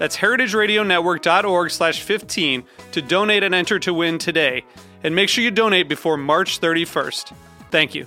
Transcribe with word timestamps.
That's 0.00 0.16
heritageradionetwork.org 0.16 1.70
slash 1.70 2.00
15 2.00 2.64
to 2.92 3.02
donate 3.02 3.42
and 3.42 3.54
enter 3.54 3.78
to 3.80 3.92
win 3.92 4.16
today. 4.16 4.64
And 5.04 5.14
make 5.14 5.28
sure 5.28 5.44
you 5.44 5.50
donate 5.50 5.90
before 5.90 6.16
March 6.16 6.58
31st. 6.58 7.34
Thank 7.70 7.94
you. 7.94 8.06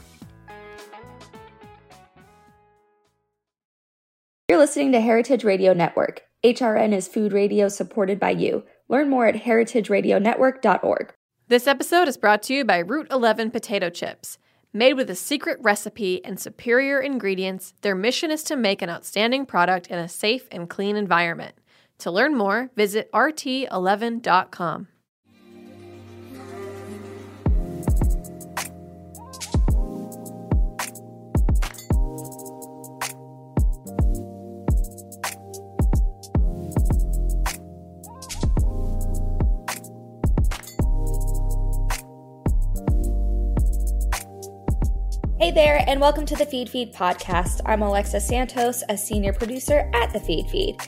You're 4.50 4.58
listening 4.58 4.92
to 4.94 5.02
Heritage 5.02 5.44
Radio 5.44 5.74
Network. 5.74 6.24
HRN 6.44 6.94
is 6.94 7.08
food 7.08 7.32
radio 7.32 7.70
supported 7.70 8.20
by 8.20 8.32
you. 8.32 8.64
Learn 8.90 9.08
more 9.08 9.28
at 9.28 9.36
heritageradionetwork.org. 9.36 11.14
This 11.48 11.68
episode 11.68 12.08
is 12.08 12.18
brought 12.18 12.42
to 12.44 12.56
you 12.56 12.66
by 12.66 12.80
Route 12.80 13.08
11 13.12 13.52
Potato 13.52 13.92
Chips. 13.92 14.40
Made 14.74 14.94
with 14.94 15.12
a 15.12 15.16
secret 15.16 15.60
recipe 15.62 16.26
and 16.26 16.40
superior 16.40 17.00
ingredients, 17.00 17.76
their 17.82 17.94
mission 17.94 18.32
is 18.32 18.42
to 18.46 18.56
make 18.56 18.82
an 18.82 18.90
outstanding 18.90 19.46
product 19.46 19.86
in 19.86 20.00
a 20.00 20.10
safe 20.10 20.48
and 20.52 20.68
clean 20.68 20.96
environment. 20.96 21.54
To 22.00 22.12
learn 22.12 22.36
more, 22.36 22.70
visit 22.76 23.10
rt11.com. 23.14 24.88
Hey 45.40 45.52
there, 45.52 45.84
and 45.88 46.00
welcome 46.00 46.26
to 46.28 46.38
the 46.38 46.46
Feedfeed 46.46 46.96
podcast. 46.96 47.60
I'm 47.66 47.82
Alexa 47.82 48.22
Santos, 48.22 48.82
a 48.88 48.98
senior 48.98 49.34
producer 49.34 49.92
at 49.94 50.14
the 50.14 50.20
Feedfeed. 50.20 50.80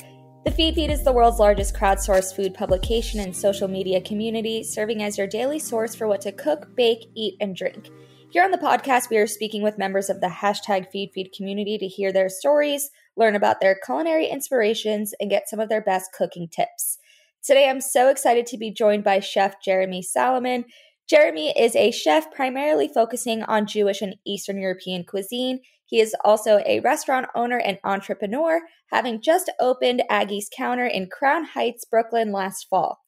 The 0.45 0.51
Feedfeed 0.51 0.91
is 0.91 1.03
the 1.03 1.11
world's 1.11 1.39
largest 1.39 1.73
crowdsourced 1.73 2.35
food 2.35 2.53
publication 2.53 3.19
and 3.19 3.35
social 3.35 3.67
media 3.67 3.99
community, 3.99 4.61
serving 4.63 5.01
as 5.01 5.17
your 5.17 5.25
daily 5.25 5.57
source 5.57 5.95
for 5.95 6.07
what 6.07 6.21
to 6.21 6.31
cook, 6.31 6.75
bake, 6.75 7.07
eat, 7.15 7.33
and 7.41 7.55
drink. 7.55 7.89
Here 8.29 8.43
on 8.43 8.51
the 8.51 8.59
podcast, 8.59 9.09
we 9.09 9.17
are 9.17 9.25
speaking 9.25 9.63
with 9.63 9.79
members 9.79 10.07
of 10.07 10.21
the 10.21 10.27
hashtag 10.27 10.85
Feedfeed 10.93 11.35
community 11.35 11.79
to 11.79 11.87
hear 11.87 12.13
their 12.13 12.29
stories, 12.29 12.91
learn 13.17 13.35
about 13.35 13.59
their 13.59 13.75
culinary 13.83 14.27
inspirations, 14.27 15.15
and 15.19 15.31
get 15.31 15.49
some 15.49 15.59
of 15.59 15.67
their 15.67 15.81
best 15.81 16.11
cooking 16.15 16.47
tips. 16.47 16.99
Today, 17.43 17.67
I'm 17.67 17.81
so 17.81 18.09
excited 18.09 18.45
to 18.45 18.57
be 18.57 18.69
joined 18.69 19.03
by 19.03 19.21
Chef 19.21 19.55
Jeremy 19.63 20.03
Salamon. 20.03 20.65
Jeremy 21.09 21.59
is 21.59 21.75
a 21.75 21.89
chef 21.89 22.31
primarily 22.31 22.87
focusing 22.87 23.41
on 23.41 23.65
Jewish 23.65 24.03
and 24.03 24.15
Eastern 24.27 24.59
European 24.59 25.05
cuisine. 25.05 25.61
He 25.85 25.99
is 25.99 26.15
also 26.23 26.61
a 26.65 26.79
restaurant 26.79 27.27
owner 27.35 27.57
and 27.57 27.79
entrepreneur, 27.83 28.61
having 28.91 29.21
just 29.21 29.51
opened 29.59 30.03
Agi's 30.09 30.49
Counter 30.55 30.85
in 30.85 31.09
Crown 31.09 31.45
Heights, 31.45 31.85
Brooklyn 31.85 32.31
last 32.31 32.67
fall. 32.69 32.99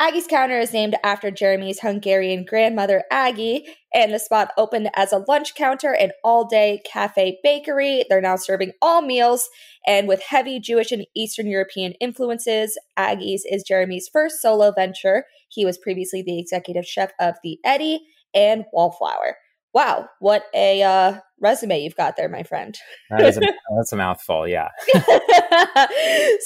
Agi's 0.00 0.26
Counter 0.26 0.58
is 0.58 0.72
named 0.72 0.96
after 1.04 1.30
Jeremy's 1.30 1.80
Hungarian 1.80 2.44
grandmother, 2.44 3.04
Agi, 3.12 3.62
and 3.94 4.12
the 4.12 4.18
spot 4.18 4.50
opened 4.56 4.90
as 4.96 5.12
a 5.12 5.24
lunch 5.28 5.54
counter 5.54 5.94
and 5.94 6.12
all 6.24 6.46
day 6.46 6.82
cafe 6.84 7.38
bakery. 7.44 8.04
They're 8.08 8.20
now 8.20 8.34
serving 8.34 8.72
all 8.82 9.02
meals, 9.02 9.48
and 9.86 10.08
with 10.08 10.20
heavy 10.20 10.58
Jewish 10.58 10.90
and 10.90 11.06
Eastern 11.14 11.46
European 11.46 11.92
influences, 12.00 12.76
Aggie's 12.96 13.44
is 13.48 13.62
Jeremy's 13.62 14.10
first 14.12 14.42
solo 14.42 14.72
venture. 14.72 15.26
He 15.48 15.64
was 15.64 15.78
previously 15.78 16.22
the 16.22 16.40
executive 16.40 16.84
chef 16.84 17.12
of 17.20 17.36
The 17.44 17.58
Eddie 17.64 18.00
and 18.34 18.64
Wallflower. 18.72 19.36
Wow, 19.74 20.08
what 20.20 20.44
a 20.54 20.84
uh, 20.84 21.18
resume 21.40 21.82
you've 21.82 21.96
got 21.96 22.16
there, 22.16 22.28
my 22.28 22.44
friend. 22.44 22.78
that 23.10 23.22
is 23.22 23.36
a, 23.36 23.40
that's 23.76 23.92
a 23.92 23.96
mouthful, 23.96 24.46
yeah. 24.46 24.68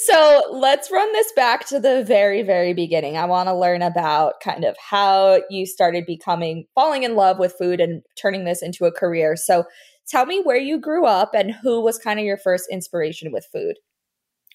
so 0.05 0.41
let's 0.51 0.89
run 0.91 1.13
this 1.13 1.31
back 1.35 1.67
to 1.67 1.79
the 1.79 2.03
very, 2.03 2.41
very 2.41 2.73
beginning. 2.73 3.17
I 3.17 3.25
want 3.25 3.47
to 3.47 3.53
learn 3.53 3.83
about 3.83 4.41
kind 4.43 4.65
of 4.65 4.75
how 4.77 5.41
you 5.51 5.67
started 5.67 6.07
becoming, 6.07 6.65
falling 6.73 7.03
in 7.03 7.15
love 7.15 7.37
with 7.37 7.53
food 7.55 7.79
and 7.79 8.01
turning 8.19 8.45
this 8.45 8.63
into 8.63 8.85
a 8.85 8.91
career. 8.91 9.35
So 9.35 9.65
tell 10.07 10.25
me 10.25 10.41
where 10.41 10.57
you 10.57 10.79
grew 10.79 11.05
up 11.05 11.35
and 11.35 11.51
who 11.51 11.81
was 11.81 11.99
kind 11.99 12.19
of 12.19 12.25
your 12.25 12.37
first 12.37 12.65
inspiration 12.71 13.31
with 13.31 13.47
food. 13.53 13.75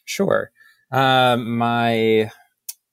Sure. 0.05 0.51
Uh, 0.91 1.37
my 1.37 2.29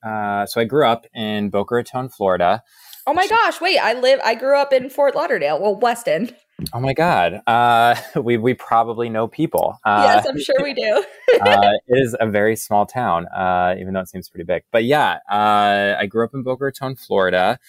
uh, 0.05 0.45
so 0.45 0.61
I 0.61 0.65
grew 0.65 0.85
up 0.85 1.05
in 1.13 1.49
Boca 1.49 1.75
Raton, 1.75 2.09
Florida. 2.09 2.61
Oh 3.07 3.13
my 3.13 3.27
gosh! 3.27 3.59
Wait, 3.59 3.79
I 3.79 3.93
live. 3.93 4.19
I 4.23 4.35
grew 4.35 4.57
up 4.57 4.71
in 4.71 4.89
Fort 4.89 5.15
Lauderdale. 5.15 5.59
Well, 5.59 5.75
Weston. 5.75 6.35
Oh 6.73 6.79
my 6.79 6.93
God! 6.93 7.41
Uh, 7.47 7.95
we 8.21 8.37
we 8.37 8.53
probably 8.53 9.09
know 9.09 9.27
people. 9.27 9.77
Uh, 9.83 10.03
yes, 10.05 10.25
I'm 10.27 10.39
sure 10.39 10.55
we 10.61 10.73
do. 10.73 11.03
uh, 11.41 11.71
it 11.87 11.97
is 11.97 12.15
a 12.19 12.27
very 12.27 12.55
small 12.55 12.85
town, 12.85 13.27
uh, 13.27 13.75
even 13.79 13.93
though 13.93 14.01
it 14.01 14.09
seems 14.09 14.29
pretty 14.29 14.45
big. 14.45 14.63
But 14.71 14.83
yeah, 14.83 15.19
uh, 15.29 15.95
I 15.99 16.05
grew 16.05 16.23
up 16.25 16.33
in 16.33 16.43
Boca 16.43 16.65
Raton, 16.65 16.95
Florida, 16.95 17.59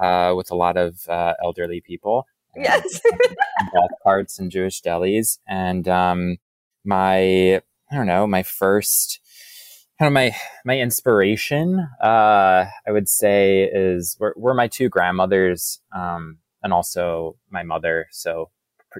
uh, 0.00 0.34
with 0.36 0.50
a 0.50 0.56
lot 0.56 0.76
of 0.76 1.06
elderly 1.42 1.80
people. 1.80 2.26
Yes, 2.54 3.00
golf 3.72 3.90
carts 4.02 4.38
and 4.38 4.50
Jewish 4.50 4.82
delis, 4.82 5.38
and 5.48 5.88
um, 5.88 6.36
my 6.84 7.56
I 7.56 7.94
don't 7.94 8.06
know 8.06 8.26
my 8.26 8.42
first 8.42 9.20
kind 10.02 10.08
of 10.08 10.12
my 10.12 10.34
my 10.64 10.78
inspiration 10.78 11.78
uh, 12.02 12.66
i 12.86 12.90
would 12.90 13.08
say 13.08 13.64
is 13.72 14.16
were, 14.18 14.34
were 14.36 14.54
my 14.54 14.66
two 14.66 14.88
grandmothers 14.88 15.80
um, 15.94 16.38
and 16.62 16.72
also 16.72 17.36
my 17.50 17.62
mother. 17.62 18.06
So 18.10 18.50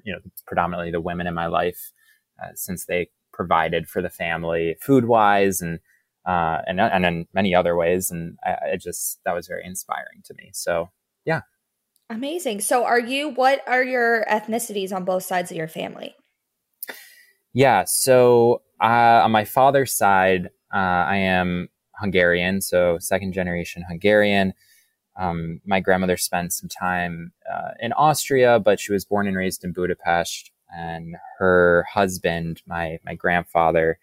you 0.04 0.12
know 0.12 0.20
predominantly 0.46 0.90
the 0.90 1.00
women 1.00 1.26
in 1.26 1.34
my 1.34 1.46
life 1.46 1.92
uh, 2.42 2.50
since 2.54 2.86
they 2.86 3.10
provided 3.32 3.88
for 3.88 4.02
the 4.02 4.10
family 4.10 4.76
food 4.80 5.04
wise 5.04 5.60
and 5.60 5.80
uh, 6.26 6.58
and 6.66 6.80
and 6.80 7.04
in 7.04 7.26
many 7.32 7.54
other 7.54 7.76
ways. 7.76 8.10
And 8.10 8.38
I, 8.44 8.72
I 8.72 8.76
just 8.76 9.20
that 9.24 9.34
was 9.34 9.46
very 9.46 9.64
inspiring 9.64 10.22
to 10.24 10.34
me. 10.34 10.50
So 10.52 10.90
yeah. 11.24 11.42
Amazing. 12.10 12.60
So 12.60 12.84
are 12.84 13.00
you 13.00 13.30
what 13.30 13.62
are 13.66 13.84
your 13.84 14.24
ethnicities 14.30 14.92
on 14.92 15.04
both 15.04 15.22
sides 15.22 15.50
of 15.50 15.56
your 15.56 15.68
family? 15.68 16.14
Yeah. 17.54 17.84
So 17.86 18.62
uh, 18.80 19.22
on 19.24 19.30
my 19.30 19.44
father's 19.44 19.92
side 19.92 20.50
uh, 20.72 21.04
I 21.06 21.16
am 21.16 21.68
Hungarian, 21.96 22.60
so 22.60 22.98
second 22.98 23.32
generation 23.32 23.84
Hungarian. 23.88 24.54
Um, 25.16 25.60
my 25.66 25.80
grandmother 25.80 26.16
spent 26.16 26.52
some 26.52 26.68
time 26.68 27.32
uh, 27.50 27.72
in 27.80 27.92
Austria, 27.92 28.58
but 28.58 28.80
she 28.80 28.92
was 28.92 29.04
born 29.04 29.26
and 29.26 29.36
raised 29.36 29.64
in 29.64 29.72
Budapest. 29.72 30.50
And 30.74 31.16
her 31.38 31.86
husband, 31.92 32.62
my 32.66 32.98
my 33.04 33.14
grandfather, 33.14 33.98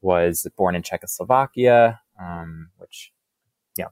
was 0.00 0.46
born 0.56 0.74
in 0.74 0.82
Czechoslovakia, 0.82 2.00
um, 2.20 2.70
which, 2.78 3.12
yeah, 3.76 3.88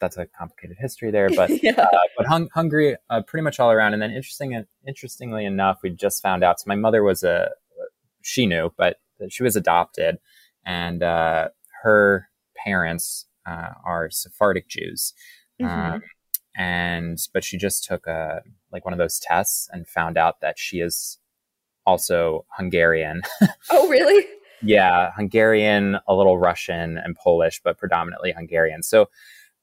that's 0.00 0.16
a 0.16 0.26
complicated 0.26 0.78
history 0.80 1.12
there. 1.12 1.28
But 1.30 1.50
yeah. 1.62 1.80
uh, 1.80 1.98
but 2.16 2.26
hung, 2.26 2.48
Hungary, 2.52 2.96
uh, 3.08 3.22
pretty 3.22 3.44
much 3.44 3.60
all 3.60 3.70
around. 3.70 3.92
And 3.92 4.02
then 4.02 4.10
interesting, 4.10 4.64
interestingly 4.86 5.44
enough, 5.44 5.78
we 5.82 5.90
just 5.90 6.22
found 6.22 6.42
out. 6.42 6.58
So 6.58 6.64
my 6.66 6.74
mother 6.74 7.04
was 7.04 7.22
a 7.22 7.50
she 8.22 8.46
knew, 8.46 8.72
but 8.76 8.98
she 9.28 9.42
was 9.42 9.56
adopted, 9.56 10.18
and 10.64 11.02
uh, 11.02 11.48
her 11.82 12.28
parents 12.56 13.26
uh, 13.46 13.70
are 13.84 14.10
Sephardic 14.10 14.68
Jews. 14.68 15.14
Mm-hmm. 15.60 15.94
Um, 15.94 16.02
and 16.56 17.18
but 17.32 17.44
she 17.44 17.56
just 17.56 17.84
took 17.84 18.06
a 18.06 18.42
like 18.72 18.84
one 18.84 18.92
of 18.92 18.98
those 18.98 19.18
tests 19.18 19.68
and 19.72 19.86
found 19.86 20.16
out 20.18 20.40
that 20.40 20.58
she 20.58 20.80
is 20.80 21.18
also 21.86 22.44
Hungarian. 22.56 23.22
oh, 23.70 23.88
really? 23.88 24.26
yeah, 24.62 25.12
Hungarian, 25.16 25.98
a 26.06 26.14
little 26.14 26.38
Russian 26.38 26.98
and 26.98 27.16
Polish, 27.16 27.60
but 27.62 27.78
predominantly 27.78 28.32
Hungarian. 28.32 28.82
So 28.82 29.08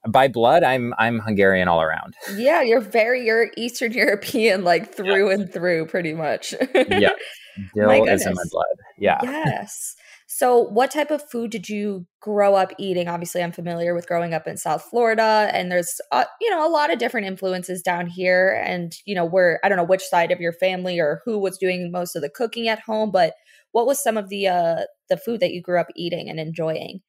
by 0.08 0.28
blood, 0.28 0.64
I'm 0.64 0.94
I'm 0.98 1.20
Hungarian 1.20 1.68
all 1.68 1.82
around. 1.82 2.16
Yeah, 2.36 2.62
you're 2.62 2.82
very 2.82 3.26
you're 3.26 3.52
Eastern 3.58 3.92
European, 3.92 4.64
like 4.64 4.94
through 4.94 5.30
and 5.30 5.52
through, 5.52 5.88
pretty 5.88 6.14
much. 6.14 6.54
yeah, 6.74 7.12
dill 7.76 8.08
is 8.08 8.26
in 8.26 8.34
my 8.34 8.44
blood. 8.52 8.66
Yeah. 8.98 9.20
Yes. 9.24 9.96
So, 10.38 10.60
what 10.60 10.92
type 10.92 11.10
of 11.10 11.28
food 11.28 11.50
did 11.50 11.68
you 11.68 12.06
grow 12.22 12.54
up 12.54 12.72
eating? 12.78 13.08
Obviously, 13.08 13.42
I'm 13.42 13.52
familiar 13.52 13.96
with 13.96 14.06
growing 14.06 14.36
up 14.36 14.46
in 14.46 14.56
South 14.56 14.84
Florida, 14.84 15.50
and 15.52 15.72
there's 15.72 16.00
uh, 16.12 16.26
you 16.40 16.52
know 16.52 16.64
a 16.64 16.70
lot 16.70 16.94
of 16.94 17.00
different 17.00 17.26
influences 17.26 17.82
down 17.82 18.06
here. 18.06 18.62
And 18.64 18.94
you 19.08 19.16
know, 19.16 19.26
where 19.26 19.60
I 19.64 19.68
don't 19.68 19.80
know 19.80 19.84
which 19.84 20.04
side 20.04 20.32
of 20.32 20.40
your 20.40 20.54
family 20.54 21.00
or 21.00 21.24
who 21.26 21.40
was 21.40 21.58
doing 21.58 21.92
most 21.92 22.16
of 22.16 22.22
the 22.22 22.30
cooking 22.30 22.68
at 22.68 22.82
home, 22.82 23.10
but 23.10 23.34
what 23.72 23.88
was 23.88 24.00
some 24.00 24.16
of 24.16 24.30
the 24.30 24.48
uh, 24.48 24.82
the 25.10 25.18
food 25.18 25.40
that 25.40 25.54
you 25.54 25.62
grew 25.64 25.80
up 25.80 25.88
eating 25.96 26.30
and 26.30 26.40
enjoying? 26.40 27.02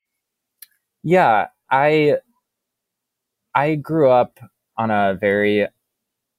Yeah, 1.02 1.48
I 1.70 2.16
I 3.54 3.74
grew 3.74 4.08
up 4.08 4.40
on 4.78 4.90
a 4.90 5.18
very 5.20 5.68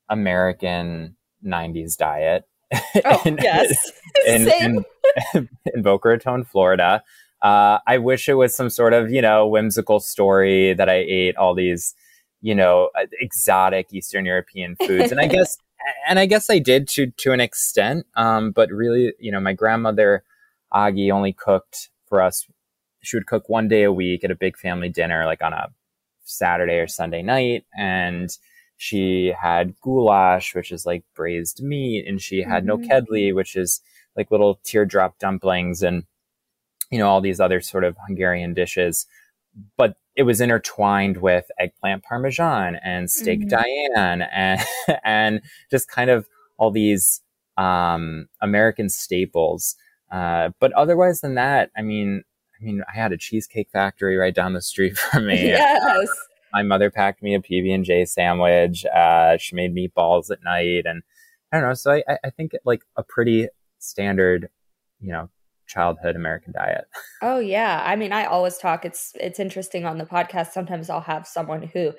American 0.10 1.18
'90s 1.46 1.98
diet. 1.98 2.46
Oh 3.06 3.22
in, 3.26 3.38
yes, 3.40 3.92
in, 4.28 4.46
Same. 4.50 4.78
in, 4.78 4.86
in 5.34 5.82
Boca 5.82 6.10
Raton, 6.10 6.44
Florida. 6.44 7.04
Uh, 7.42 7.80
I 7.88 7.98
wish 7.98 8.28
it 8.28 8.34
was 8.34 8.56
some 8.56 8.70
sort 8.70 8.94
of 8.94 9.12
you 9.12 9.22
know 9.22 9.48
whimsical 9.48 10.00
story 10.00 10.74
that 10.74 10.90
I 10.90 11.06
ate 11.08 11.38
all 11.38 11.54
these 11.54 11.96
you 12.42 12.56
know 12.56 12.90
uh, 12.98 13.06
exotic 13.20 13.94
Eastern 13.94 14.26
European 14.26 14.76
foods, 14.76 15.12
and 15.12 15.22
I 15.22 15.28
guess 15.28 15.58
and 16.08 16.20
I 16.20 16.26
guess 16.26 16.50
I 16.50 16.60
did 16.60 16.88
to 16.90 17.08
to 17.18 17.32
an 17.32 17.40
extent. 17.40 18.06
Um, 18.16 18.52
but 18.52 18.70
really, 18.72 19.14
you 19.20 19.32
know, 19.32 19.40
my 19.40 19.54
grandmother 19.54 20.24
Agi 20.74 21.12
only 21.12 21.34
cooked 21.34 21.90
for 22.08 22.22
us. 22.22 22.46
She 23.02 23.16
would 23.16 23.28
cook 23.28 23.48
one 23.48 23.70
day 23.70 23.84
a 23.84 23.94
week 23.94 24.24
at 24.24 24.32
a 24.32 24.36
big 24.36 24.58
family 24.58 24.90
dinner, 24.90 25.26
like 25.26 25.42
on 25.42 25.54
a 25.54 25.70
Saturday 26.26 26.80
or 26.80 26.88
Sunday 26.88 27.22
night, 27.22 27.66
and 27.78 28.30
she 28.78 29.34
had 29.42 29.80
goulash, 29.82 30.56
which 30.56 30.72
is 30.72 30.86
like 30.86 31.04
braised 31.16 31.64
meat, 31.64 32.06
and 32.08 32.22
she 32.22 32.42
had 32.42 32.66
mm-hmm. 32.66 32.84
nokedli, 32.84 33.34
which 33.34 33.56
is 33.56 33.82
like 34.16 34.32
little 34.32 34.60
teardrop 34.64 35.20
dumplings, 35.20 35.84
and 35.84 36.04
you 36.92 37.00
know 37.00 37.08
all 37.08 37.22
these 37.22 37.40
other 37.40 37.62
sort 37.62 37.84
of 37.84 37.98
Hungarian 38.08 38.54
dishes. 38.54 39.06
But 39.78 39.96
it 40.16 40.24
was 40.24 40.42
intertwined 40.42 41.18
with 41.18 41.46
eggplant 41.60 42.04
parmesan 42.04 42.76
and 42.84 43.10
steak 43.10 43.42
mm-hmm. 43.42 43.50
Diane, 43.50 44.22
and 44.32 44.62
and 45.04 45.42
just 45.72 45.90
kind 45.90 46.10
of 46.10 46.28
all 46.58 46.72
these 46.72 47.22
um, 47.58 48.28
American 48.42 48.90
staples. 48.90 49.76
Uh, 50.12 50.50
but 50.60 50.74
otherwise 50.74 51.22
than 51.22 51.36
that, 51.36 51.70
I 51.78 51.82
mean, 51.82 52.24
I 52.60 52.64
mean, 52.64 52.84
I 52.92 52.98
had 52.98 53.12
a 53.12 53.18
cheesecake 53.18 53.70
factory 53.72 54.18
right 54.18 54.34
down 54.34 54.54
the 54.54 54.62
street 54.62 54.98
from 54.98 55.28
me. 55.28 55.50
Yes 55.50 56.10
my 56.54 56.64
mother 56.64 56.90
packed 56.90 57.22
me 57.22 57.36
a 57.36 57.40
PB 57.40 57.74
and 57.74 57.86
J 57.86 58.06
sandwich. 58.06 58.86
Uh, 58.86 59.38
she 59.38 59.56
made 59.56 59.76
meatballs 59.76 60.32
at 60.32 60.44
night, 60.44 60.86
and 60.86 61.04
I 61.52 61.60
don't 61.60 61.70
know. 61.70 61.74
So 61.74 61.92
I, 61.92 62.18
I 62.24 62.30
think 62.30 62.54
like 62.66 62.82
a 62.96 63.04
pretty 63.04 63.48
standard, 63.80 64.50
you 65.00 65.12
know, 65.12 65.30
childhood 65.68 66.16
American 66.16 66.54
diet. 66.54 66.86
Oh 67.22 67.40
yeah, 67.40 67.84
I 67.86 67.98
mean, 67.98 68.14
I 68.14 68.24
always 68.24 68.58
talk. 68.58 68.86
It's 68.86 69.12
it's 69.16 69.42
interesting 69.42 69.84
on 69.86 69.98
the 69.98 70.06
podcast. 70.06 70.52
Sometimes 70.52 70.90
I'll 70.90 71.02
have 71.02 71.28
someone 71.28 71.64
who 71.64 71.92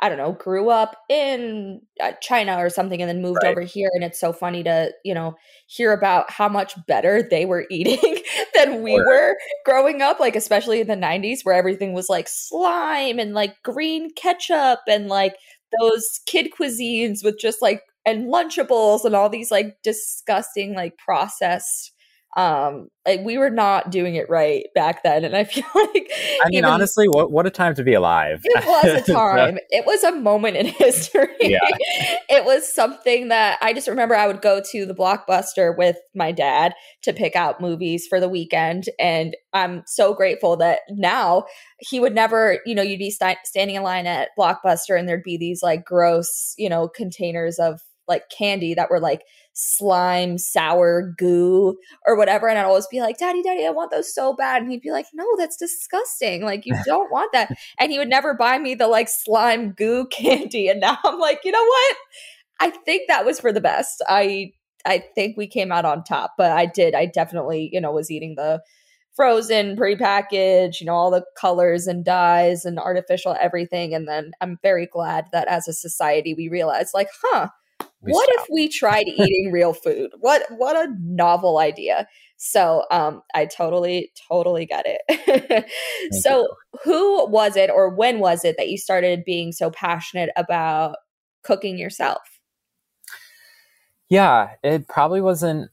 I 0.00 0.08
don't 0.08 0.18
know, 0.18 0.32
grew 0.32 0.70
up 0.70 0.96
in 1.08 1.80
uh, 2.00 2.12
China 2.20 2.56
or 2.58 2.70
something 2.70 3.02
and 3.02 3.08
then 3.08 3.20
moved 3.20 3.40
right. 3.42 3.50
over 3.50 3.62
here. 3.62 3.90
And 3.92 4.04
it's 4.04 4.20
so 4.20 4.32
funny 4.32 4.62
to, 4.62 4.92
you 5.04 5.12
know, 5.12 5.34
hear 5.66 5.92
about 5.92 6.30
how 6.30 6.48
much 6.48 6.74
better 6.86 7.22
they 7.30 7.46
were 7.46 7.66
eating 7.70 8.18
than 8.54 8.82
we 8.82 8.94
were 8.94 9.36
growing 9.64 10.00
up, 10.00 10.20
like, 10.20 10.36
especially 10.36 10.80
in 10.80 10.86
the 10.86 10.94
90s 10.94 11.40
where 11.42 11.56
everything 11.56 11.94
was 11.94 12.08
like 12.08 12.28
slime 12.28 13.18
and 13.18 13.34
like 13.34 13.56
green 13.64 14.10
ketchup 14.14 14.80
and 14.88 15.08
like 15.08 15.34
those 15.80 16.20
kid 16.26 16.52
cuisines 16.58 17.24
with 17.24 17.38
just 17.38 17.60
like, 17.60 17.82
and 18.08 18.32
Lunchables 18.32 19.04
and 19.04 19.14
all 19.14 19.28
these 19.28 19.50
like 19.50 19.76
disgusting, 19.82 20.74
like 20.74 20.96
processed 20.96 21.92
um 22.36 22.88
like 23.06 23.20
we 23.24 23.38
were 23.38 23.48
not 23.48 23.90
doing 23.90 24.14
it 24.14 24.28
right 24.28 24.66
back 24.74 25.02
then 25.02 25.24
and 25.24 25.34
i 25.34 25.44
feel 25.44 25.64
like 25.74 26.10
i 26.44 26.48
mean 26.50 26.64
honestly 26.64 27.08
what 27.08 27.32
what 27.32 27.46
a 27.46 27.50
time 27.50 27.74
to 27.74 27.82
be 27.82 27.94
alive. 27.94 28.40
It 28.44 28.64
was 28.64 29.08
a 29.08 29.12
time. 29.12 29.58
It 29.70 29.86
was 29.86 30.04
a 30.04 30.12
moment 30.12 30.56
in 30.56 30.66
history. 30.78 31.28
Yeah. 31.40 31.58
it 32.28 32.44
was 32.44 32.72
something 32.72 33.28
that 33.28 33.58
i 33.62 33.72
just 33.72 33.88
remember 33.88 34.14
i 34.14 34.26
would 34.26 34.42
go 34.42 34.60
to 34.72 34.84
the 34.84 34.94
blockbuster 34.94 35.76
with 35.76 35.96
my 36.14 36.30
dad 36.30 36.74
to 37.02 37.12
pick 37.12 37.34
out 37.34 37.60
movies 37.60 38.06
for 38.06 38.20
the 38.20 38.28
weekend 38.28 38.84
and 39.00 39.36
i'm 39.54 39.82
so 39.86 40.12
grateful 40.12 40.56
that 40.56 40.80
now 40.90 41.44
he 41.80 41.98
would 41.98 42.14
never 42.14 42.60
you 42.66 42.74
know 42.74 42.82
you'd 42.82 42.98
be 42.98 43.10
st- 43.10 43.38
standing 43.44 43.76
in 43.76 43.82
line 43.82 44.06
at 44.06 44.28
blockbuster 44.38 44.98
and 44.98 45.08
there'd 45.08 45.22
be 45.22 45.38
these 45.38 45.62
like 45.62 45.84
gross 45.84 46.54
you 46.58 46.68
know 46.68 46.88
containers 46.88 47.58
of 47.58 47.80
like 48.08 48.24
candy 48.36 48.74
that 48.74 48.90
were 48.90 49.00
like 49.00 49.22
slime, 49.52 50.38
sour 50.38 51.14
goo 51.18 51.76
or 52.06 52.16
whatever. 52.16 52.48
And 52.48 52.58
I'd 52.58 52.64
always 52.64 52.86
be 52.86 53.00
like, 53.00 53.18
Daddy, 53.18 53.42
Daddy, 53.42 53.66
I 53.66 53.70
want 53.70 53.90
those 53.90 54.14
so 54.14 54.34
bad. 54.34 54.62
And 54.62 54.70
he'd 54.70 54.80
be 54.80 54.92
like, 54.92 55.06
No, 55.12 55.26
that's 55.36 55.56
disgusting. 55.56 56.42
Like, 56.44 56.64
you 56.64 56.74
don't 56.86 57.10
want 57.10 57.32
that. 57.32 57.50
And 57.78 57.90
he 57.90 57.98
would 57.98 58.08
never 58.08 58.34
buy 58.34 58.58
me 58.58 58.74
the 58.74 58.88
like 58.88 59.08
slime 59.08 59.72
goo 59.72 60.06
candy. 60.10 60.68
And 60.68 60.80
now 60.80 60.98
I'm 61.04 61.18
like, 61.18 61.40
you 61.44 61.52
know 61.52 61.64
what? 61.64 61.96
I 62.60 62.70
think 62.70 63.02
that 63.08 63.24
was 63.24 63.40
for 63.40 63.52
the 63.52 63.60
best. 63.60 64.02
I 64.08 64.52
I 64.84 65.04
think 65.14 65.36
we 65.36 65.46
came 65.46 65.72
out 65.72 65.84
on 65.84 66.04
top, 66.04 66.34
but 66.38 66.52
I 66.52 66.66
did. 66.66 66.94
I 66.94 67.06
definitely, 67.06 67.68
you 67.72 67.80
know, 67.80 67.92
was 67.92 68.10
eating 68.10 68.36
the 68.36 68.62
frozen, 69.18 69.76
prepackaged, 69.76 70.80
you 70.80 70.86
know, 70.86 70.94
all 70.94 71.10
the 71.10 71.24
colors 71.36 71.88
and 71.88 72.04
dyes 72.04 72.64
and 72.64 72.78
artificial 72.78 73.36
everything. 73.40 73.92
And 73.92 74.06
then 74.06 74.30
I'm 74.40 74.58
very 74.62 74.86
glad 74.86 75.26
that 75.32 75.48
as 75.48 75.66
a 75.66 75.72
society 75.72 76.34
we 76.34 76.48
realized, 76.48 76.90
like, 76.94 77.08
huh, 77.22 77.48
what 78.00 78.28
if 78.34 78.46
we 78.52 78.68
tried 78.68 79.08
eating 79.08 79.50
real 79.52 79.72
food? 79.72 80.10
What 80.20 80.42
what 80.50 80.76
a 80.76 80.94
novel 81.00 81.58
idea. 81.58 82.06
So 82.36 82.84
um 82.90 83.22
I 83.34 83.46
totally 83.46 84.12
totally 84.30 84.66
get 84.66 84.86
it. 84.86 85.66
so 86.22 86.42
you. 86.42 86.48
who 86.84 87.28
was 87.28 87.56
it 87.56 87.70
or 87.70 87.94
when 87.94 88.20
was 88.20 88.44
it 88.44 88.56
that 88.58 88.68
you 88.68 88.78
started 88.78 89.24
being 89.24 89.52
so 89.52 89.70
passionate 89.70 90.30
about 90.36 90.96
cooking 91.42 91.78
yourself? 91.78 92.22
Yeah, 94.08 94.50
it 94.62 94.88
probably 94.88 95.20
wasn't 95.20 95.70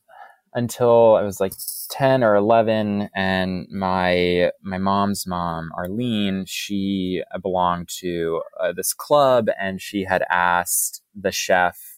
until 0.54 1.16
I 1.16 1.21
was 1.21 1.39
like 1.39 1.54
10 1.92 2.24
or 2.24 2.36
11 2.36 3.10
and 3.13 3.68
my 3.69 4.51
my 4.63 4.78
mom's 4.78 5.28
mom 5.28 5.69
Arlene 5.78 6.45
she 6.48 7.21
belonged 7.42 7.89
to 8.00 8.42
uh, 8.60 8.71
this 8.71 8.94
club 8.94 9.48
and 9.60 9.81
she 9.81 10.06
had 10.06 10.24
asked 10.31 11.01
the 11.13 11.31
chef 11.31 11.94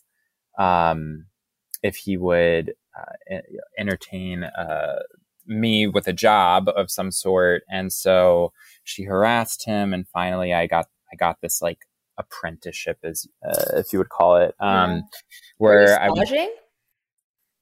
um, 0.57 1.25
if 1.83 1.95
he 1.95 2.17
would 2.17 2.73
uh, 2.97 3.37
entertain 3.77 4.43
uh, 4.43 4.99
me 5.45 5.87
with 5.87 6.07
a 6.07 6.13
job 6.13 6.69
of 6.75 6.91
some 6.91 7.11
sort. 7.11 7.63
And 7.69 7.91
so 7.91 8.51
she 8.83 9.03
harassed 9.03 9.65
him, 9.65 9.93
and 9.93 10.07
finally, 10.07 10.53
I 10.53 10.67
got 10.67 10.87
I 11.11 11.15
got 11.15 11.41
this 11.41 11.61
like 11.61 11.79
apprenticeship, 12.17 12.97
as 13.03 13.27
uh, 13.47 13.77
if 13.77 13.93
you 13.93 13.99
would 13.99 14.09
call 14.09 14.37
it, 14.37 14.55
um, 14.59 14.91
yeah. 14.91 15.01
where 15.57 16.01
I 16.01 16.09
was. 16.09 16.31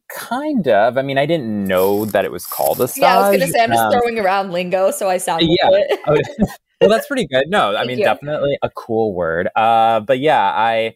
Kind 0.07 0.67
of. 0.67 0.99
I 0.99 1.01
mean, 1.01 1.17
I 1.17 1.25
didn't 1.25 1.65
know 1.65 2.05
that 2.05 2.25
it 2.25 2.31
was 2.31 2.45
called 2.45 2.79
a 2.79 2.87
stage. 2.87 3.01
Yeah, 3.01 3.17
I 3.17 3.19
was 3.21 3.37
going 3.37 3.39
to 3.39 3.51
say 3.51 3.63
I'm 3.63 3.71
just 3.71 3.81
um, 3.81 3.91
throwing 3.91 4.19
around 4.19 4.51
lingo, 4.51 4.91
so 4.91 5.09
I 5.09 5.17
sound 5.17 5.41
yeah. 5.43 5.67
well, 6.07 6.89
that's 6.89 7.07
pretty 7.07 7.25
good. 7.25 7.45
No, 7.47 7.75
I 7.75 7.85
mean, 7.85 7.97
definitely 7.97 8.55
a 8.61 8.69
cool 8.69 9.15
word. 9.15 9.49
Uh, 9.55 10.01
but 10.01 10.19
yeah, 10.19 10.43
I 10.43 10.95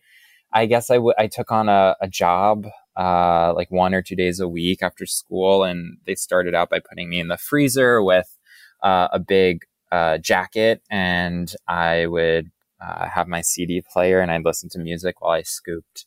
I 0.52 0.66
guess 0.66 0.90
I, 0.90 0.96
w- 0.96 1.14
I 1.18 1.28
took 1.28 1.52
on 1.52 1.70
a, 1.70 1.96
a 2.02 2.08
job 2.08 2.68
uh, 2.98 3.54
like 3.56 3.72
one 3.72 3.94
or 3.94 4.02
two 4.02 4.16
days 4.16 4.40
a 4.40 4.48
week 4.48 4.84
after 4.84 5.06
school, 5.06 5.64
and 5.64 5.98
they 6.06 6.16
started 6.16 6.54
out 6.54 6.70
by 6.70 6.80
putting 6.80 7.10
me 7.10 7.20
in 7.20 7.28
the 7.28 7.38
freezer 7.38 8.04
with 8.04 8.36
uh, 8.84 9.08
a 9.14 9.20
big 9.20 9.66
uh, 9.92 10.18
jacket, 10.18 10.82
and 10.90 11.54
I 11.68 12.08
would 12.08 12.52
uh, 12.82 13.08
have 13.08 13.28
my 13.28 13.42
CD 13.42 13.82
player, 13.82 14.20
and 14.20 14.32
I'd 14.32 14.46
listen 14.46 14.70
to 14.72 14.80
music 14.80 15.22
while 15.22 15.32
I 15.32 15.44
scooped 15.44 16.06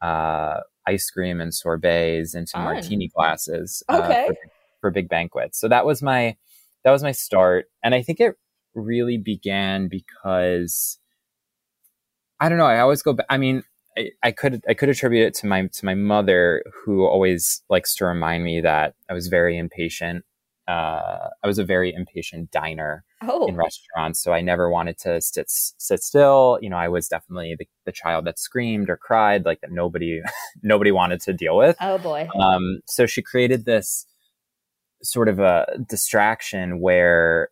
uh, 0.00 0.60
ice 0.86 1.10
cream 1.10 1.40
and 1.40 1.52
sorbets 1.52 2.34
into 2.34 2.52
Fun. 2.52 2.64
martini 2.64 3.08
glasses 3.08 3.82
uh, 3.88 4.02
okay. 4.04 4.26
for, 4.26 4.36
for 4.80 4.90
big 4.90 5.08
banquets. 5.08 5.58
So 5.58 5.68
that 5.68 5.84
was 5.84 6.02
my 6.02 6.36
that 6.84 6.92
was 6.92 7.02
my 7.02 7.12
start, 7.12 7.66
and 7.82 7.94
I 7.94 8.02
think 8.02 8.20
it 8.20 8.36
really 8.74 9.18
began 9.18 9.88
because 9.88 10.98
I 12.38 12.48
don't 12.48 12.58
know. 12.58 12.66
I 12.66 12.80
always 12.80 13.02
go 13.02 13.12
back. 13.14 13.26
I 13.28 13.38
mean, 13.38 13.64
I, 14.22 14.30
could 14.32 14.62
I 14.68 14.74
could 14.74 14.88
attribute 14.88 15.26
it 15.26 15.34
to 15.34 15.46
my 15.46 15.66
to 15.66 15.84
my 15.84 15.94
mother 15.94 16.62
who 16.72 17.04
always 17.04 17.62
likes 17.68 17.94
to 17.96 18.04
remind 18.04 18.44
me 18.44 18.60
that 18.60 18.94
I 19.08 19.14
was 19.14 19.28
very 19.28 19.58
impatient. 19.58 20.24
Uh, 20.66 21.30
I 21.42 21.46
was 21.46 21.58
a 21.58 21.64
very 21.64 21.94
impatient 21.94 22.50
diner 22.50 23.04
oh. 23.22 23.46
in 23.46 23.56
restaurants, 23.56 24.22
so 24.22 24.32
I 24.32 24.42
never 24.42 24.70
wanted 24.70 24.98
to 24.98 25.20
sit 25.20 25.46
sit 25.48 26.02
still. 26.02 26.58
You 26.60 26.70
know, 26.70 26.76
I 26.76 26.88
was 26.88 27.08
definitely 27.08 27.56
the, 27.58 27.66
the 27.86 27.92
child 27.92 28.26
that 28.26 28.38
screamed 28.38 28.90
or 28.90 28.96
cried, 28.96 29.44
like 29.44 29.60
that 29.62 29.72
nobody 29.72 30.20
nobody 30.62 30.92
wanted 30.92 31.20
to 31.22 31.32
deal 31.32 31.56
with. 31.56 31.76
Oh 31.80 31.98
boy! 31.98 32.28
Um, 32.38 32.80
so 32.86 33.06
she 33.06 33.22
created 33.22 33.64
this 33.64 34.06
sort 35.02 35.28
of 35.28 35.38
a 35.38 35.66
distraction 35.88 36.80
where 36.80 37.48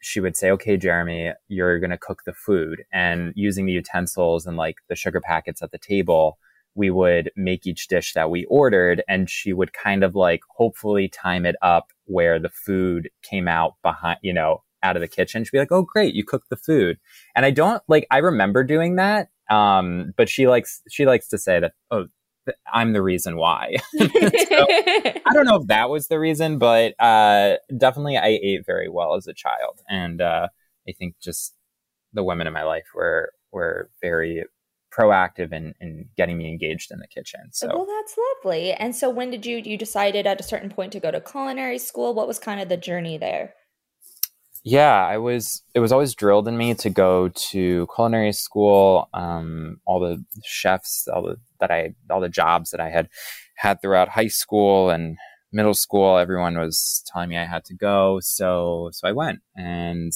she 0.00 0.20
would 0.20 0.36
say, 0.36 0.50
okay, 0.50 0.76
Jeremy, 0.76 1.32
you're 1.48 1.78
going 1.78 1.90
to 1.90 1.98
cook 1.98 2.22
the 2.24 2.32
food 2.32 2.84
and 2.92 3.32
using 3.36 3.66
the 3.66 3.72
utensils 3.72 4.46
and 4.46 4.56
like 4.56 4.76
the 4.88 4.96
sugar 4.96 5.20
packets 5.20 5.62
at 5.62 5.70
the 5.70 5.78
table, 5.78 6.38
we 6.74 6.90
would 6.90 7.30
make 7.36 7.66
each 7.66 7.88
dish 7.88 8.14
that 8.14 8.30
we 8.30 8.46
ordered 8.46 9.02
and 9.08 9.28
she 9.28 9.52
would 9.52 9.72
kind 9.72 10.02
of 10.02 10.14
like 10.14 10.40
hopefully 10.56 11.08
time 11.08 11.44
it 11.44 11.56
up 11.62 11.92
where 12.06 12.38
the 12.38 12.48
food 12.48 13.10
came 13.22 13.46
out 13.46 13.74
behind, 13.82 14.18
you 14.22 14.32
know, 14.32 14.62
out 14.82 14.96
of 14.96 15.02
the 15.02 15.08
kitchen. 15.08 15.44
She'd 15.44 15.52
be 15.52 15.58
like, 15.58 15.72
Oh, 15.72 15.82
great. 15.82 16.14
You 16.14 16.24
cooked 16.24 16.48
the 16.48 16.56
food. 16.56 16.98
And 17.36 17.44
I 17.44 17.50
don't 17.50 17.82
like, 17.88 18.06
I 18.10 18.18
remember 18.18 18.64
doing 18.64 18.96
that. 18.96 19.28
Um, 19.50 20.14
but 20.16 20.28
she 20.28 20.46
likes, 20.46 20.80
she 20.88 21.06
likes 21.06 21.28
to 21.28 21.38
say 21.38 21.60
that, 21.60 21.72
Oh, 21.90 22.06
I'm 22.72 22.92
the 22.92 23.02
reason 23.02 23.36
why. 23.36 23.76
so, 23.98 24.06
I 24.08 25.32
don't 25.32 25.46
know 25.46 25.56
if 25.56 25.66
that 25.68 25.90
was 25.90 26.08
the 26.08 26.18
reason, 26.18 26.58
but 26.58 26.94
uh, 27.00 27.56
definitely 27.76 28.16
I 28.16 28.38
ate 28.42 28.66
very 28.66 28.88
well 28.88 29.14
as 29.14 29.26
a 29.26 29.34
child, 29.34 29.80
and 29.88 30.20
uh, 30.20 30.48
I 30.88 30.92
think 30.92 31.16
just 31.20 31.54
the 32.12 32.24
women 32.24 32.46
in 32.46 32.52
my 32.52 32.64
life 32.64 32.86
were 32.94 33.32
were 33.52 33.90
very 34.00 34.44
proactive 34.92 35.52
in, 35.52 35.74
in 35.80 36.08
getting 36.16 36.36
me 36.36 36.48
engaged 36.48 36.90
in 36.90 36.98
the 36.98 37.06
kitchen. 37.06 37.40
So 37.52 37.68
well, 37.68 37.86
that's 37.86 38.16
lovely. 38.44 38.72
And 38.72 38.94
so, 38.94 39.08
when 39.08 39.30
did 39.30 39.46
you 39.46 39.58
you 39.58 39.76
decided 39.76 40.26
at 40.26 40.40
a 40.40 40.44
certain 40.44 40.70
point 40.70 40.92
to 40.92 41.00
go 41.00 41.10
to 41.10 41.20
culinary 41.20 41.78
school? 41.78 42.14
What 42.14 42.28
was 42.28 42.38
kind 42.38 42.60
of 42.60 42.68
the 42.68 42.76
journey 42.76 43.18
there? 43.18 43.54
Yeah, 44.62 45.06
I 45.06 45.16
was. 45.18 45.62
It 45.74 45.80
was 45.80 45.92
always 45.92 46.14
drilled 46.14 46.46
in 46.46 46.56
me 46.56 46.74
to 46.74 46.90
go 46.90 47.28
to 47.28 47.88
culinary 47.94 48.32
school. 48.32 49.08
Um, 49.14 49.80
all 49.86 50.00
the 50.00 50.24
chefs, 50.44 51.08
all 51.08 51.22
the 51.22 51.36
that 51.60 51.70
I, 51.70 51.94
all 52.10 52.20
the 52.20 52.28
jobs 52.28 52.70
that 52.70 52.80
I 52.80 52.90
had 52.90 53.08
had 53.56 53.80
throughout 53.80 54.08
high 54.08 54.28
school 54.28 54.90
and 54.90 55.16
middle 55.52 55.74
school, 55.74 56.18
everyone 56.18 56.58
was 56.58 57.02
telling 57.06 57.28
me 57.28 57.38
I 57.38 57.46
had 57.46 57.64
to 57.66 57.74
go. 57.74 58.20
So, 58.20 58.90
so 58.92 59.08
I 59.08 59.12
went 59.12 59.40
and 59.56 60.12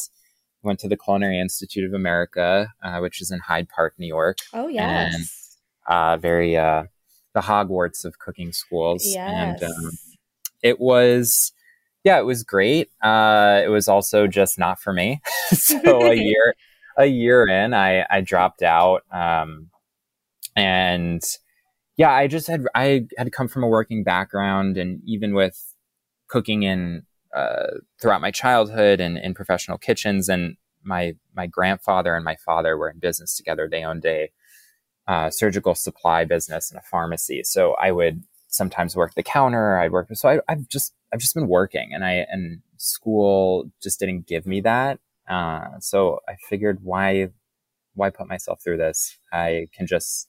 went 0.62 0.78
to 0.80 0.88
the 0.88 0.96
Culinary 0.96 1.38
Institute 1.40 1.84
of 1.84 1.92
America, 1.92 2.72
uh, 2.82 2.98
which 2.98 3.20
is 3.20 3.30
in 3.30 3.40
Hyde 3.40 3.68
Park, 3.68 3.94
New 3.98 4.06
York. 4.06 4.38
Oh 4.52 4.68
yes, 4.68 5.14
and, 5.14 5.24
uh, 5.86 6.16
very 6.18 6.56
uh, 6.56 6.84
the 7.34 7.40
Hogwarts 7.40 8.04
of 8.04 8.18
cooking 8.18 8.52
schools. 8.52 9.04
Yes, 9.06 9.62
and 9.62 9.62
um, 9.62 9.90
it 10.62 10.80
was 10.80 11.52
yeah, 12.04 12.18
it 12.18 12.26
was 12.26 12.42
great. 12.42 12.90
Uh, 13.02 13.62
it 13.64 13.68
was 13.68 13.88
also 13.88 14.26
just 14.26 14.58
not 14.58 14.78
for 14.78 14.92
me. 14.92 15.20
so 15.49 15.78
a 16.02 16.14
year, 16.14 16.54
a 16.99 17.06
year 17.06 17.46
in, 17.49 17.73
I, 17.73 18.04
I 18.11 18.20
dropped 18.20 18.62
out. 18.62 19.02
Um, 19.11 19.70
and 20.54 21.23
yeah, 21.96 22.12
I 22.12 22.26
just 22.26 22.46
had, 22.46 22.66
I 22.75 23.06
had 23.16 23.32
come 23.32 23.49
from 23.49 23.64
a 23.64 23.68
working 23.68 24.04
background 24.04 24.76
and 24.76 25.00
even 25.06 25.34
with 25.34 25.75
cooking 26.28 26.62
in, 26.62 27.04
uh, 27.34 27.78
throughout 28.00 28.20
my 28.20 28.30
childhood 28.30 29.00
and 29.00 29.16
in 29.18 29.34
professional 29.34 29.78
kitchens 29.78 30.28
and 30.28 30.56
my, 30.82 31.16
my 31.34 31.46
grandfather 31.46 32.14
and 32.14 32.25
my 32.25 32.37
father 32.37 32.76
were 32.76 32.90
in 32.90 32.99
business 32.99 33.34
together. 33.34 33.66
They 33.68 33.82
owned 33.82 34.04
a, 34.04 34.30
uh, 35.08 35.30
surgical 35.30 35.75
supply 35.75 36.25
business 36.25 36.70
and 36.70 36.78
a 36.78 36.82
pharmacy. 36.82 37.42
So 37.44 37.75
I 37.75 37.92
would 37.92 38.23
sometimes 38.49 38.94
work 38.94 39.14
the 39.14 39.23
counter. 39.23 39.78
I'd 39.78 39.92
work. 39.92 40.08
So 40.12 40.28
I, 40.28 40.40
I've 40.49 40.68
just 40.68 40.94
I've 41.14 41.21
just 41.21 41.35
been 41.35 41.47
working, 41.47 41.94
and 41.94 42.04
I 42.04 42.26
and 42.28 42.61
school 42.76 43.71
just 43.80 44.00
didn't 44.00 44.26
give 44.26 44.47
me 44.47 44.61
that. 44.62 44.99
Uh, 45.28 45.78
so 45.78 46.18
I 46.28 46.35
figured 46.49 46.80
why 46.83 47.28
why 47.94 48.11
put 48.11 48.26
myself 48.26 48.61
through 48.62 48.78
this? 48.78 49.16
I 49.33 49.68
can 49.73 49.87
just 49.87 50.28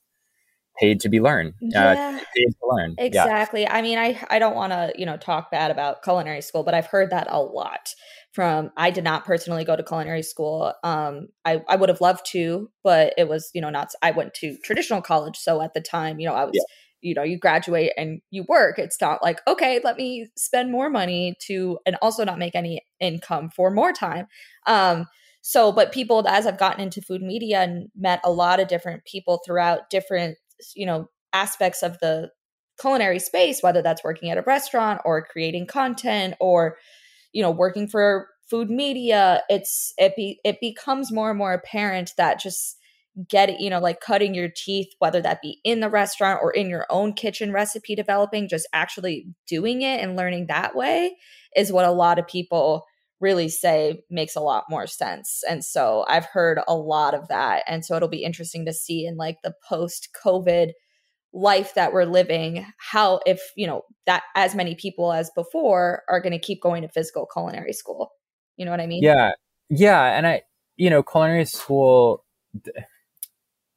paid 0.79 0.99
to 0.99 1.09
be 1.09 1.19
learned. 1.19 1.53
Uh, 1.63 1.69
yeah. 1.69 2.19
Uh, 2.21 2.23
paid 2.35 2.51
to 2.51 2.67
learn. 2.69 2.95
Exactly. 2.99 3.63
Yeah. 3.63 3.75
I 3.75 3.81
mean, 3.81 3.97
I 3.97 4.23
I 4.29 4.37
don't 4.37 4.55
want 4.55 4.73
to 4.73 4.93
you 4.95 5.07
know 5.07 5.17
talk 5.17 5.49
bad 5.49 5.71
about 5.71 6.03
culinary 6.03 6.41
school, 6.41 6.61
but 6.61 6.75
I've 6.75 6.85
heard 6.85 7.09
that 7.09 7.25
a 7.31 7.41
lot 7.41 7.89
from. 8.31 8.69
I 8.77 8.91
did 8.91 9.03
not 9.03 9.25
personally 9.25 9.65
go 9.65 9.75
to 9.75 9.81
culinary 9.81 10.21
school. 10.21 10.71
Um, 10.83 11.29
I 11.45 11.63
I 11.67 11.77
would 11.77 11.89
have 11.89 12.01
loved 12.01 12.27
to, 12.33 12.69
but 12.83 13.15
it 13.17 13.27
was 13.27 13.49
you 13.55 13.61
know 13.61 13.71
not. 13.71 13.89
I 14.03 14.11
went 14.11 14.35
to 14.35 14.55
traditional 14.63 15.01
college, 15.01 15.37
so 15.37 15.63
at 15.63 15.73
the 15.73 15.81
time, 15.81 16.19
you 16.19 16.27
know, 16.27 16.35
I 16.35 16.45
was. 16.45 16.51
Yeah 16.53 16.61
you 17.05 17.13
know 17.13 17.23
you 17.23 17.37
graduate 17.37 17.91
and 17.97 18.19
you 18.31 18.43
work 18.49 18.79
it's 18.79 18.99
not 18.99 19.21
like 19.21 19.39
okay 19.47 19.79
let 19.83 19.95
me 19.95 20.27
spend 20.35 20.71
more 20.71 20.89
money 20.89 21.35
to 21.39 21.77
and 21.85 21.95
also 22.01 22.25
not 22.25 22.39
make 22.39 22.55
any 22.55 22.81
income 22.99 23.49
for 23.55 23.69
more 23.69 23.93
time. 23.93 24.25
Um 24.65 25.05
so 25.41 25.71
but 25.71 25.91
people 25.91 26.27
as 26.27 26.47
i've 26.47 26.57
gotten 26.57 26.81
into 26.81 27.01
food 27.03 27.21
media 27.21 27.61
and 27.61 27.87
met 27.95 28.19
a 28.23 28.31
lot 28.31 28.59
of 28.59 28.67
different 28.67 29.05
people 29.05 29.39
throughout 29.45 29.91
different 29.91 30.37
you 30.75 30.87
know 30.87 31.07
aspects 31.33 31.83
of 31.83 31.99
the 31.99 32.29
culinary 32.81 33.19
space 33.19 33.61
whether 33.61 33.83
that's 33.83 34.03
working 34.03 34.31
at 34.31 34.39
a 34.39 34.43
restaurant 34.47 34.99
or 35.05 35.23
creating 35.23 35.67
content 35.67 36.33
or 36.41 36.77
you 37.31 37.43
know 37.43 37.51
working 37.51 37.87
for 37.87 38.27
food 38.49 38.71
media 38.71 39.43
it's 39.47 39.93
it 39.99 40.15
be 40.15 40.39
it 40.43 40.57
becomes 40.59 41.11
more 41.11 41.29
and 41.29 41.37
more 41.37 41.53
apparent 41.53 42.11
that 42.17 42.39
just 42.39 42.77
get 43.29 43.49
it, 43.49 43.59
you 43.59 43.69
know, 43.69 43.79
like 43.79 44.01
cutting 44.01 44.33
your 44.33 44.49
teeth, 44.53 44.87
whether 44.99 45.21
that 45.21 45.41
be 45.41 45.59
in 45.63 45.79
the 45.79 45.89
restaurant 45.89 46.39
or 46.41 46.51
in 46.51 46.69
your 46.69 46.85
own 46.89 47.13
kitchen 47.13 47.51
recipe 47.51 47.95
developing, 47.95 48.49
just 48.49 48.67
actually 48.73 49.27
doing 49.47 49.81
it 49.81 50.01
and 50.01 50.15
learning 50.15 50.47
that 50.47 50.75
way 50.75 51.15
is 51.55 51.71
what 51.71 51.85
a 51.85 51.91
lot 51.91 52.19
of 52.19 52.27
people 52.27 52.85
really 53.21 53.47
say 53.47 54.03
makes 54.09 54.35
a 54.35 54.41
lot 54.41 54.65
more 54.69 54.85
sense. 54.85 55.41
And 55.49 55.63
so 55.63 56.05
I've 56.07 56.25
heard 56.25 56.59
a 56.67 56.75
lot 56.75 57.13
of 57.13 57.29
that. 57.29 57.63
And 57.67 57.85
so 57.85 57.95
it'll 57.95 58.09
be 58.09 58.23
interesting 58.23 58.65
to 58.65 58.73
see 58.73 59.05
in 59.05 59.15
like 59.15 59.37
the 59.43 59.53
post 59.67 60.09
COVID 60.23 60.71
life 61.33 61.73
that 61.75 61.93
we're 61.93 62.05
living, 62.05 62.65
how, 62.77 63.19
if, 63.25 63.41
you 63.55 63.67
know, 63.67 63.83
that 64.05 64.23
as 64.35 64.55
many 64.55 64.75
people 64.75 65.11
as 65.11 65.31
before 65.35 66.03
are 66.09 66.21
going 66.21 66.33
to 66.33 66.39
keep 66.39 66.61
going 66.61 66.81
to 66.81 66.89
physical 66.89 67.25
culinary 67.25 67.73
school. 67.73 68.11
You 68.57 68.65
know 68.65 68.71
what 68.71 68.81
I 68.81 68.87
mean? 68.87 69.03
Yeah. 69.03 69.31
Yeah. 69.69 70.03
And 70.03 70.27
I, 70.27 70.41
you 70.75 70.89
know, 70.89 71.03
culinary 71.03 71.45
school, 71.45 72.23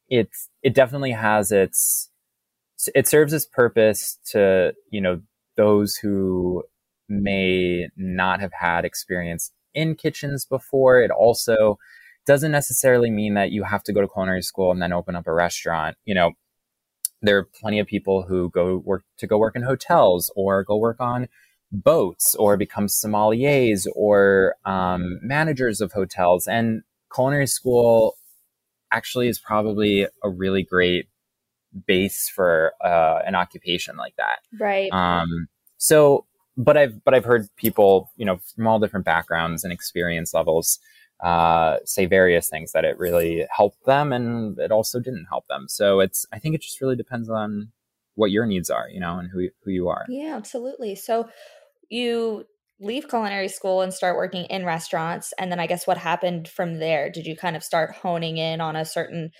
it's 0.08 0.48
it 0.62 0.74
definitely 0.74 1.12
has 1.12 1.52
its 1.52 2.10
it 2.94 3.08
serves 3.08 3.32
its 3.32 3.46
purpose 3.46 4.18
to 4.26 4.74
you 4.90 5.00
know 5.00 5.20
those 5.56 5.96
who 5.96 6.62
may 7.08 7.88
not 7.96 8.40
have 8.40 8.52
had 8.52 8.84
experience 8.84 9.50
in 9.74 9.94
kitchens 9.94 10.44
before. 10.44 11.00
It 11.00 11.10
also 11.10 11.78
doesn't 12.26 12.52
necessarily 12.52 13.10
mean 13.10 13.34
that 13.34 13.50
you 13.50 13.64
have 13.64 13.82
to 13.84 13.92
go 13.92 14.00
to 14.00 14.08
culinary 14.08 14.42
school 14.42 14.70
and 14.70 14.82
then 14.82 14.92
open 14.92 15.16
up 15.16 15.26
a 15.26 15.32
restaurant. 15.32 15.96
You 16.04 16.14
know 16.14 16.32
there 17.22 17.38
are 17.38 17.44
plenty 17.44 17.78
of 17.80 17.86
people 17.86 18.22
who 18.22 18.50
go 18.50 18.76
work 18.76 19.02
to 19.18 19.26
go 19.26 19.38
work 19.38 19.56
in 19.56 19.62
hotels 19.62 20.30
or 20.36 20.62
go 20.62 20.76
work 20.76 21.00
on 21.00 21.28
boats 21.72 22.34
or 22.36 22.56
become 22.56 22.86
sommeliers 22.86 23.86
or 23.94 24.54
um, 24.64 25.18
managers 25.22 25.80
of 25.80 25.92
hotels. 25.92 26.46
And 26.46 26.82
culinary 27.12 27.46
school 27.46 28.14
actually 28.90 29.28
is 29.28 29.38
probably 29.38 30.06
a 30.22 30.28
really 30.28 30.62
great 30.62 31.08
base 31.86 32.28
for 32.28 32.72
uh, 32.84 33.20
an 33.26 33.34
occupation 33.34 33.96
like 33.96 34.16
that. 34.16 34.38
Right. 34.58 34.90
Um, 34.92 35.48
so, 35.76 36.24
but 36.56 36.76
I've 36.76 37.04
but 37.04 37.14
I've 37.14 37.24
heard 37.24 37.48
people, 37.56 38.10
you 38.16 38.24
know, 38.24 38.40
from 38.54 38.66
all 38.66 38.78
different 38.78 39.06
backgrounds 39.06 39.64
and 39.64 39.72
experience 39.72 40.34
levels, 40.34 40.78
uh, 41.20 41.78
say 41.84 42.06
various 42.06 42.48
things 42.48 42.72
that 42.72 42.84
it 42.84 42.98
really 42.98 43.46
helped 43.54 43.84
them, 43.84 44.12
and 44.12 44.58
it 44.58 44.72
also 44.72 44.98
didn't 44.98 45.26
help 45.26 45.46
them. 45.46 45.66
So 45.68 46.00
it's 46.00 46.26
I 46.32 46.38
think 46.38 46.54
it 46.54 46.62
just 46.62 46.80
really 46.80 46.96
depends 46.96 47.30
on 47.30 47.70
what 48.16 48.32
your 48.32 48.46
needs 48.46 48.70
are, 48.70 48.88
you 48.90 48.98
know, 48.98 49.18
and 49.18 49.30
who 49.30 49.48
who 49.64 49.70
you 49.70 49.88
are. 49.88 50.04
Yeah, 50.08 50.34
absolutely. 50.36 50.96
So 50.96 51.28
you 51.88 52.44
leave 52.80 53.08
culinary 53.08 53.48
school 53.48 53.80
and 53.80 53.92
start 53.92 54.16
working 54.16 54.44
in 54.44 54.64
restaurants 54.64 55.32
and 55.38 55.50
then 55.50 55.58
i 55.58 55.66
guess 55.66 55.86
what 55.86 55.98
happened 55.98 56.48
from 56.48 56.78
there? 56.78 57.10
Did 57.10 57.26
you 57.26 57.36
kind 57.36 57.56
of 57.56 57.64
start 57.64 57.94
honing 57.94 58.36
in 58.38 58.60
on 58.60 58.76
a 58.76 58.84
certain 58.84 59.30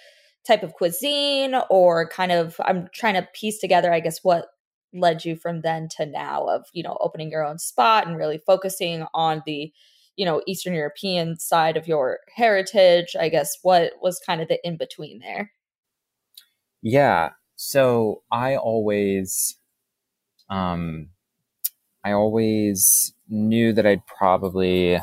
type 0.47 0.63
of 0.63 0.75
cuisine 0.75 1.55
or 1.71 2.09
kind 2.09 2.33
of 2.33 2.57
i'm 2.65 2.89
trying 2.93 3.15
to 3.15 3.29
piece 3.35 3.59
together 3.59 3.93
i 3.93 4.01
guess 4.01 4.25
what 4.25 4.47
led 4.95 5.25
you 5.25 5.37
from 5.37 5.61
then 5.61 5.89
to 5.97 6.07
now 6.07 6.47
of 6.47 6.65
you 6.73 6.83
know 6.83 6.97
opening 7.01 7.31
your 7.31 7.45
own 7.45 7.59
spot 7.59 8.07
and 8.07 8.17
really 8.17 8.39
focusing 8.47 9.05
on 9.15 9.43
the 9.47 9.73
you 10.17 10.25
know 10.25 10.43
eastern 10.47 10.75
european 10.75 11.39
side 11.39 11.77
of 11.77 11.87
your 11.87 12.21
heritage? 12.35 13.15
I 13.19 13.29
guess 13.29 13.59
what 13.63 13.93
was 14.03 14.21
kind 14.25 14.41
of 14.41 14.49
the 14.49 14.59
in 14.67 14.77
between 14.77 15.21
there? 15.21 15.53
Yeah 16.83 17.31
so 17.57 18.23
i 18.31 18.57
always 18.57 19.59
um 20.49 21.11
I 22.05 22.13
always 22.13 23.13
knew 23.29 23.73
that 23.73 23.87
I'd 23.87 24.07
probably 24.07 24.99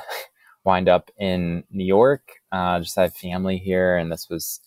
wind 0.63 0.89
up 0.89 1.11
in 1.17 1.63
New 1.71 1.85
York. 1.85 2.33
Uh, 2.51 2.79
just 2.79 2.95
have 2.95 3.15
family 3.15 3.57
here, 3.57 3.95
and 3.95 4.11
this 4.11 4.27
was, 4.29 4.59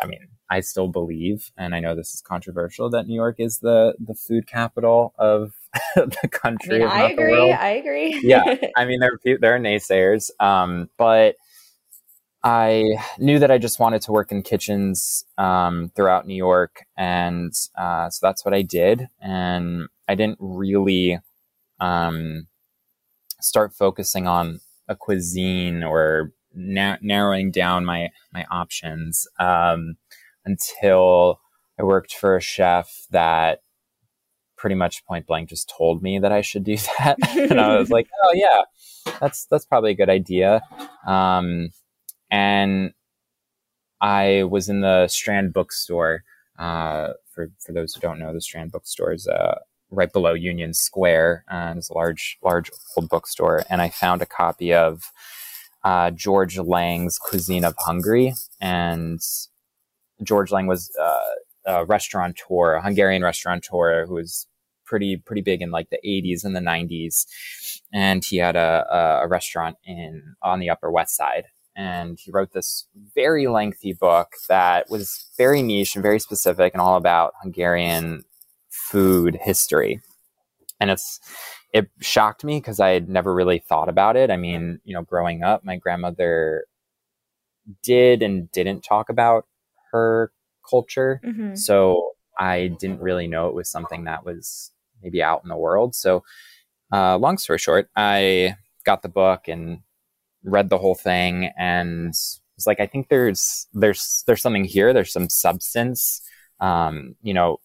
I 0.00 0.06
mean, 0.06 0.26
I 0.50 0.60
still 0.60 0.88
believe, 0.88 1.50
and 1.56 1.74
I 1.74 1.80
know 1.80 1.94
this 1.94 2.14
is 2.14 2.22
controversial, 2.22 2.88
that 2.90 3.06
New 3.06 3.14
York 3.14 3.36
is 3.38 3.58
the 3.58 3.94
the 3.98 4.14
food 4.14 4.46
capital 4.46 5.14
of 5.18 5.52
the 5.94 6.28
country. 6.30 6.82
I, 6.82 6.86
mean, 6.86 6.88
I 6.88 7.10
agree. 7.10 7.52
I 7.52 7.68
agree. 7.68 8.20
yeah, 8.22 8.56
I 8.76 8.84
mean, 8.86 9.00
there 9.00 9.12
are 9.12 9.38
there 9.40 9.54
are 9.54 9.60
naysayers, 9.60 10.30
um, 10.40 10.88
but 10.96 11.36
I 12.42 12.96
knew 13.18 13.38
that 13.40 13.50
I 13.50 13.58
just 13.58 13.78
wanted 13.80 14.00
to 14.02 14.12
work 14.12 14.32
in 14.32 14.42
kitchens 14.42 15.24
um, 15.36 15.90
throughout 15.94 16.26
New 16.26 16.36
York, 16.36 16.86
and 16.96 17.52
uh, 17.76 18.08
so 18.08 18.26
that's 18.26 18.44
what 18.44 18.54
I 18.54 18.62
did. 18.62 19.08
And 19.20 19.88
I 20.06 20.14
didn't 20.14 20.38
really 20.40 21.18
um, 21.80 22.46
start 23.40 23.74
focusing 23.74 24.26
on 24.26 24.60
a 24.88 24.96
cuisine 24.96 25.82
or 25.82 26.32
na- 26.54 26.96
narrowing 27.00 27.50
down 27.50 27.84
my 27.84 28.10
my 28.32 28.44
options 28.50 29.26
um, 29.38 29.96
until 30.44 31.40
I 31.78 31.84
worked 31.84 32.14
for 32.14 32.36
a 32.36 32.40
chef 32.40 33.06
that 33.10 33.62
pretty 34.56 34.74
much 34.74 35.06
point 35.06 35.26
blank 35.26 35.48
just 35.48 35.72
told 35.76 36.02
me 36.02 36.18
that 36.18 36.32
I 36.32 36.40
should 36.40 36.64
do 36.64 36.76
that, 36.98 37.16
and 37.36 37.60
I 37.60 37.78
was 37.78 37.90
like, 37.90 38.08
oh 38.24 38.32
yeah, 38.34 39.12
that's 39.20 39.46
that's 39.46 39.66
probably 39.66 39.92
a 39.92 39.96
good 39.96 40.10
idea. 40.10 40.62
Um, 41.06 41.70
and 42.30 42.92
I 44.00 44.44
was 44.44 44.68
in 44.68 44.80
the 44.80 45.08
Strand 45.08 45.52
bookstore. 45.52 46.24
Uh, 46.58 47.12
for 47.32 47.50
for 47.64 47.72
those 47.72 47.94
who 47.94 48.00
don't 48.00 48.18
know, 48.18 48.32
the 48.32 48.40
Strand 48.40 48.72
bookstore 48.72 49.12
is 49.12 49.28
uh, 49.28 49.58
right 49.90 50.12
below 50.12 50.34
Union 50.34 50.74
Square, 50.74 51.44
and 51.48 51.78
it's 51.78 51.90
a 51.90 51.94
large 51.94 52.38
large 52.42 52.70
old 52.96 53.08
bookstore. 53.08 53.64
And 53.70 53.80
I 53.80 53.88
found 53.88 54.22
a 54.22 54.26
copy 54.26 54.72
of 54.72 55.12
uh, 55.84 56.10
George 56.10 56.58
Lang's 56.58 57.18
Cuisine 57.18 57.64
of 57.64 57.74
Hungary, 57.78 58.34
and 58.60 59.20
George 60.22 60.50
Lang 60.50 60.66
was 60.66 60.90
uh, 61.00 61.20
a 61.66 61.84
restaurateur, 61.84 62.74
a 62.74 62.82
Hungarian 62.82 63.22
restaurateur 63.22 64.06
who 64.06 64.14
was 64.14 64.46
pretty 64.84 65.16
pretty 65.16 65.42
big 65.42 65.62
in 65.62 65.70
like 65.70 65.90
the 65.90 66.00
80s 66.04 66.44
and 66.44 66.56
the 66.56 66.60
90s, 66.60 67.26
and 67.92 68.24
he 68.24 68.38
had 68.38 68.56
a, 68.56 69.20
a 69.22 69.28
restaurant 69.28 69.76
in 69.84 70.34
on 70.42 70.60
the 70.60 70.70
Upper 70.70 70.90
West 70.90 71.16
Side. 71.16 71.44
And 71.76 72.18
he 72.20 72.32
wrote 72.32 72.52
this 72.52 72.88
very 73.14 73.46
lengthy 73.46 73.92
book 73.92 74.32
that 74.48 74.90
was 74.90 75.28
very 75.36 75.62
niche 75.62 75.94
and 75.94 76.02
very 76.02 76.18
specific 76.18 76.74
and 76.74 76.80
all 76.80 76.96
about 76.96 77.34
Hungarian 77.40 78.24
food 78.90 79.38
history. 79.40 80.00
And 80.80 80.90
it's 80.90 81.20
it 81.72 81.90
shocked 82.00 82.44
me 82.44 82.58
because 82.58 82.80
I 82.80 82.90
had 82.90 83.08
never 83.08 83.34
really 83.34 83.58
thought 83.58 83.88
about 83.88 84.16
it. 84.16 84.30
I 84.30 84.36
mean, 84.36 84.80
you 84.84 84.94
know, 84.94 85.02
growing 85.02 85.42
up, 85.42 85.64
my 85.64 85.76
grandmother 85.76 86.64
did 87.82 88.22
and 88.22 88.50
didn't 88.52 88.82
talk 88.82 89.10
about 89.10 89.46
her 89.92 90.32
culture. 90.68 91.20
Mm-hmm. 91.24 91.56
So 91.56 92.12
I 92.38 92.68
didn't 92.78 93.00
really 93.00 93.26
know 93.26 93.48
it 93.48 93.54
was 93.54 93.70
something 93.70 94.04
that 94.04 94.24
was 94.24 94.72
maybe 95.02 95.22
out 95.22 95.42
in 95.42 95.48
the 95.48 95.56
world. 95.56 95.94
So, 95.94 96.24
uh, 96.92 97.18
long 97.18 97.36
story 97.36 97.58
short, 97.58 97.90
I 97.96 98.56
got 98.84 99.02
the 99.02 99.08
book 99.08 99.48
and 99.48 99.80
read 100.44 100.70
the 100.70 100.78
whole 100.78 100.94
thing 100.94 101.50
and 101.58 102.08
was 102.08 102.66
like, 102.66 102.80
I 102.80 102.86
think 102.86 103.08
there's 103.08 103.66
there's 103.72 104.24
there's 104.26 104.42
something 104.42 104.64
here. 104.64 104.92
There's 104.92 105.12
some 105.12 105.28
substance. 105.28 106.22
Um, 106.60 107.14
you 107.22 107.34
know, 107.34 107.58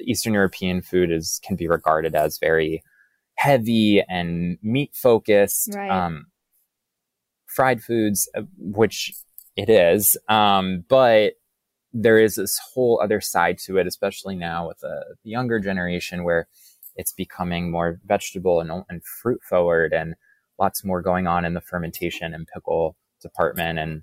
Eastern 0.00 0.34
European 0.34 0.82
food 0.82 1.10
is 1.10 1.40
can 1.44 1.56
be 1.56 1.68
regarded 1.68 2.14
as 2.14 2.38
very 2.38 2.82
heavy 3.36 4.02
and 4.08 4.58
meat 4.62 4.94
focused. 4.94 5.74
Right. 5.74 5.90
Um, 5.90 6.26
fried 7.46 7.82
foods, 7.82 8.28
uh, 8.36 8.42
which 8.58 9.12
it 9.56 9.70
is, 9.70 10.16
um, 10.28 10.84
but 10.88 11.34
there 11.92 12.18
is 12.18 12.34
this 12.34 12.58
whole 12.58 13.00
other 13.00 13.20
side 13.20 13.58
to 13.58 13.78
it, 13.78 13.86
especially 13.86 14.34
now 14.34 14.66
with 14.66 14.78
the, 14.80 15.16
the 15.22 15.30
younger 15.30 15.60
generation 15.60 16.24
where 16.24 16.48
it's 16.96 17.12
becoming 17.12 17.70
more 17.70 18.00
vegetable 18.04 18.60
and, 18.60 18.84
and 18.88 19.04
fruit 19.04 19.40
forward 19.48 19.92
and 19.92 20.16
lots 20.58 20.84
more 20.84 21.00
going 21.00 21.28
on 21.28 21.44
in 21.44 21.54
the 21.54 21.60
fermentation 21.60 22.34
and 22.34 22.48
pickle 22.48 22.96
department. 23.22 23.78
And 23.78 24.02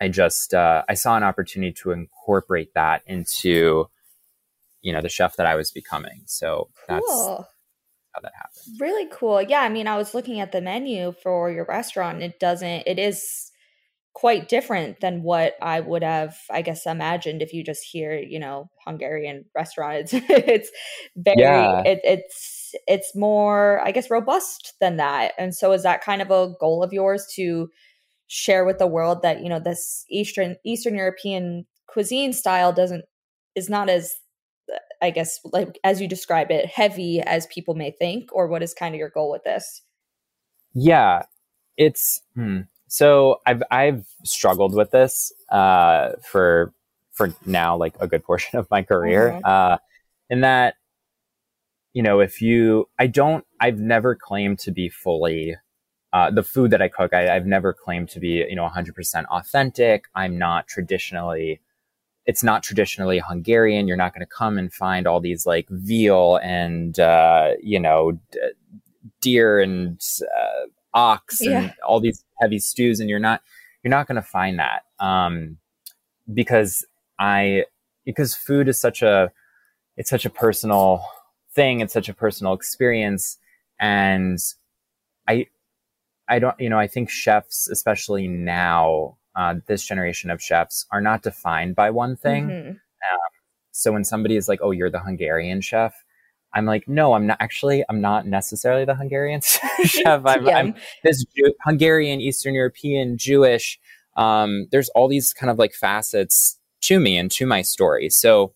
I 0.00 0.08
just, 0.08 0.52
uh, 0.52 0.82
I 0.88 0.94
saw 0.94 1.16
an 1.16 1.22
opportunity 1.22 1.72
to 1.82 1.92
incorporate 1.92 2.74
that 2.74 3.02
into, 3.06 3.88
you 4.86 4.92
know, 4.92 5.00
the 5.00 5.08
chef 5.08 5.34
that 5.34 5.46
I 5.46 5.56
was 5.56 5.72
becoming. 5.72 6.22
So 6.26 6.68
cool. 6.88 7.00
that's 7.00 7.10
how 8.14 8.20
that 8.22 8.32
happened. 8.36 8.80
Really 8.80 9.08
cool. 9.12 9.42
Yeah. 9.42 9.62
I 9.62 9.68
mean, 9.68 9.88
I 9.88 9.96
was 9.96 10.14
looking 10.14 10.38
at 10.38 10.52
the 10.52 10.60
menu 10.60 11.12
for 11.24 11.50
your 11.50 11.64
restaurant. 11.64 12.22
It 12.22 12.38
doesn't, 12.38 12.84
it 12.86 12.96
is 12.96 13.50
quite 14.14 14.48
different 14.48 15.00
than 15.00 15.24
what 15.24 15.54
I 15.60 15.80
would 15.80 16.04
have, 16.04 16.36
I 16.52 16.62
guess, 16.62 16.86
imagined 16.86 17.42
if 17.42 17.52
you 17.52 17.64
just 17.64 17.82
hear, 17.82 18.14
you 18.14 18.38
know, 18.38 18.70
Hungarian 18.86 19.46
restaurant. 19.56 19.96
It's 19.96 20.12
it's 20.30 20.70
very 21.16 21.40
yeah. 21.40 21.82
it, 21.84 22.00
it's 22.04 22.72
it's 22.86 23.16
more, 23.16 23.82
I 23.84 23.90
guess, 23.90 24.08
robust 24.08 24.74
than 24.80 24.98
that. 24.98 25.32
And 25.36 25.52
so 25.52 25.72
is 25.72 25.82
that 25.82 26.04
kind 26.04 26.22
of 26.22 26.30
a 26.30 26.54
goal 26.60 26.84
of 26.84 26.92
yours 26.92 27.26
to 27.34 27.68
share 28.28 28.64
with 28.64 28.78
the 28.78 28.86
world 28.86 29.22
that, 29.22 29.42
you 29.42 29.48
know, 29.48 29.58
this 29.58 30.04
Eastern 30.08 30.54
Eastern 30.64 30.94
European 30.94 31.66
cuisine 31.88 32.32
style 32.32 32.72
doesn't 32.72 33.04
is 33.56 33.68
not 33.68 33.90
as 33.90 34.14
I 35.02 35.10
guess 35.10 35.40
like 35.52 35.78
as 35.84 36.00
you 36.00 36.08
describe 36.08 36.50
it, 36.50 36.66
heavy 36.66 37.20
as 37.20 37.46
people 37.46 37.74
may 37.74 37.90
think, 37.90 38.30
or 38.32 38.46
what 38.46 38.62
is 38.62 38.74
kind 38.74 38.94
of 38.94 38.98
your 38.98 39.10
goal 39.10 39.30
with 39.30 39.44
this? 39.44 39.82
Yeah. 40.74 41.22
It's 41.76 42.22
hmm 42.34 42.62
so 42.88 43.40
I've 43.46 43.62
I've 43.70 44.06
struggled 44.24 44.74
with 44.74 44.90
this 44.90 45.32
uh, 45.50 46.12
for 46.30 46.72
for 47.12 47.34
now 47.44 47.76
like 47.76 47.94
a 48.00 48.06
good 48.06 48.24
portion 48.24 48.58
of 48.58 48.68
my 48.70 48.82
career. 48.82 49.32
Mm-hmm. 49.32 49.44
Uh, 49.44 49.78
in 50.28 50.40
that, 50.42 50.74
you 51.92 52.02
know, 52.02 52.20
if 52.20 52.42
you, 52.42 52.88
I 52.98 53.06
don't, 53.06 53.44
I've 53.60 53.78
never 53.78 54.14
claimed 54.14 54.58
to 54.60 54.72
be 54.72 54.88
fully 54.88 55.56
uh, 56.12 56.30
the 56.30 56.42
food 56.42 56.72
that 56.72 56.82
I 56.82 56.88
cook. 56.88 57.14
I, 57.14 57.22
have 57.22 57.46
never 57.46 57.72
claimed 57.72 58.08
to 58.10 58.20
be 58.20 58.44
you 58.48 58.56
know 58.56 58.68
100% 58.68 59.24
authentic. 59.26 60.04
I'm 60.14 60.38
not 60.38 60.66
traditionally. 60.68 61.60
It's 62.26 62.42
not 62.42 62.62
traditionally 62.62 63.20
Hungarian. 63.20 63.86
You're 63.86 63.96
not 63.96 64.12
going 64.12 64.26
to 64.26 64.32
come 64.32 64.58
and 64.58 64.72
find 64.72 65.06
all 65.06 65.20
these 65.20 65.46
like 65.46 65.68
veal 65.70 66.38
and 66.42 66.98
uh, 66.98 67.52
you 67.62 67.78
know 67.78 68.12
d- 68.32 68.40
deer 69.20 69.60
and 69.60 70.00
uh, 70.22 70.66
ox 70.96 71.40
and 71.42 71.72
all 71.86 72.00
these 72.00 72.24
heavy 72.40 72.58
stews 72.58 73.00
and 73.00 73.10
you're 73.10 73.18
not 73.18 73.42
you're 73.82 73.90
not 73.90 74.08
going 74.08 74.16
to 74.16 74.22
find 74.22 74.58
that 74.58 74.82
um, 74.98 75.58
because 76.32 76.84
i 77.18 77.64
because 78.04 78.34
food 78.34 78.66
is 78.66 78.80
such 78.80 79.02
a 79.02 79.30
it's 79.96 80.10
such 80.10 80.24
a 80.24 80.30
personal 80.30 81.04
thing 81.52 81.80
it's 81.80 81.92
such 81.92 82.08
a 82.08 82.14
personal 82.14 82.54
experience 82.54 83.38
and 83.78 84.38
i 85.28 85.46
i 86.28 86.38
don't 86.38 86.58
you 86.58 86.68
know 86.68 86.78
i 86.78 86.86
think 86.86 87.10
chefs 87.10 87.68
especially 87.68 88.26
now 88.26 89.16
uh, 89.36 89.54
this 89.66 89.84
generation 89.84 90.30
of 90.30 90.42
chefs 90.42 90.86
are 90.90 91.00
not 91.00 91.22
defined 91.22 91.76
by 91.76 91.90
one 91.90 92.16
thing 92.16 92.48
mm-hmm. 92.48 92.70
um, 92.70 93.30
so 93.70 93.92
when 93.92 94.04
somebody 94.04 94.36
is 94.36 94.48
like 94.48 94.60
oh 94.62 94.70
you're 94.70 94.90
the 94.90 95.00
hungarian 95.00 95.60
chef 95.60 95.94
I'm 96.56 96.64
like, 96.64 96.88
no, 96.88 97.12
I'm 97.12 97.26
not 97.26 97.36
actually, 97.38 97.84
I'm 97.88 98.00
not 98.00 98.26
necessarily 98.26 98.86
the 98.86 98.94
Hungarian 98.94 99.42
chef. 99.84 100.22
I'm, 100.24 100.46
yeah. 100.46 100.56
I'm 100.56 100.74
this 101.04 101.24
Jew- 101.36 101.54
Hungarian, 101.62 102.20
Eastern 102.20 102.54
European, 102.54 103.18
Jewish. 103.18 103.78
Um, 104.16 104.66
there's 104.72 104.88
all 104.90 105.06
these 105.06 105.34
kind 105.34 105.50
of 105.50 105.58
like 105.58 105.74
facets 105.74 106.58
to 106.82 106.98
me 106.98 107.18
and 107.18 107.30
to 107.32 107.46
my 107.46 107.60
story. 107.60 108.08
So, 108.08 108.54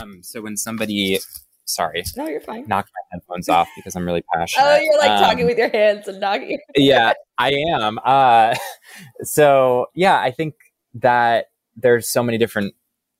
um, 0.00 0.22
so 0.22 0.40
when 0.40 0.56
somebody, 0.56 1.18
sorry, 1.64 2.04
no, 2.16 2.26
you're 2.26 2.40
fine. 2.40 2.66
Knock 2.66 2.86
my 2.86 3.16
headphones 3.16 3.48
off 3.48 3.68
because 3.76 3.96
I'm 3.96 4.06
really 4.06 4.22
passionate. 4.34 4.64
Oh, 4.66 4.76
you're 4.76 4.98
like 4.98 5.10
um, 5.10 5.22
talking 5.22 5.46
with 5.46 5.58
your 5.58 5.70
hands 5.70 6.08
and 6.08 6.20
knocking. 6.20 6.58
yeah, 6.76 7.12
I 7.38 7.52
am. 7.52 7.98
Uh, 8.04 8.54
so 9.22 9.86
yeah, 9.94 10.20
I 10.20 10.30
think 10.30 10.54
that 10.94 11.46
there's 11.76 12.08
so 12.08 12.22
many 12.22 12.38
different 12.38 12.74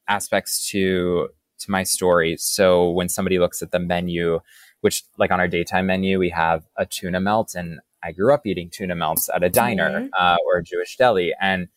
aspects 0.08 0.68
to 0.70 1.28
to 1.60 1.70
my 1.70 1.82
story. 1.82 2.36
So 2.36 2.90
when 2.90 3.08
somebody 3.08 3.38
looks 3.38 3.62
at 3.62 3.70
the 3.70 3.78
menu, 3.78 4.40
which 4.80 5.04
like 5.18 5.30
on 5.30 5.40
our 5.40 5.48
daytime 5.48 5.86
menu, 5.86 6.18
we 6.18 6.30
have 6.30 6.64
a 6.76 6.84
tuna 6.84 7.20
melt 7.20 7.54
and 7.54 7.80
I 8.04 8.12
grew 8.12 8.34
up 8.34 8.46
eating 8.46 8.68
tuna 8.68 8.94
melts 8.94 9.30
at 9.34 9.42
a 9.42 9.48
diner 9.48 9.90
mm-hmm. 9.90 10.08
uh, 10.18 10.36
or 10.46 10.58
a 10.58 10.62
Jewish 10.62 10.96
deli. 10.96 11.32
And 11.40 11.68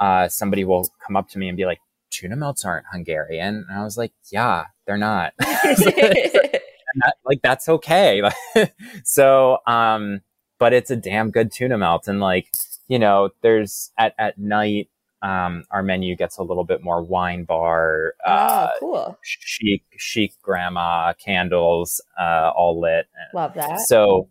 uh, 0.00 0.28
somebody 0.28 0.64
will 0.64 0.88
come 1.06 1.16
up 1.16 1.28
to 1.30 1.38
me 1.38 1.48
and 1.48 1.56
be 1.56 1.66
like, 1.66 1.80
tuna 2.10 2.36
melts 2.36 2.64
aren't 2.64 2.86
Hungarian. 2.92 3.66
And 3.68 3.78
I 3.78 3.84
was 3.84 3.96
like, 3.96 4.12
yeah, 4.30 4.66
they're 4.86 4.96
not. 4.96 5.32
that, 5.38 7.14
like, 7.24 7.40
that's 7.42 7.68
okay. 7.68 8.22
so, 9.04 9.58
um, 9.66 10.20
but 10.58 10.72
it's 10.72 10.90
a 10.90 10.96
damn 10.96 11.30
good 11.30 11.52
tuna 11.52 11.78
melt. 11.78 12.08
And 12.08 12.20
like, 12.20 12.48
you 12.88 12.98
know, 12.98 13.30
there's 13.42 13.90
at, 13.98 14.14
at 14.18 14.38
night, 14.38 14.88
um, 15.22 15.64
our 15.70 15.82
menu 15.82 16.14
gets 16.14 16.38
a 16.38 16.42
little 16.42 16.64
bit 16.64 16.82
more 16.82 17.02
wine 17.02 17.44
bar, 17.44 18.14
oh, 18.24 18.30
uh, 18.30 18.70
cool, 18.78 19.18
chic, 19.22 19.82
chic 19.96 20.34
grandma 20.42 21.14
candles, 21.14 22.00
uh, 22.20 22.50
all 22.54 22.80
lit. 22.80 23.06
Love 23.34 23.54
that. 23.54 23.80
So, 23.86 24.28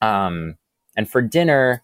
um, 0.00 0.56
and 0.96 1.08
for 1.08 1.22
dinner, 1.22 1.82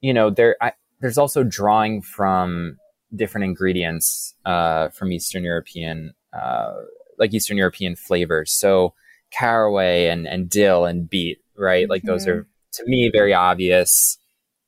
you 0.00 0.12
know, 0.12 0.30
there 0.30 0.56
I, 0.60 0.72
there's 1.00 1.18
also 1.18 1.42
drawing 1.42 2.02
from 2.02 2.76
different 3.14 3.44
ingredients 3.44 4.34
uh, 4.44 4.88
from 4.90 5.12
Eastern 5.12 5.44
European, 5.44 6.14
uh, 6.32 6.74
like 7.18 7.34
Eastern 7.34 7.56
European 7.56 7.96
flavors. 7.96 8.52
So 8.52 8.94
caraway 9.30 10.06
and 10.06 10.26
and 10.26 10.48
dill 10.48 10.84
and 10.84 11.08
beet, 11.08 11.38
right? 11.56 11.84
Mm-hmm. 11.84 11.90
Like 11.90 12.02
those 12.02 12.26
mm-hmm. 12.26 12.40
are 12.40 12.46
to 12.72 12.84
me 12.86 13.10
very 13.12 13.34
obvious 13.34 14.18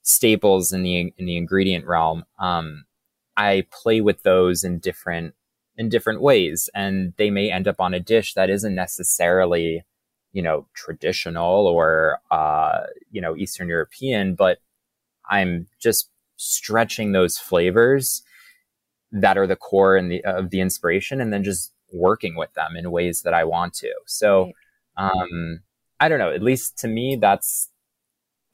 staples 0.03 0.73
in 0.73 0.83
the 0.83 1.13
in 1.17 1.27
the 1.27 1.37
ingredient 1.37 1.87
realm. 1.87 2.25
Um, 2.39 2.85
I 3.37 3.67
play 3.71 4.01
with 4.01 4.23
those 4.23 4.65
in 4.65 4.79
different 4.79 5.35
in 5.77 5.89
different 5.89 6.21
ways, 6.21 6.69
and 6.75 7.15
they 7.17 7.31
may 7.31 7.51
end 7.51 7.69
up 7.69 7.81
on 7.81 7.95
a 7.95 8.01
dish 8.01 8.35
that 8.35 8.51
isn't 8.51 8.75
necessarily 8.75 9.85
you 10.33 10.43
know, 10.43 10.67
traditional 10.75 11.67
or, 11.67 12.21
uh, 12.31 12.81
you 13.11 13.21
know, 13.21 13.37
Eastern 13.37 13.69
European, 13.69 14.35
but 14.35 14.59
I'm 15.29 15.67
just 15.81 16.09
stretching 16.37 17.13
those 17.13 17.37
flavors 17.37 18.23
that 19.13 19.37
are 19.37 19.47
the 19.47 19.57
core 19.57 19.97
and 19.97 20.11
the, 20.11 20.25
of 20.25 20.51
the 20.51 20.61
inspiration 20.61 21.21
and 21.21 21.33
then 21.33 21.45
just 21.45 21.73
working 21.93 22.37
with 22.37 22.53
them 22.55 22.77
in 22.77 22.91
ways 22.91 23.23
that 23.23 23.35
I 23.35 23.45
want 23.45 23.75
to. 23.75 23.93
So, 24.07 24.53
um, 24.97 25.61
I 25.99 26.09
don't 26.09 26.19
know, 26.19 26.31
at 26.31 26.43
least 26.43 26.79
to 26.79 26.89
me, 26.89 27.17
that's, 27.17 27.69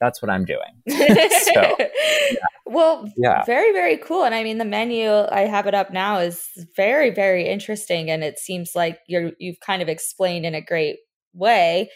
that's 0.01 0.21
what 0.21 0.31
I'm 0.31 0.45
doing. 0.45 0.83
so, 0.89 1.77
yeah. 1.79 2.47
Well, 2.67 3.11
yeah. 3.17 3.45
very, 3.45 3.73
very 3.73 3.97
cool. 3.97 4.25
And 4.25 4.35
I 4.35 4.43
mean, 4.43 4.59
the 4.59 4.65
menu, 4.65 5.11
I 5.11 5.43
have 5.43 5.67
it 5.67 5.75
up 5.75 5.93
now, 5.93 6.19
is 6.19 6.49
very, 6.77 7.11
very 7.11 7.47
interesting. 7.47 8.11
And 8.11 8.25
it 8.25 8.39
seems 8.39 8.73
like 8.75 8.99
you're, 9.07 9.33
you've 9.39 9.61
kind 9.61 9.83
of 9.83 9.89
explained 9.89 10.45
in 10.45 10.55
a 10.55 10.61
great 10.61 10.97
way 11.33 11.91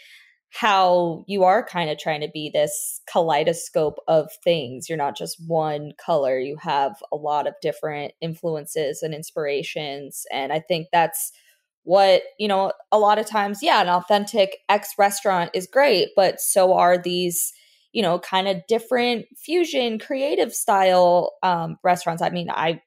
how 0.53 1.23
you 1.27 1.45
are 1.45 1.65
kind 1.65 1.89
of 1.89 1.97
trying 1.97 2.19
to 2.21 2.29
be 2.33 2.51
this 2.53 2.99
kaleidoscope 3.11 3.97
of 4.07 4.29
things. 4.43 4.89
You're 4.89 4.97
not 4.97 5.17
just 5.17 5.37
one 5.47 5.93
color, 5.97 6.37
you 6.37 6.57
have 6.57 7.01
a 7.11 7.15
lot 7.15 7.47
of 7.47 7.53
different 7.61 8.13
influences 8.19 9.01
and 9.01 9.13
inspirations. 9.13 10.25
And 10.31 10.51
I 10.51 10.59
think 10.59 10.87
that's 10.91 11.31
what, 11.83 12.21
you 12.37 12.49
know, 12.49 12.73
a 12.91 12.99
lot 12.99 13.17
of 13.17 13.25
times, 13.25 13.63
yeah, 13.63 13.81
an 13.81 13.87
authentic 13.87 14.57
X 14.67 14.89
restaurant 14.99 15.51
is 15.53 15.67
great, 15.71 16.09
but 16.15 16.41
so 16.41 16.73
are 16.73 16.97
these, 16.97 17.53
you 17.93 18.01
know, 18.01 18.19
kind 18.19 18.47
of 18.47 18.61
different 18.67 19.25
fusion 19.37 19.99
creative 19.99 20.53
style 20.53 21.31
um, 21.43 21.77
restaurants. 21.81 22.21
I 22.21 22.29
mean, 22.29 22.49
I 22.49 22.81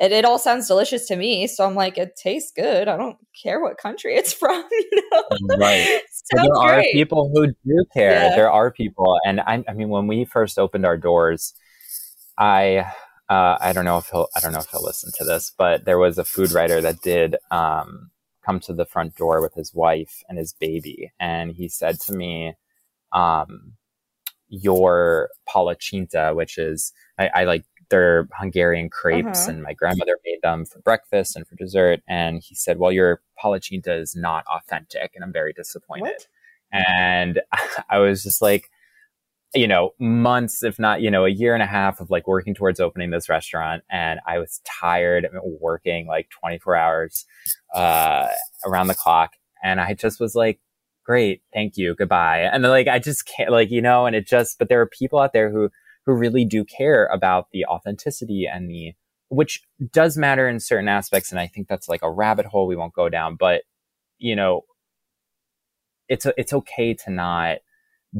it, 0.00 0.12
it 0.12 0.24
all 0.24 0.38
sounds 0.38 0.66
delicious 0.66 1.06
to 1.08 1.16
me. 1.16 1.46
So 1.46 1.66
I'm 1.66 1.74
like, 1.74 1.98
it 1.98 2.16
tastes 2.16 2.52
good. 2.56 2.88
I 2.88 2.96
don't 2.96 3.18
care 3.40 3.60
what 3.60 3.76
country 3.76 4.16
it's 4.16 4.32
from. 4.40 4.64
You 4.70 5.02
know? 5.12 5.22
Right. 5.58 6.00
so 6.12 6.36
there 6.36 6.48
great. 6.48 6.88
are 6.88 6.92
people 6.92 7.30
who 7.34 7.48
do 7.48 7.84
care. 7.92 8.12
Yeah. 8.12 8.36
There 8.36 8.50
are 8.50 8.70
people, 8.70 9.18
and 9.26 9.40
I, 9.40 9.62
I 9.68 9.74
mean, 9.74 9.90
when 9.90 10.06
we 10.06 10.24
first 10.24 10.58
opened 10.58 10.86
our 10.86 10.96
doors, 10.96 11.54
I. 12.38 12.86
Uh, 13.28 13.56
I 13.60 13.72
don't 13.72 13.84
know 13.84 13.98
if 13.98 14.08
he'll. 14.10 14.26
I 14.34 14.40
don't 14.40 14.52
know 14.52 14.58
if 14.58 14.66
he'll 14.70 14.82
listen 14.82 15.12
to 15.18 15.24
this, 15.24 15.52
but 15.56 15.84
there 15.84 15.98
was 15.98 16.18
a 16.18 16.24
food 16.24 16.50
writer 16.50 16.80
that 16.80 17.00
did 17.00 17.36
um, 17.52 18.10
come 18.44 18.58
to 18.58 18.72
the 18.72 18.84
front 18.84 19.14
door 19.14 19.40
with 19.40 19.54
his 19.54 19.72
wife 19.72 20.24
and 20.28 20.36
his 20.36 20.52
baby, 20.52 21.12
and 21.20 21.52
he 21.52 21.68
said 21.68 22.00
to 22.00 22.12
me, 22.12 22.54
um, 23.12 23.74
"Your 24.48 25.30
palacsinta, 25.48 26.34
which 26.34 26.58
is 26.58 26.92
I, 27.20 27.30
I 27.32 27.44
like 27.44 27.64
they're 27.90 28.28
Hungarian 28.32 28.88
crepes, 28.88 29.42
uh-huh. 29.42 29.50
and 29.50 29.62
my 29.62 29.74
grandmother 29.74 30.16
made 30.24 30.40
them 30.42 30.64
for 30.64 30.80
breakfast 30.80 31.36
and 31.36 31.46
for 31.46 31.56
dessert. 31.56 32.00
And 32.08 32.42
he 32.42 32.54
said, 32.54 32.78
"Well, 32.78 32.92
your 32.92 33.20
palacsinta 33.42 34.00
is 34.00 34.16
not 34.16 34.44
authentic," 34.46 35.12
and 35.14 35.24
I'm 35.24 35.32
very 35.32 35.52
disappointed. 35.52 36.04
What? 36.04 36.26
And 36.72 37.40
I 37.90 37.98
was 37.98 38.22
just 38.22 38.40
like, 38.40 38.70
you 39.54 39.66
know, 39.66 39.90
months, 39.98 40.62
if 40.62 40.78
not, 40.78 41.02
you 41.02 41.10
know, 41.10 41.24
a 41.24 41.30
year 41.30 41.54
and 41.54 41.62
a 41.62 41.66
half 41.66 42.00
of 42.00 42.10
like 42.10 42.26
working 42.26 42.54
towards 42.54 42.80
opening 42.80 43.10
this 43.10 43.28
restaurant, 43.28 43.82
and 43.90 44.20
I 44.26 44.38
was 44.38 44.60
tired 44.64 45.24
of 45.24 45.32
working 45.60 46.06
like 46.06 46.30
24 46.30 46.76
hours 46.76 47.26
uh, 47.74 48.28
around 48.64 48.86
the 48.86 48.94
clock, 48.94 49.32
and 49.62 49.80
I 49.80 49.94
just 49.94 50.20
was 50.20 50.34
like, 50.34 50.60
great, 51.04 51.42
thank 51.52 51.76
you, 51.76 51.94
goodbye. 51.96 52.42
And 52.42 52.62
then, 52.62 52.70
like, 52.70 52.86
I 52.86 53.00
just 53.00 53.26
can't, 53.26 53.50
like, 53.50 53.70
you 53.70 53.82
know, 53.82 54.06
and 54.06 54.14
it 54.14 54.26
just, 54.28 54.58
but 54.58 54.68
there 54.68 54.80
are 54.80 54.86
people 54.86 55.18
out 55.18 55.32
there 55.32 55.50
who 55.50 55.70
who 56.06 56.12
really 56.12 56.44
do 56.44 56.64
care 56.64 57.06
about 57.06 57.46
the 57.52 57.64
authenticity 57.66 58.46
and 58.52 58.70
the 58.70 58.92
which 59.28 59.62
does 59.92 60.16
matter 60.16 60.48
in 60.48 60.58
certain 60.58 60.88
aspects 60.88 61.30
and 61.30 61.40
i 61.40 61.46
think 61.46 61.68
that's 61.68 61.88
like 61.88 62.02
a 62.02 62.10
rabbit 62.10 62.46
hole 62.46 62.66
we 62.66 62.76
won't 62.76 62.94
go 62.94 63.08
down 63.08 63.36
but 63.38 63.62
you 64.18 64.34
know 64.34 64.62
it's 66.10 66.26
it's 66.36 66.52
okay 66.52 66.92
to 66.92 67.10
not 67.10 67.58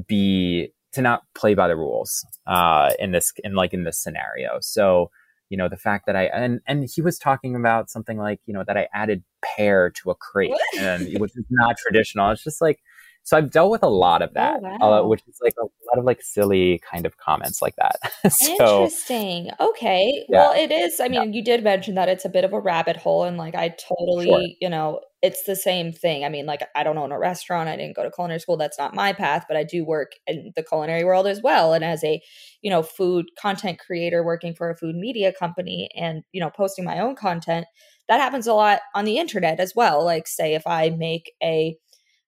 be 0.06 0.72
to 0.92 1.02
not 1.02 1.22
play 1.34 1.54
by 1.54 1.68
the 1.68 1.76
rules 1.76 2.24
uh 2.46 2.90
in 2.98 3.10
this 3.10 3.32
in 3.44 3.54
like 3.54 3.74
in 3.74 3.84
this 3.84 4.00
scenario. 4.02 4.58
So 4.60 5.10
you 5.50 5.56
know 5.58 5.68
the 5.68 5.76
fact 5.76 6.06
that 6.06 6.14
i 6.14 6.24
and 6.26 6.60
and 6.66 6.88
he 6.94 7.02
was 7.02 7.18
talking 7.18 7.56
about 7.56 7.90
something 7.90 8.16
like 8.16 8.40
you 8.46 8.54
know 8.54 8.62
that 8.64 8.76
i 8.76 8.86
added 8.94 9.24
pear 9.42 9.90
to 9.90 10.10
a 10.10 10.14
crepe 10.14 10.52
and 10.78 11.18
which 11.18 11.32
is 11.36 11.44
not 11.50 11.76
traditional. 11.76 12.30
It's 12.30 12.44
just 12.44 12.60
like 12.60 12.78
so 13.22 13.36
I've 13.36 13.50
dealt 13.50 13.70
with 13.70 13.82
a 13.82 13.88
lot 13.88 14.22
of 14.22 14.34
that, 14.34 14.60
oh, 14.64 14.78
wow. 14.78 15.04
uh, 15.04 15.06
which 15.06 15.22
is 15.28 15.38
like 15.42 15.54
a 15.58 15.64
lot 15.64 15.98
of 15.98 16.04
like 16.04 16.22
silly 16.22 16.80
kind 16.90 17.06
of 17.06 17.16
comments 17.18 17.60
like 17.60 17.76
that. 17.76 17.96
so, 18.32 18.84
Interesting. 18.84 19.50
Okay. 19.60 20.24
Yeah. 20.28 20.38
Well, 20.38 20.52
it 20.52 20.72
is. 20.72 21.00
I 21.00 21.08
mean, 21.08 21.32
yeah. 21.32 21.38
you 21.38 21.44
did 21.44 21.62
mention 21.62 21.94
that 21.94 22.08
it's 22.08 22.24
a 22.24 22.30
bit 22.30 22.44
of 22.44 22.52
a 22.52 22.60
rabbit 22.60 22.96
hole, 22.96 23.24
and 23.24 23.36
like 23.36 23.54
I 23.54 23.74
totally, 23.88 24.26
sure. 24.26 24.42
you 24.60 24.68
know, 24.68 25.00
it's 25.22 25.44
the 25.44 25.54
same 25.54 25.92
thing. 25.92 26.24
I 26.24 26.28
mean, 26.30 26.46
like 26.46 26.62
I 26.74 26.82
don't 26.82 26.96
own 26.96 27.12
a 27.12 27.18
restaurant. 27.18 27.68
I 27.68 27.76
didn't 27.76 27.94
go 27.94 28.02
to 28.02 28.10
culinary 28.10 28.40
school. 28.40 28.56
That's 28.56 28.78
not 28.78 28.94
my 28.94 29.12
path, 29.12 29.44
but 29.46 29.56
I 29.56 29.64
do 29.64 29.84
work 29.84 30.12
in 30.26 30.52
the 30.56 30.62
culinary 30.62 31.04
world 31.04 31.26
as 31.26 31.42
well. 31.42 31.74
And 31.74 31.84
as 31.84 32.02
a, 32.02 32.20
you 32.62 32.70
know, 32.70 32.82
food 32.82 33.26
content 33.38 33.78
creator 33.78 34.24
working 34.24 34.54
for 34.54 34.70
a 34.70 34.76
food 34.76 34.96
media 34.96 35.32
company 35.32 35.90
and, 35.94 36.22
you 36.32 36.40
know, 36.40 36.50
posting 36.50 36.84
my 36.86 36.98
own 37.00 37.16
content, 37.16 37.66
that 38.08 38.20
happens 38.20 38.46
a 38.46 38.54
lot 38.54 38.80
on 38.94 39.04
the 39.04 39.18
internet 39.18 39.60
as 39.60 39.74
well. 39.76 40.04
Like 40.04 40.26
say 40.26 40.54
if 40.54 40.66
I 40.66 40.88
make 40.88 41.32
a 41.42 41.76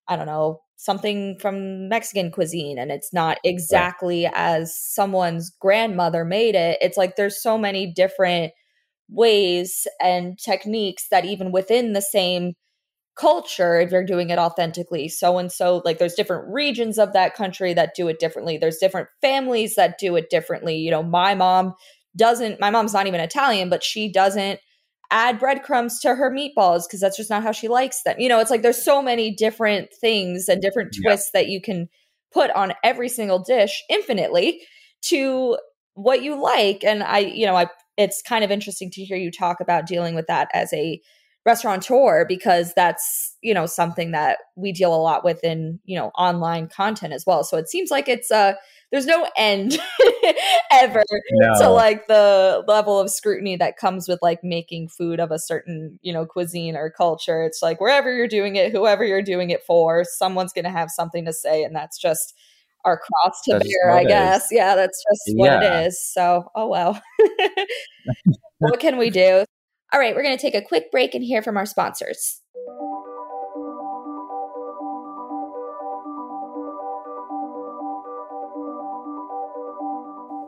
I 0.08 0.16
don't 0.16 0.26
know, 0.26 0.60
something 0.82 1.38
from 1.38 1.88
Mexican 1.88 2.32
cuisine 2.32 2.76
and 2.76 2.90
it's 2.90 3.12
not 3.12 3.38
exactly 3.44 4.24
right. 4.24 4.32
as 4.34 4.76
someone's 4.76 5.50
grandmother 5.60 6.24
made 6.24 6.56
it. 6.56 6.76
It's 6.80 6.96
like 6.96 7.14
there's 7.14 7.40
so 7.40 7.56
many 7.56 7.92
different 7.92 8.52
ways 9.08 9.86
and 10.00 10.36
techniques 10.38 11.06
that 11.12 11.24
even 11.24 11.52
within 11.52 11.92
the 11.92 12.02
same 12.02 12.54
culture 13.14 13.78
if 13.78 13.92
you're 13.92 14.04
doing 14.06 14.30
it 14.30 14.38
authentically 14.38 15.06
so 15.06 15.36
and 15.36 15.52
so 15.52 15.82
like 15.84 15.98
there's 15.98 16.14
different 16.14 16.50
regions 16.50 16.98
of 16.98 17.12
that 17.12 17.34
country 17.34 17.74
that 17.74 17.94
do 17.94 18.08
it 18.08 18.18
differently 18.18 18.56
there's 18.56 18.78
different 18.78 19.06
families 19.20 19.74
that 19.74 19.98
do 19.98 20.16
it 20.16 20.30
differently 20.30 20.76
you 20.76 20.90
know 20.90 21.02
my 21.02 21.34
mom 21.34 21.74
doesn't 22.16 22.58
my 22.58 22.70
mom's 22.70 22.94
not 22.94 23.06
even 23.06 23.20
italian 23.20 23.68
but 23.68 23.84
she 23.84 24.10
doesn't 24.10 24.60
add 25.12 25.38
breadcrumbs 25.38 26.00
to 26.00 26.14
her 26.14 26.30
meatballs 26.30 26.84
because 26.88 27.00
that's 27.00 27.16
just 27.16 27.30
not 27.30 27.42
how 27.42 27.52
she 27.52 27.68
likes 27.68 28.02
them. 28.02 28.16
You 28.18 28.28
know, 28.28 28.40
it's 28.40 28.50
like 28.50 28.62
there's 28.62 28.82
so 28.82 29.02
many 29.02 29.30
different 29.30 29.90
things 30.00 30.48
and 30.48 30.60
different 30.60 30.96
twists 31.00 31.30
yeah. 31.32 31.42
that 31.42 31.48
you 31.48 31.60
can 31.60 31.88
put 32.32 32.50
on 32.52 32.72
every 32.82 33.08
single 33.08 33.38
dish 33.38 33.84
infinitely 33.90 34.62
to 35.02 35.58
what 35.94 36.22
you 36.22 36.42
like. 36.42 36.82
And 36.82 37.02
I, 37.02 37.18
you 37.18 37.46
know, 37.46 37.56
I 37.56 37.66
it's 37.98 38.22
kind 38.22 38.42
of 38.42 38.50
interesting 38.50 38.90
to 38.90 39.04
hear 39.04 39.18
you 39.18 39.30
talk 39.30 39.60
about 39.60 39.86
dealing 39.86 40.14
with 40.14 40.26
that 40.26 40.48
as 40.54 40.72
a 40.72 41.00
restaurateur 41.44 42.24
because 42.26 42.72
that's 42.74 43.36
you 43.42 43.52
know 43.52 43.66
something 43.66 44.12
that 44.12 44.38
we 44.56 44.72
deal 44.72 44.94
a 44.94 44.96
lot 44.96 45.24
with 45.24 45.42
in 45.42 45.80
you 45.84 45.98
know 45.98 46.10
online 46.16 46.68
content 46.68 47.12
as 47.12 47.24
well 47.26 47.42
so 47.42 47.56
it 47.56 47.68
seems 47.68 47.90
like 47.90 48.08
it's 48.08 48.30
uh 48.30 48.52
there's 48.92 49.06
no 49.06 49.26
end 49.36 49.78
ever 50.70 51.02
no. 51.32 51.54
to 51.58 51.68
like 51.68 52.06
the 52.06 52.62
level 52.68 53.00
of 53.00 53.10
scrutiny 53.10 53.56
that 53.56 53.76
comes 53.76 54.06
with 54.06 54.20
like 54.22 54.44
making 54.44 54.88
food 54.88 55.18
of 55.18 55.32
a 55.32 55.38
certain 55.38 55.98
you 56.02 56.12
know 56.12 56.24
cuisine 56.24 56.76
or 56.76 56.90
culture 56.90 57.42
it's 57.42 57.62
like 57.62 57.80
wherever 57.80 58.14
you're 58.14 58.28
doing 58.28 58.54
it 58.56 58.70
whoever 58.70 59.04
you're 59.04 59.22
doing 59.22 59.50
it 59.50 59.64
for 59.66 60.04
someone's 60.04 60.52
going 60.52 60.64
to 60.64 60.70
have 60.70 60.90
something 60.90 61.24
to 61.24 61.32
say 61.32 61.64
and 61.64 61.74
that's 61.74 61.98
just 61.98 62.34
our 62.84 62.98
cross 62.98 63.40
to 63.42 63.52
that's 63.52 63.68
bear 63.68 63.90
i 63.92 64.04
guess 64.04 64.48
yeah 64.50 64.74
that's 64.76 65.02
just 65.10 65.22
yeah. 65.36 65.56
what 65.56 65.62
it 65.62 65.86
is 65.86 66.12
so 66.12 66.50
oh 66.54 66.68
well 66.68 67.00
what 68.58 68.78
can 68.78 68.98
we 68.98 69.10
do 69.10 69.44
all 69.92 70.00
right, 70.00 70.16
we're 70.16 70.22
going 70.22 70.36
to 70.36 70.40
take 70.40 70.54
a 70.54 70.62
quick 70.62 70.90
break 70.90 71.14
and 71.14 71.22
hear 71.22 71.42
from 71.42 71.58
our 71.58 71.66
sponsors. 71.66 72.40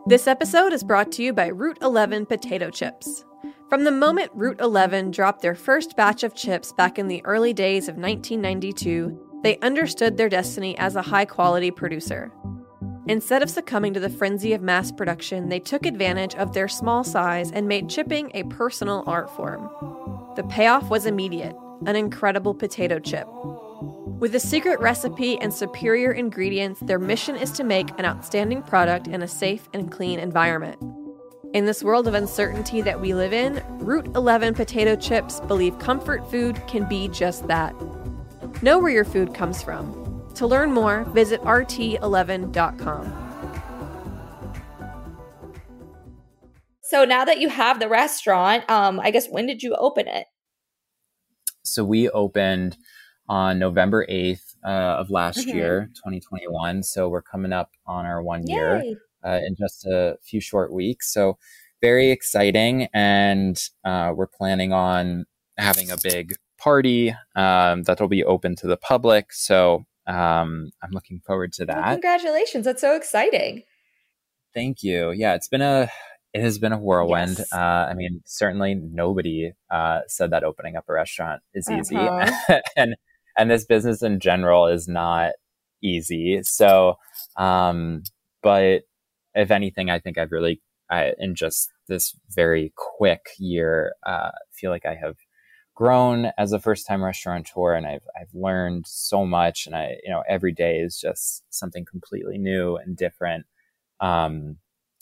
This 0.06 0.26
episode 0.26 0.74
is 0.74 0.84
brought 0.84 1.10
to 1.12 1.22
you 1.22 1.32
by 1.32 1.46
Route 1.46 1.78
11 1.80 2.26
potato 2.26 2.68
chips. 2.68 3.24
From 3.70 3.84
the 3.84 3.90
moment 3.90 4.30
Route 4.34 4.60
11 4.60 5.10
dropped 5.12 5.40
their 5.40 5.54
first 5.54 5.96
batch 5.96 6.22
of 6.22 6.34
chips 6.34 6.74
back 6.74 6.98
in 6.98 7.08
the 7.08 7.24
early 7.24 7.54
days 7.54 7.88
of 7.88 7.96
1992, 7.96 9.40
they 9.42 9.58
understood 9.60 10.18
their 10.18 10.28
destiny 10.28 10.76
as 10.76 10.94
a 10.94 11.00
high 11.00 11.24
quality 11.24 11.70
producer. 11.70 12.30
Instead 13.06 13.42
of 13.42 13.48
succumbing 13.48 13.94
to 13.94 14.00
the 14.00 14.10
frenzy 14.10 14.52
of 14.52 14.60
mass 14.60 14.92
production, 14.92 15.48
they 15.48 15.58
took 15.58 15.86
advantage 15.86 16.34
of 16.34 16.52
their 16.52 16.68
small 16.68 17.02
size 17.02 17.50
and 17.50 17.66
made 17.66 17.88
chipping 17.88 18.30
a 18.34 18.44
personal 18.44 19.04
art 19.06 19.34
form. 19.34 19.70
The 20.36 20.44
payoff 20.44 20.90
was 20.90 21.06
immediate 21.06 21.56
an 21.86 21.96
incredible 21.96 22.54
potato 22.54 22.98
chip. 22.98 23.26
With 24.18 24.34
a 24.34 24.40
secret 24.40 24.80
recipe 24.80 25.38
and 25.40 25.52
superior 25.52 26.12
ingredients, 26.12 26.80
their 26.80 26.98
mission 26.98 27.36
is 27.36 27.50
to 27.52 27.64
make 27.64 27.90
an 27.98 28.04
outstanding 28.04 28.62
product 28.62 29.08
in 29.08 29.22
a 29.22 29.28
safe 29.28 29.68
and 29.74 29.90
clean 29.90 30.18
environment. 30.18 30.78
In 31.52 31.66
this 31.66 31.82
world 31.82 32.06
of 32.06 32.14
uncertainty 32.14 32.80
that 32.80 33.00
we 33.00 33.12
live 33.14 33.32
in, 33.32 33.62
Route 33.78 34.06
11 34.14 34.54
potato 34.54 34.96
chips 34.96 35.40
believe 35.40 35.78
comfort 35.78 36.28
food 36.30 36.60
can 36.66 36.88
be 36.88 37.08
just 37.08 37.46
that. 37.48 37.74
Know 38.62 38.78
where 38.78 38.90
your 38.90 39.04
food 39.04 39.34
comes 39.34 39.62
from 39.62 40.04
to 40.34 40.46
learn 40.46 40.72
more, 40.72 41.04
visit 41.04 41.40
rt11.com. 41.42 43.20
So 46.82 47.04
now 47.04 47.24
that 47.24 47.38
you 47.38 47.48
have 47.48 47.80
the 47.80 47.88
restaurant, 47.88 48.68
um, 48.70 49.00
I 49.00 49.10
guess 49.10 49.26
when 49.28 49.46
did 49.46 49.62
you 49.62 49.74
open 49.74 50.06
it? 50.06 50.26
So 51.62 51.84
we 51.84 52.08
opened 52.10 52.76
on 53.28 53.58
November 53.58 54.06
8th 54.06 54.56
uh, 54.64 54.68
of 54.68 55.10
last 55.10 55.40
mm-hmm. 55.40 55.56
year, 55.56 55.90
2021. 55.94 56.82
So 56.82 57.08
we're 57.08 57.22
coming 57.22 57.52
up 57.52 57.70
on 57.86 58.06
our 58.06 58.22
one 58.22 58.46
Yay. 58.46 58.54
year 58.54 58.82
uh, 59.24 59.40
in 59.46 59.56
just 59.56 59.86
a 59.86 60.18
few 60.22 60.40
short 60.40 60.72
weeks. 60.72 61.12
So 61.12 61.38
very 61.80 62.10
exciting. 62.10 62.88
And 62.92 63.60
uh, 63.84 64.12
we're 64.14 64.26
planning 64.26 64.72
on 64.72 65.26
having 65.56 65.90
a 65.90 65.96
big 66.02 66.34
party 66.58 67.14
um, 67.36 67.82
that'll 67.82 68.08
be 68.08 68.24
open 68.24 68.56
to 68.56 68.66
the 68.66 68.76
public. 68.76 69.32
So 69.32 69.84
um, 70.06 70.70
I'm 70.82 70.90
looking 70.92 71.20
forward 71.26 71.52
to 71.54 71.66
that. 71.66 71.76
Well, 71.76 71.92
congratulations. 71.92 72.64
That's 72.64 72.80
so 72.80 72.94
exciting. 72.96 73.62
Thank 74.52 74.82
you. 74.82 75.10
Yeah, 75.10 75.34
it's 75.34 75.48
been 75.48 75.62
a 75.62 75.90
it 76.32 76.42
has 76.42 76.58
been 76.58 76.72
a 76.72 76.78
whirlwind. 76.78 77.38
Yes. 77.38 77.52
Uh, 77.52 77.86
I 77.90 77.94
mean, 77.94 78.20
certainly 78.26 78.74
nobody 78.74 79.52
uh, 79.70 80.00
said 80.08 80.30
that 80.30 80.42
opening 80.42 80.76
up 80.76 80.84
a 80.88 80.92
restaurant 80.92 81.42
is 81.54 81.70
easy, 81.70 81.96
uh-huh. 81.96 82.60
and 82.76 82.96
and 83.36 83.50
this 83.50 83.64
business 83.64 84.02
in 84.02 84.20
general 84.20 84.66
is 84.66 84.88
not 84.88 85.32
easy. 85.82 86.40
So, 86.42 86.98
um, 87.36 88.02
but 88.42 88.82
if 89.34 89.50
anything, 89.50 89.90
I 89.90 89.98
think 89.98 90.18
I've 90.18 90.32
really, 90.32 90.60
I, 90.90 91.12
in 91.18 91.34
just 91.34 91.70
this 91.88 92.14
very 92.30 92.72
quick 92.76 93.26
year, 93.38 93.94
uh, 94.06 94.30
feel 94.52 94.70
like 94.70 94.86
I 94.86 94.94
have 94.94 95.16
grown 95.74 96.30
as 96.38 96.52
a 96.52 96.60
first 96.60 96.86
time 96.86 97.02
restaurateur 97.02 97.74
and 97.74 97.86
I've, 97.86 98.06
I've 98.18 98.32
learned 98.32 98.86
so 98.86 99.26
much 99.26 99.66
and 99.66 99.74
I, 99.74 99.96
you 100.04 100.10
know, 100.10 100.22
every 100.28 100.52
day 100.52 100.78
is 100.78 100.98
just 100.98 101.42
something 101.50 101.84
completely 101.84 102.38
new 102.38 102.76
and 102.76 102.96
different. 102.96 103.46
Um, 104.00 104.58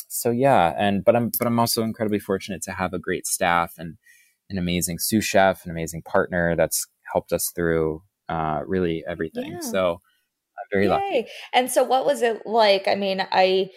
so 0.09 0.31
yeah, 0.31 0.75
and, 0.79 1.05
but 1.05 1.14
I'm, 1.14 1.31
but 1.38 1.47
I'm 1.47 1.59
also 1.59 1.83
incredibly 1.83 2.18
fortunate 2.18 2.62
to 2.62 2.73
have 2.73 2.95
a 2.95 2.99
great 2.99 3.27
staff 3.27 3.75
and 3.77 3.97
an 4.49 4.59
amazing 4.59 4.99
sous 4.99 5.25
chef, 5.25 5.64
an 5.64 5.71
amazing 5.71 6.03
partner 6.03 6.57
that's 6.57 6.87
helped 7.12 7.33
us 7.33 7.53
through, 7.55 8.03
uh, 8.33 8.62
really 8.66 9.05
everything. 9.07 9.53
Yeah. 9.53 9.61
So 9.61 9.92
I'm 9.92 10.66
very 10.73 10.85
Yay. 10.85 10.90
lucky. 10.90 11.27
And 11.53 11.71
so 11.71 11.85
what 11.85 12.07
was 12.07 12.23
it 12.23 12.47
like? 12.47 12.88
I 12.88 12.95
mean, 12.95 13.27
I, 13.31 13.68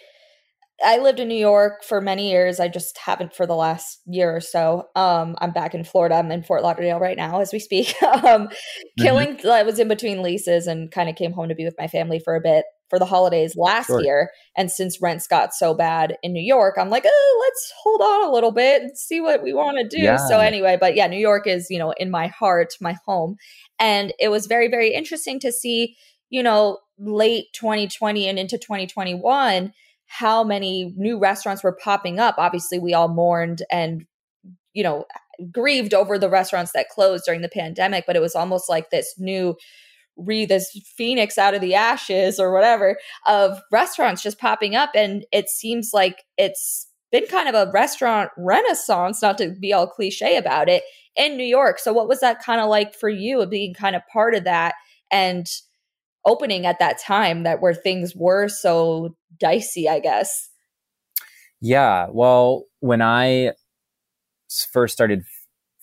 I 0.84 0.98
lived 0.98 1.20
in 1.20 1.28
New 1.28 1.34
York 1.34 1.84
for 1.84 2.00
many 2.00 2.30
years. 2.30 2.60
I 2.60 2.68
just 2.68 2.98
haven't 2.98 3.34
for 3.34 3.46
the 3.46 3.54
last 3.54 4.00
year 4.06 4.34
or 4.34 4.40
so. 4.40 4.84
Um, 4.94 5.36
I'm 5.38 5.52
back 5.52 5.74
in 5.74 5.84
Florida. 5.84 6.16
I'm 6.16 6.30
in 6.30 6.42
Fort 6.42 6.62
Lauderdale 6.62 6.98
right 6.98 7.16
now 7.16 7.40
as 7.40 7.52
we 7.52 7.58
speak. 7.58 7.94
um, 8.02 8.12
mm-hmm. 8.22 9.02
Killing, 9.02 9.40
I 9.46 9.62
was 9.62 9.78
in 9.78 9.88
between 9.88 10.22
leases 10.22 10.66
and 10.66 10.90
kind 10.90 11.08
of 11.08 11.16
came 11.16 11.32
home 11.32 11.48
to 11.48 11.54
be 11.54 11.64
with 11.64 11.76
my 11.78 11.88
family 11.88 12.18
for 12.18 12.34
a 12.34 12.40
bit 12.40 12.64
for 12.88 12.98
the 12.98 13.04
holidays 13.04 13.54
last 13.56 13.88
sure. 13.88 14.02
year. 14.02 14.30
And 14.56 14.70
since 14.70 15.00
rents 15.00 15.26
got 15.26 15.54
so 15.54 15.74
bad 15.74 16.16
in 16.22 16.32
New 16.32 16.42
York, 16.42 16.76
I'm 16.78 16.88
like, 16.88 17.04
oh, 17.06 17.44
let's 17.46 17.72
hold 17.82 18.00
on 18.00 18.28
a 18.28 18.32
little 18.32 18.52
bit 18.52 18.82
and 18.82 18.98
see 18.98 19.20
what 19.20 19.42
we 19.42 19.52
want 19.52 19.78
to 19.78 19.96
do. 19.96 20.02
Yeah. 20.02 20.16
So 20.28 20.38
anyway, 20.40 20.76
but 20.80 20.94
yeah, 20.94 21.06
New 21.06 21.18
York 21.18 21.46
is, 21.46 21.68
you 21.70 21.78
know, 21.78 21.92
in 21.92 22.10
my 22.10 22.28
heart, 22.28 22.74
my 22.80 22.96
home. 23.04 23.36
And 23.78 24.12
it 24.18 24.28
was 24.28 24.46
very, 24.46 24.68
very 24.68 24.94
interesting 24.94 25.40
to 25.40 25.52
see, 25.52 25.96
you 26.30 26.42
know, 26.42 26.78
late 26.98 27.46
2020 27.54 28.28
and 28.28 28.38
into 28.38 28.58
2021 28.58 29.72
how 30.06 30.44
many 30.44 30.94
new 30.96 31.18
restaurants 31.18 31.64
were 31.64 31.76
popping 31.82 32.20
up. 32.20 32.36
Obviously, 32.38 32.78
we 32.78 32.94
all 32.94 33.08
mourned 33.08 33.62
and, 33.72 34.06
you 34.72 34.84
know, 34.84 35.04
grieved 35.50 35.92
over 35.92 36.18
the 36.18 36.30
restaurants 36.30 36.72
that 36.72 36.88
closed 36.88 37.24
during 37.24 37.42
the 37.42 37.48
pandemic, 37.48 38.04
but 38.06 38.16
it 38.16 38.22
was 38.22 38.34
almost 38.34 38.68
like 38.68 38.90
this 38.90 39.14
new 39.18 39.56
re 40.16 40.46
this 40.46 40.70
phoenix 40.96 41.38
out 41.38 41.54
of 41.54 41.60
the 41.60 41.74
ashes 41.74 42.38
or 42.38 42.52
whatever 42.52 42.96
of 43.26 43.60
restaurants 43.70 44.22
just 44.22 44.38
popping 44.38 44.74
up 44.74 44.90
and 44.94 45.24
it 45.32 45.48
seems 45.48 45.90
like 45.92 46.24
it's 46.38 46.88
been 47.12 47.26
kind 47.26 47.48
of 47.48 47.54
a 47.54 47.70
restaurant 47.70 48.30
renaissance 48.36 49.22
not 49.22 49.38
to 49.38 49.50
be 49.50 49.72
all 49.72 49.86
cliche 49.86 50.36
about 50.36 50.68
it 50.68 50.82
in 51.16 51.36
New 51.36 51.44
York. 51.44 51.78
So 51.78 51.92
what 51.92 52.08
was 52.08 52.20
that 52.20 52.42
kind 52.42 52.60
of 52.60 52.68
like 52.68 52.94
for 52.94 53.08
you 53.08 53.40
of 53.40 53.50
being 53.50 53.74
kind 53.74 53.96
of 53.96 54.02
part 54.12 54.34
of 54.34 54.44
that 54.44 54.74
and 55.10 55.46
opening 56.24 56.66
at 56.66 56.78
that 56.78 56.98
time 56.98 57.44
that 57.44 57.60
where 57.60 57.74
things 57.74 58.14
were 58.14 58.48
so 58.48 59.16
dicey, 59.38 59.88
I 59.88 60.00
guess. 60.00 60.50
Yeah. 61.60 62.08
Well, 62.10 62.64
when 62.80 63.00
I 63.00 63.52
first 64.72 64.92
started 64.92 65.22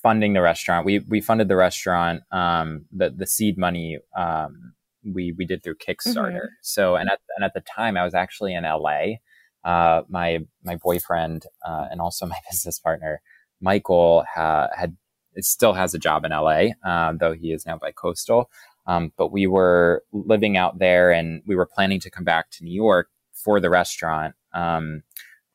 funding 0.04 0.34
the 0.34 0.42
restaurant, 0.42 0.86
we 0.86 1.00
we 1.00 1.22
funded 1.22 1.48
the 1.48 1.56
restaurant. 1.56 2.22
Um, 2.32 2.86
the 2.92 3.10
the 3.10 3.26
seed 3.26 3.58
money 3.58 3.98
um, 4.16 4.74
we 5.04 5.34
we 5.38 5.46
did 5.46 5.64
through 5.64 5.76
Kickstarter. 5.76 6.32
Mm-hmm. 6.32 6.62
So 6.62 6.96
and 6.96 7.10
at 7.10 7.20
and 7.36 7.44
at 7.44 7.54
the 7.54 7.62
time, 7.62 7.98
I 7.98 8.04
was 8.04 8.14
actually 8.14 8.54
in 8.54 8.64
LA. 8.64 9.16
Uh, 9.64 10.04
my 10.10 10.40
my 10.64 10.76
boyfriend 10.76 11.46
uh, 11.66 11.88
and 11.90 12.02
also 12.02 12.26
my 12.36 12.38
business 12.52 12.78
partner 12.78 13.22
Michael 13.62 14.26
ha- 14.32 14.68
had 14.76 14.96
still 15.40 15.74
has 15.74 15.94
a 15.94 16.00
job 16.00 16.26
in 16.26 16.32
LA, 16.32 16.74
uh, 16.86 17.14
though 17.20 17.34
he 17.34 17.52
is 17.52 17.66
now 17.66 17.78
by 17.78 17.92
coastal. 17.92 18.52
Um, 18.86 19.14
but 19.18 19.32
we 19.32 19.48
were 19.48 20.04
living 20.12 20.58
out 20.58 20.80
there 20.80 21.12
and 21.12 21.42
we 21.48 21.56
were 21.56 21.66
planning 21.66 22.02
to 22.02 22.10
come 22.10 22.26
back 22.26 22.52
to 22.52 22.64
New 22.64 22.74
York 22.74 23.08
for 23.32 23.62
the 23.62 23.70
restaurant. 23.70 24.36
Um, 24.54 25.04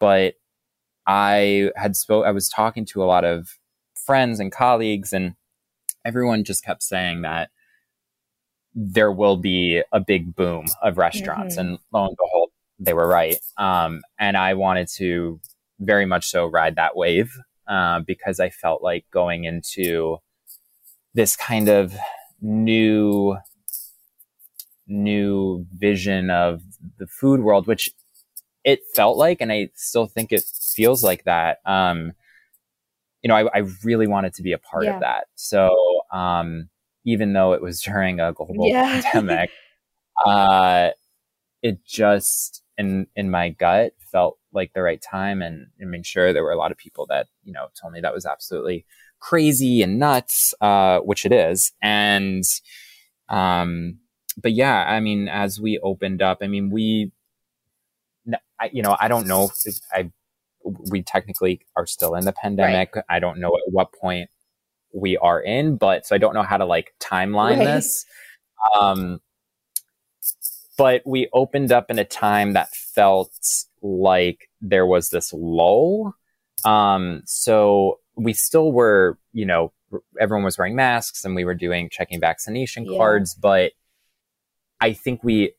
but 0.00 0.34
I 1.06 1.70
had 1.76 1.94
spoke, 1.94 2.24
I 2.24 2.30
was 2.30 2.48
talking 2.48 2.86
to 2.86 3.04
a 3.04 3.06
lot 3.06 3.24
of 3.24 3.57
friends 4.08 4.40
and 4.40 4.50
colleagues 4.50 5.12
and 5.12 5.34
everyone 6.02 6.42
just 6.42 6.64
kept 6.64 6.82
saying 6.82 7.20
that 7.20 7.50
there 8.74 9.12
will 9.12 9.36
be 9.36 9.82
a 9.92 10.00
big 10.00 10.34
boom 10.34 10.64
of 10.82 10.96
restaurants. 10.96 11.56
Mm-hmm. 11.56 11.68
And 11.72 11.78
lo 11.92 12.06
and 12.06 12.16
behold, 12.16 12.50
they 12.78 12.94
were 12.94 13.06
right. 13.06 13.36
Um, 13.58 14.00
and 14.18 14.34
I 14.34 14.54
wanted 14.54 14.88
to 14.96 15.40
very 15.78 16.06
much 16.06 16.30
so 16.30 16.46
ride 16.46 16.76
that 16.76 16.96
wave 16.96 17.30
uh, 17.68 18.00
because 18.00 18.40
I 18.40 18.48
felt 18.48 18.82
like 18.82 19.04
going 19.12 19.44
into 19.44 20.16
this 21.12 21.36
kind 21.36 21.68
of 21.68 21.94
new 22.40 23.36
new 24.86 25.66
vision 25.76 26.30
of 26.30 26.62
the 26.98 27.06
food 27.06 27.40
world, 27.40 27.66
which 27.66 27.90
it 28.64 28.80
felt 28.94 29.18
like, 29.18 29.42
and 29.42 29.52
I 29.52 29.68
still 29.74 30.06
think 30.06 30.32
it 30.32 30.44
feels 30.74 31.04
like 31.04 31.24
that. 31.24 31.58
Um, 31.66 32.14
you 33.22 33.28
know, 33.28 33.36
I, 33.36 33.48
I, 33.54 33.58
really 33.84 34.06
wanted 34.06 34.34
to 34.34 34.42
be 34.42 34.52
a 34.52 34.58
part 34.58 34.84
yeah. 34.84 34.94
of 34.94 35.00
that. 35.00 35.24
So, 35.34 35.76
um, 36.12 36.68
even 37.04 37.32
though 37.32 37.52
it 37.52 37.62
was 37.62 37.80
during 37.82 38.20
a 38.20 38.32
global 38.32 38.66
yeah. 38.68 39.00
pandemic, 39.02 39.50
uh, 40.24 40.90
it 41.62 41.84
just 41.84 42.62
in 42.76 43.06
in 43.16 43.30
my 43.30 43.50
gut 43.50 43.92
felt 44.12 44.38
like 44.52 44.72
the 44.72 44.82
right 44.82 45.02
time, 45.02 45.42
and 45.42 45.66
I 45.80 45.84
mean, 45.84 46.02
sure, 46.02 46.32
there 46.32 46.44
were 46.44 46.52
a 46.52 46.58
lot 46.58 46.72
of 46.72 46.78
people 46.78 47.06
that 47.06 47.26
you 47.42 47.52
know 47.52 47.68
told 47.80 47.92
me 47.92 48.00
that 48.00 48.14
was 48.14 48.26
absolutely 48.26 48.86
crazy 49.20 49.82
and 49.82 49.98
nuts, 49.98 50.54
uh, 50.60 50.98
which 51.00 51.24
it 51.24 51.32
is. 51.32 51.72
And, 51.82 52.44
um, 53.28 53.98
but 54.40 54.52
yeah, 54.52 54.84
I 54.88 55.00
mean, 55.00 55.28
as 55.28 55.60
we 55.60 55.78
opened 55.78 56.22
up, 56.22 56.38
I 56.40 56.46
mean, 56.46 56.70
we, 56.70 57.12
I, 58.60 58.70
you 58.72 58.82
know, 58.82 58.96
I 58.98 59.08
don't 59.08 59.26
know 59.26 59.50
if 59.64 59.78
I, 59.92 60.10
we 60.90 61.02
technically 61.02 61.60
are 61.76 61.86
still 61.86 62.14
in 62.14 62.24
the 62.24 62.32
pandemic. 62.32 62.94
Right. 62.94 63.04
I 63.08 63.18
don't 63.18 63.38
know 63.38 63.48
at 63.48 63.72
what 63.72 63.92
point 63.92 64.30
we 64.92 65.16
are 65.16 65.40
in, 65.40 65.76
but 65.76 66.06
so 66.06 66.14
I 66.14 66.18
don't 66.18 66.34
know 66.34 66.42
how 66.42 66.56
to 66.56 66.64
like 66.64 66.94
timeline 67.00 67.58
right. 67.58 67.64
this. 67.64 68.04
Um, 68.78 69.20
but 70.76 71.02
we 71.04 71.28
opened 71.32 71.72
up 71.72 71.90
in 71.90 71.98
a 71.98 72.04
time 72.04 72.52
that 72.52 72.74
felt 72.74 73.32
like 73.82 74.48
there 74.60 74.86
was 74.86 75.10
this 75.10 75.32
lull. 75.32 76.14
Um, 76.64 77.22
so 77.26 77.98
we 78.16 78.32
still 78.32 78.72
were, 78.72 79.18
you 79.32 79.46
know, 79.46 79.72
everyone 80.20 80.44
was 80.44 80.58
wearing 80.58 80.76
masks 80.76 81.24
and 81.24 81.34
we 81.34 81.44
were 81.44 81.54
doing 81.54 81.88
checking 81.90 82.20
vaccination 82.20 82.84
yeah. 82.84 82.96
cards, 82.96 83.34
but 83.34 83.72
I 84.80 84.92
think 84.92 85.24
we, 85.24 85.52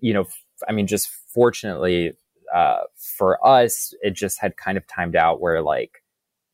you 0.00 0.14
know, 0.14 0.26
I 0.68 0.72
mean, 0.72 0.86
just 0.86 1.08
fortunately 1.08 2.16
uh, 2.54 2.84
for 2.96 3.44
us, 3.46 3.92
it 4.00 4.12
just 4.12 4.40
had 4.40 4.56
kind 4.56 4.78
of 4.78 4.86
timed 4.86 5.16
out 5.16 5.40
where 5.40 5.60
like 5.60 6.02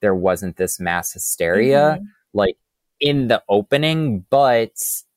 there 0.00 0.14
wasn't 0.14 0.56
this 0.56 0.80
mass 0.80 1.12
hysteria 1.12 1.98
mm-hmm. 1.98 2.04
like 2.32 2.56
in 3.00 3.28
the 3.28 3.42
opening, 3.48 4.24
but 4.30 4.72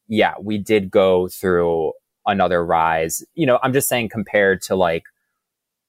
yeah, 0.07 0.33
we 0.41 0.57
did 0.57 0.91
go 0.91 1.29
through 1.29 1.93
another 2.25 2.65
rise. 2.65 3.23
You 3.33 3.45
know, 3.45 3.59
I'm 3.63 3.71
just 3.71 3.87
saying 3.87 4.09
compared 4.09 4.61
to 4.63 4.75
like 4.75 5.05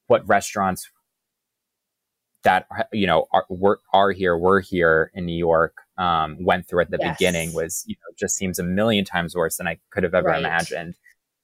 what 0.07 0.27
restaurants 0.27 0.89
that 2.43 2.67
you 2.93 3.05
know 3.05 3.27
are 3.33 3.45
were, 3.49 3.81
are 3.91 4.11
here, 4.11 4.37
were 4.37 4.61
here 4.61 5.11
in 5.13 5.25
New 5.25 5.37
York, 5.37 5.75
um, 5.97 6.37
went 6.39 6.67
through 6.67 6.81
at 6.81 6.91
the 6.91 6.99
yes. 7.01 7.17
beginning 7.17 7.53
was 7.53 7.83
you 7.85 7.95
know 7.95 8.13
just 8.17 8.35
seems 8.37 8.59
a 8.59 8.63
million 8.63 9.03
times 9.03 9.35
worse 9.35 9.57
than 9.57 9.67
I 9.67 9.77
could 9.89 10.03
have 10.03 10.13
ever 10.13 10.29
right. 10.29 10.39
imagined. 10.39 10.95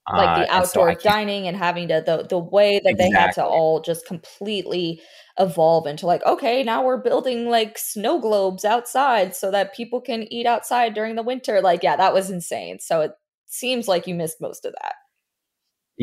Like 0.09 0.47
the 0.47 0.53
uh, 0.53 0.57
outdoor 0.57 0.93
so 0.93 0.99
dining 1.09 1.47
and 1.47 1.55
having 1.55 1.87
to 1.89 2.03
the 2.05 2.25
the 2.27 2.39
way 2.39 2.79
that 2.83 2.91
exactly. 2.91 3.13
they 3.13 3.19
had 3.19 3.31
to 3.33 3.45
all 3.45 3.81
just 3.81 4.05
completely 4.05 4.99
evolve 5.39 5.85
into 5.85 6.05
like 6.07 6.25
okay 6.25 6.63
now 6.63 6.83
we're 6.83 6.97
building 6.97 7.49
like 7.49 7.77
snow 7.77 8.19
globes 8.19 8.65
outside 8.65 9.35
so 9.35 9.51
that 9.51 9.75
people 9.75 10.01
can 10.01 10.23
eat 10.33 10.45
outside 10.45 10.93
during 10.93 11.15
the 11.15 11.23
winter 11.23 11.61
like 11.61 11.83
yeah 11.83 11.95
that 11.95 12.13
was 12.13 12.29
insane 12.29 12.79
so 12.79 13.01
it 13.01 13.11
seems 13.45 13.87
like 13.87 14.07
you 14.07 14.15
missed 14.15 14.41
most 14.41 14.65
of 14.65 14.73
that 14.81 14.95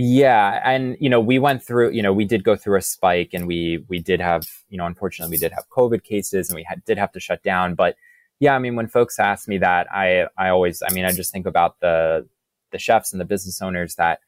yeah, 0.00 0.60
and 0.64 0.96
you 1.00 1.10
know, 1.10 1.18
we 1.20 1.40
went 1.40 1.60
through, 1.60 1.90
you 1.90 2.02
know, 2.02 2.12
we 2.12 2.24
did 2.24 2.44
go 2.44 2.54
through 2.54 2.78
a 2.78 2.82
spike 2.82 3.30
and 3.32 3.48
we 3.48 3.84
we 3.88 3.98
did 3.98 4.20
have, 4.20 4.46
you 4.68 4.78
know, 4.78 4.86
unfortunately 4.86 5.34
we 5.34 5.38
did 5.38 5.50
have 5.50 5.64
COVID 5.76 6.04
cases 6.04 6.48
and 6.48 6.54
we 6.54 6.62
had, 6.62 6.84
did 6.84 6.98
have 6.98 7.10
to 7.12 7.20
shut 7.20 7.42
down, 7.42 7.74
but 7.74 7.96
yeah, 8.38 8.54
I 8.54 8.60
mean, 8.60 8.76
when 8.76 8.86
folks 8.86 9.18
ask 9.18 9.48
me 9.48 9.58
that, 9.58 9.92
I 9.92 10.26
I 10.36 10.50
always, 10.50 10.84
I 10.88 10.92
mean, 10.92 11.04
I 11.04 11.10
just 11.10 11.32
think 11.32 11.46
about 11.46 11.80
the 11.80 12.28
the 12.72 12.78
chefs 12.78 13.12
and 13.12 13.20
the 13.20 13.24
business 13.24 13.60
owners 13.62 13.94
that 13.96 14.20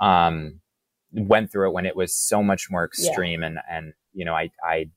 um, 0.00 0.60
went 1.12 1.50
through 1.50 1.68
it 1.68 1.72
when 1.72 1.86
it 1.86 1.96
was 1.96 2.14
so 2.14 2.42
much 2.42 2.70
more 2.70 2.84
extreme, 2.84 3.40
yeah. 3.40 3.46
and 3.46 3.58
and 3.70 3.92
you 4.12 4.24
know, 4.24 4.34
I 4.34 4.50
I 4.62 4.90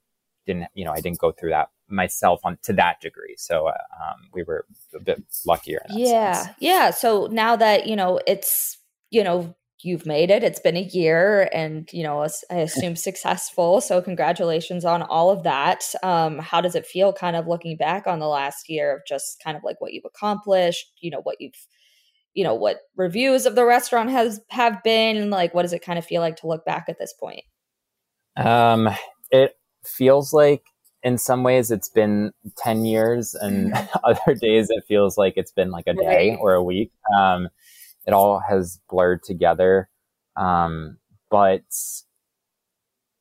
didn't, 0.45 0.67
you 0.73 0.85
know, 0.85 0.91
I 0.91 1.01
didn't 1.01 1.19
go 1.19 1.31
through 1.31 1.51
that 1.51 1.69
myself 1.89 2.41
on 2.43 2.57
to 2.63 2.73
that 2.73 2.99
degree. 3.01 3.35
So 3.37 3.67
uh, 3.67 3.71
um, 3.71 4.29
we 4.33 4.43
were 4.43 4.65
a 4.95 4.99
bit 4.99 5.23
luckier. 5.45 5.81
yeah, 5.89 6.33
sense. 6.33 6.55
yeah. 6.59 6.91
So 6.91 7.27
now 7.31 7.55
that 7.55 7.87
you 7.87 7.95
know 7.95 8.19
it's 8.25 8.77
you 9.09 9.23
know 9.23 9.55
you've 9.83 10.05
made 10.05 10.31
it. 10.31 10.43
It's 10.43 10.59
been 10.59 10.77
a 10.77 10.81
year 10.81 11.49
and, 11.53 11.87
you 11.93 12.03
know, 12.03 12.25
I 12.49 12.55
assume 12.55 12.95
successful. 12.95 13.81
So 13.81 14.01
congratulations 14.01 14.85
on 14.85 15.03
all 15.03 15.29
of 15.29 15.43
that. 15.43 15.83
Um, 16.01 16.39
how 16.39 16.61
does 16.61 16.75
it 16.75 16.85
feel 16.85 17.13
kind 17.13 17.35
of 17.35 17.47
looking 17.47 17.77
back 17.77 18.07
on 18.07 18.19
the 18.19 18.27
last 18.27 18.69
year 18.69 18.95
of 18.95 19.01
just 19.07 19.41
kind 19.43 19.55
of 19.55 19.63
like 19.63 19.79
what 19.79 19.93
you've 19.93 20.05
accomplished, 20.05 20.91
you 20.99 21.11
know, 21.11 21.21
what 21.21 21.37
you've, 21.39 21.53
you 22.37 22.43
know, 22.43 22.53
what 22.53 22.81
reviews 22.95 23.47
of 23.47 23.55
the 23.55 23.65
restaurant 23.65 24.11
has 24.11 24.39
have 24.49 24.83
been 24.83 25.31
like, 25.31 25.55
what 25.55 25.63
does 25.63 25.73
it 25.73 25.81
kind 25.81 25.97
of 25.97 26.05
feel 26.05 26.21
like 26.21 26.35
to 26.35 26.45
look 26.45 26.63
back 26.65 26.85
at 26.87 26.99
this 26.99 27.11
point? 27.11 27.41
Um, 28.35 28.89
it 29.31 29.57
feels 29.83 30.33
like 30.33 30.61
in 31.01 31.17
some 31.17 31.41
ways 31.41 31.71
it's 31.71 31.89
been 31.89 32.31
10 32.57 32.85
years 32.85 33.33
and 33.33 33.73
other 34.03 34.35
days 34.39 34.69
it 34.69 34.83
feels 34.87 35.17
like 35.17 35.33
it's 35.35 35.51
been 35.51 35.71
like 35.71 35.87
a 35.87 35.95
day 35.95 36.29
right. 36.29 36.37
or 36.39 36.53
a 36.53 36.61
week. 36.61 36.91
Um, 37.17 37.49
it 38.05 38.13
all 38.13 38.39
has 38.47 38.79
blurred 38.87 39.23
together. 39.23 39.89
Um, 40.35 40.99
but 41.31 41.63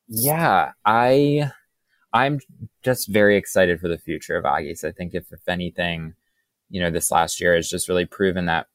yeah, 0.07 0.73
I 0.85 1.49
I'm 2.13 2.39
just 2.83 3.07
very 3.07 3.35
excited 3.35 3.79
for 3.79 3.87
the 3.87 3.97
future 3.97 4.37
of 4.37 4.45
Agi's. 4.45 4.83
I 4.83 4.91
think 4.91 5.15
if 5.15 5.31
if 5.31 5.47
anything, 5.47 6.13
you 6.69 6.79
know, 6.79 6.91
this 6.91 7.09
last 7.09 7.41
year 7.41 7.55
has 7.55 7.67
just 7.67 7.89
really 7.89 8.05
proven 8.05 8.45
that 8.45 8.67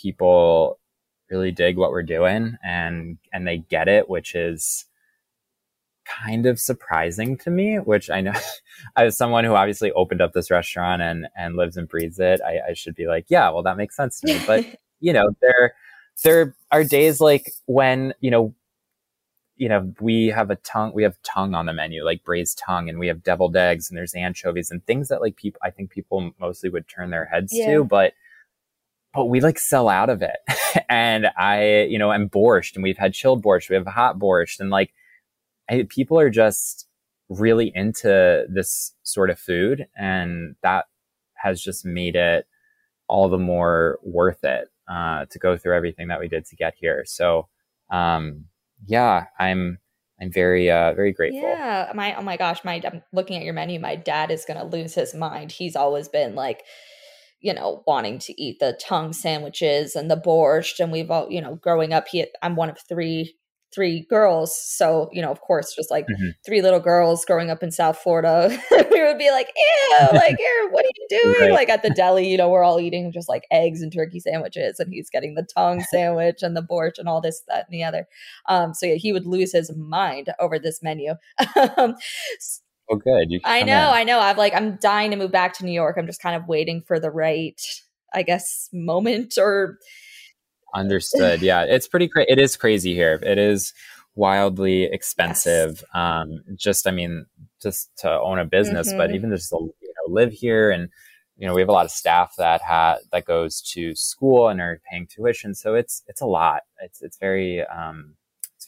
people 0.00 0.78
really 1.30 1.50
dig 1.50 1.76
what 1.76 1.90
we're 1.90 2.02
doing 2.02 2.56
and 2.64 3.18
and 3.32 3.46
they 3.46 3.58
get 3.58 3.88
it, 3.88 4.08
which 4.08 4.34
is 4.34 4.86
kind 6.06 6.46
of 6.46 6.58
surprising 6.58 7.36
to 7.36 7.50
me, 7.50 7.76
which 7.76 8.08
I 8.08 8.20
know 8.20 8.32
as 8.96 9.16
someone 9.16 9.44
who 9.44 9.54
obviously 9.54 9.92
opened 9.92 10.20
up 10.20 10.32
this 10.32 10.50
restaurant 10.50 11.02
and 11.02 11.26
and 11.36 11.56
lives 11.56 11.76
and 11.76 11.88
breathes 11.88 12.18
it, 12.18 12.40
I, 12.40 12.70
I 12.70 12.72
should 12.74 12.94
be 12.94 13.06
like, 13.06 13.26
yeah, 13.28 13.50
well 13.50 13.62
that 13.62 13.76
makes 13.76 13.96
sense 13.96 14.20
to 14.20 14.32
me. 14.32 14.40
But 14.46 14.64
you 15.00 15.12
know, 15.12 15.30
there 15.40 15.74
there 16.24 16.54
are 16.70 16.84
days 16.84 17.20
like 17.20 17.52
when, 17.66 18.14
you 18.20 18.30
know, 18.30 18.54
you 19.56 19.68
know, 19.68 19.92
we 20.00 20.28
have 20.28 20.50
a 20.50 20.56
tongue, 20.56 20.92
we 20.94 21.02
have 21.02 21.16
tongue 21.22 21.54
on 21.54 21.66
the 21.66 21.72
menu, 21.72 22.04
like 22.04 22.24
braised 22.24 22.58
tongue, 22.64 22.88
and 22.88 22.98
we 22.98 23.08
have 23.08 23.24
deviled 23.24 23.56
eggs, 23.56 23.90
and 23.90 23.98
there's 23.98 24.14
anchovies 24.14 24.70
and 24.70 24.84
things 24.86 25.08
that 25.08 25.20
like 25.20 25.36
people, 25.36 25.60
I 25.64 25.70
think 25.70 25.90
people 25.90 26.32
mostly 26.40 26.70
would 26.70 26.88
turn 26.88 27.10
their 27.10 27.24
heads 27.24 27.52
yeah. 27.52 27.74
to, 27.74 27.84
but, 27.84 28.12
but 29.14 29.26
we 29.26 29.40
like 29.40 29.58
sell 29.58 29.88
out 29.88 30.10
of 30.10 30.22
it. 30.22 30.36
and 30.88 31.26
I, 31.36 31.82
you 31.82 31.98
know, 31.98 32.12
am 32.12 32.28
borscht, 32.28 32.74
and 32.74 32.82
we've 32.82 32.98
had 32.98 33.14
chilled 33.14 33.42
borscht, 33.42 33.68
we 33.68 33.76
have 33.76 33.86
hot 33.86 34.18
borscht, 34.18 34.60
and 34.60 34.70
like, 34.70 34.92
I, 35.70 35.86
people 35.88 36.18
are 36.18 36.30
just 36.30 36.86
really 37.28 37.70
into 37.74 38.46
this 38.48 38.94
sort 39.02 39.30
of 39.30 39.38
food, 39.38 39.86
and 39.96 40.56
that 40.62 40.86
has 41.34 41.60
just 41.60 41.84
made 41.84 42.16
it 42.16 42.46
all 43.08 43.28
the 43.28 43.38
more 43.38 43.98
worth 44.02 44.44
it 44.44 44.68
uh, 44.88 45.24
to 45.30 45.38
go 45.38 45.56
through 45.56 45.76
everything 45.76 46.08
that 46.08 46.20
we 46.20 46.28
did 46.28 46.44
to 46.46 46.56
get 46.56 46.74
here. 46.78 47.04
So, 47.06 47.48
um, 47.90 48.46
yeah, 48.86 49.26
I'm 49.38 49.78
I'm 50.20 50.32
very 50.32 50.70
uh, 50.70 50.92
very 50.94 51.12
grateful. 51.12 51.40
Yeah, 51.40 51.92
my 51.94 52.14
oh 52.16 52.22
my 52.22 52.36
gosh, 52.36 52.64
my 52.64 52.80
I'm 52.84 53.02
looking 53.12 53.36
at 53.36 53.44
your 53.44 53.54
menu. 53.54 53.80
My 53.80 53.96
dad 53.96 54.30
is 54.30 54.44
gonna 54.44 54.64
lose 54.64 54.94
his 54.94 55.14
mind. 55.14 55.52
He's 55.52 55.76
always 55.76 56.08
been 56.08 56.34
like, 56.34 56.64
you 57.40 57.54
know, 57.54 57.82
wanting 57.86 58.18
to 58.18 58.42
eat 58.42 58.58
the 58.58 58.78
tongue 58.80 59.12
sandwiches 59.12 59.94
and 59.94 60.10
the 60.10 60.16
borscht. 60.16 60.80
And 60.80 60.90
we've 60.90 61.10
all, 61.10 61.30
you 61.30 61.40
know, 61.40 61.56
growing 61.56 61.92
up, 61.92 62.08
he 62.08 62.26
I'm 62.42 62.56
one 62.56 62.70
of 62.70 62.78
three 62.88 63.34
three 63.74 64.06
girls. 64.08 64.58
So, 64.60 65.10
you 65.12 65.20
know, 65.20 65.30
of 65.30 65.40
course, 65.40 65.74
just 65.74 65.90
like 65.90 66.06
mm-hmm. 66.06 66.30
three 66.46 66.62
little 66.62 66.80
girls 66.80 67.24
growing 67.24 67.50
up 67.50 67.62
in 67.62 67.70
South 67.70 67.98
Florida, 67.98 68.48
we 68.70 69.04
would 69.04 69.18
be 69.18 69.30
like, 69.30 69.48
ew, 69.56 70.08
like, 70.12 70.36
here, 70.38 70.68
what 70.70 70.84
are 70.84 70.90
you 70.96 71.06
doing? 71.08 71.40
Right. 71.40 71.52
Like 71.52 71.68
at 71.68 71.82
the 71.82 71.90
deli, 71.90 72.28
you 72.28 72.36
know, 72.36 72.48
we're 72.48 72.64
all 72.64 72.80
eating 72.80 73.12
just 73.12 73.28
like 73.28 73.44
eggs 73.50 73.82
and 73.82 73.92
turkey 73.92 74.20
sandwiches, 74.20 74.80
and 74.80 74.92
he's 74.92 75.10
getting 75.10 75.34
the 75.34 75.46
tongue 75.54 75.82
sandwich 75.90 76.38
and 76.42 76.56
the 76.56 76.62
borscht 76.62 76.98
and 76.98 77.08
all 77.08 77.20
this, 77.20 77.42
that, 77.48 77.66
and 77.68 77.74
the 77.74 77.84
other. 77.84 78.06
Um, 78.48 78.74
so 78.74 78.86
yeah, 78.86 78.94
he 78.94 79.12
would 79.12 79.26
lose 79.26 79.52
his 79.52 79.74
mind 79.76 80.30
over 80.40 80.58
this 80.58 80.82
menu. 80.82 81.14
Oh, 82.90 82.96
good. 82.96 83.40
I 83.44 83.62
know, 83.62 83.88
in. 83.88 83.94
I 83.94 84.04
know. 84.04 84.20
I'm 84.20 84.36
like, 84.36 84.54
I'm 84.54 84.76
dying 84.76 85.10
to 85.10 85.16
move 85.16 85.32
back 85.32 85.54
to 85.54 85.64
New 85.64 85.72
York. 85.72 85.96
I'm 85.98 86.06
just 86.06 86.22
kind 86.22 86.36
of 86.36 86.48
waiting 86.48 86.82
for 86.86 86.98
the 86.98 87.10
right, 87.10 87.60
I 88.12 88.22
guess, 88.22 88.68
moment 88.72 89.38
or 89.38 89.78
Understood. 90.74 91.40
Yeah, 91.40 91.62
it's 91.62 91.88
pretty 91.88 92.08
crazy. 92.08 92.30
It 92.30 92.38
is 92.38 92.56
crazy 92.56 92.94
here. 92.94 93.18
It 93.22 93.38
is 93.38 93.72
wildly 94.14 94.84
expensive. 94.84 95.82
Yes. 95.82 95.84
Um, 95.94 96.44
just, 96.56 96.86
I 96.86 96.90
mean, 96.90 97.26
just 97.62 97.90
to 97.98 98.10
own 98.10 98.38
a 98.38 98.44
business, 98.44 98.88
mm-hmm. 98.88 98.98
but 98.98 99.14
even 99.14 99.30
just 99.30 99.50
to 99.50 99.56
you 99.58 99.72
know, 99.88 100.12
live 100.12 100.32
here 100.32 100.70
and 100.70 100.90
you 101.36 101.46
know 101.46 101.54
we 101.54 101.60
have 101.60 101.68
a 101.68 101.72
lot 101.72 101.84
of 101.84 101.90
staff 101.90 102.34
that 102.36 102.60
ha- 102.62 102.98
that 103.12 103.24
goes 103.24 103.62
to 103.62 103.94
school 103.94 104.48
and 104.48 104.60
are 104.60 104.80
paying 104.90 105.06
tuition, 105.06 105.54
so 105.54 105.74
it's 105.74 106.02
it's 106.08 106.20
a 106.20 106.26
lot. 106.26 106.62
It's 106.82 107.00
it's 107.00 107.16
very 107.16 107.64
um, 107.64 108.14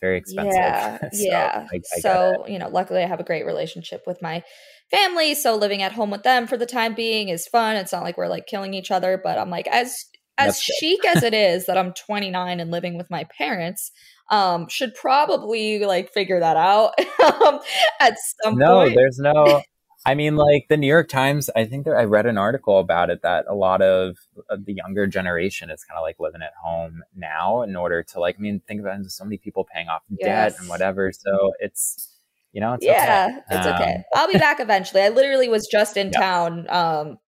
very 0.01 0.19
expensive. 0.19 0.55
Yeah, 0.55 0.99
so 1.01 1.09
yeah. 1.13 1.67
I, 1.73 1.77
I 1.77 2.01
so 2.01 2.45
you 2.49 2.59
know, 2.59 2.69
luckily 2.69 3.03
I 3.03 3.07
have 3.07 3.21
a 3.21 3.25
great 3.25 3.47
relationship 3.47 4.03
with 4.07 4.21
my 4.23 4.43
family, 4.91 5.35
so 5.35 5.57
living 5.57 5.83
at 5.83 5.93
home 5.93 6.11
with 6.11 6.23
them 6.23 6.47
for 6.47 6.57
the 6.57 6.67
time 6.67 6.95
being 6.95 7.29
is 7.29 7.47
fun. 7.47 7.77
It's 7.77 7.93
not 7.93 8.03
like 8.03 8.17
we're 8.17 8.29
like 8.29 8.47
killing 8.47 8.75
each 8.75 8.91
other, 8.91 9.21
but 9.23 9.39
I'm 9.39 9.51
like 9.51 9.69
as 9.69 10.07
as 10.39 10.61
chic 10.61 11.05
as 11.05 11.23
it 11.23 11.35
is 11.35 11.67
that 11.67 11.77
I'm 11.77 11.93
29 11.93 12.61
and 12.61 12.71
living 12.71 12.97
with 12.97 13.11
my 13.11 13.25
parents, 13.37 13.93
um, 14.31 14.69
should 14.69 14.95
probably 14.95 15.85
like 15.85 16.13
figure 16.13 16.41
that 16.41 16.57
out 16.57 16.93
um, 17.43 17.61
at 18.01 18.15
some 18.43 18.57
no, 18.57 18.77
point. 18.77 18.95
No, 18.95 18.95
there's 18.97 19.19
no. 19.19 19.63
I 20.07 20.15
mean, 20.15 20.37
like 20.37 20.67
the 20.69 20.77
New 20.77 20.87
York 20.87 21.09
Times. 21.09 21.51
I 21.55 21.67
think 21.67 21.85
there, 21.85 21.99
I 21.99 22.05
read 22.05 22.27
an 22.27 22.39
article 22.39 22.79
about 22.79 23.11
it 23.11 23.21
that 23.23 23.45
a 23.49 23.55
lot 23.55 23.83
of, 23.83 24.17
of 24.49 24.65
the 24.65 24.73
younger 24.73 25.07
generation 25.07 25.71
is 25.71 25.85
kind 25.85 25.99
of 25.99 26.03
like 26.03 26.17
living 26.19 26.43
at 26.43 26.55
home 26.63 27.03
now 27.15 27.63
in 27.63 27.77
order 27.77 28.03
to 28.03 28.21
like. 28.21 28.37
I 28.39 28.41
mean, 28.41 28.63
think 28.67 28.81
about 28.81 29.01
it, 29.01 29.11
so 29.11 29.25
many 29.25 29.37
people 29.37 29.67
paying 29.73 29.89
off 29.89 30.03
yes. 30.09 30.53
debt 30.53 30.61
and 30.61 30.69
whatever. 30.69 31.13
So 31.13 31.53
it's 31.61 32.15
you 32.53 32.61
know, 32.61 32.75
it's 32.75 32.85
yeah, 32.85 33.29
okay. 33.29 33.57
it's 33.57 33.67
um, 33.67 33.75
okay. 33.75 34.03
I'll 34.15 34.33
be 34.33 34.39
back 34.39 34.59
eventually. 34.59 35.03
I 35.03 35.11
literally 35.11 35.49
was 35.49 35.69
just 35.71 35.97
in 35.97 36.11
town 36.13 36.67
um, 36.69 37.19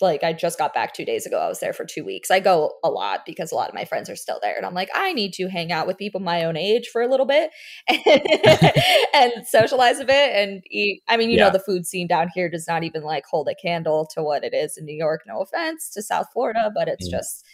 like 0.00 0.22
I 0.22 0.32
just 0.32 0.58
got 0.58 0.74
back 0.74 0.92
two 0.92 1.04
days 1.04 1.26
ago. 1.26 1.38
I 1.38 1.48
was 1.48 1.60
there 1.60 1.72
for 1.72 1.84
two 1.84 2.04
weeks. 2.04 2.30
I 2.30 2.40
go 2.40 2.74
a 2.84 2.90
lot 2.90 3.20
because 3.24 3.50
a 3.50 3.54
lot 3.54 3.68
of 3.68 3.74
my 3.74 3.84
friends 3.84 4.10
are 4.10 4.16
still 4.16 4.38
there. 4.42 4.56
And 4.56 4.66
I'm 4.66 4.74
like, 4.74 4.90
I 4.94 5.12
need 5.12 5.32
to 5.34 5.48
hang 5.48 5.72
out 5.72 5.86
with 5.86 5.96
people 5.96 6.20
my 6.20 6.44
own 6.44 6.56
age 6.56 6.88
for 6.92 7.02
a 7.02 7.08
little 7.08 7.26
bit 7.26 7.50
and 9.14 9.32
socialize 9.46 9.98
a 9.98 10.04
bit 10.04 10.34
and 10.34 10.62
eat. 10.70 11.02
I 11.08 11.16
mean, 11.16 11.30
you 11.30 11.38
yeah. 11.38 11.46
know, 11.46 11.52
the 11.52 11.60
food 11.60 11.86
scene 11.86 12.06
down 12.06 12.28
here 12.34 12.50
does 12.50 12.66
not 12.68 12.84
even 12.84 13.02
like 13.02 13.24
hold 13.30 13.48
a 13.48 13.54
candle 13.54 14.06
to 14.14 14.22
what 14.22 14.44
it 14.44 14.52
is 14.52 14.76
in 14.76 14.84
New 14.84 14.96
York. 14.96 15.22
No 15.26 15.40
offense 15.40 15.90
to 15.90 16.02
South 16.02 16.26
Florida, 16.32 16.70
but 16.74 16.88
it's 16.88 17.08
yeah. 17.10 17.18
just 17.18 17.44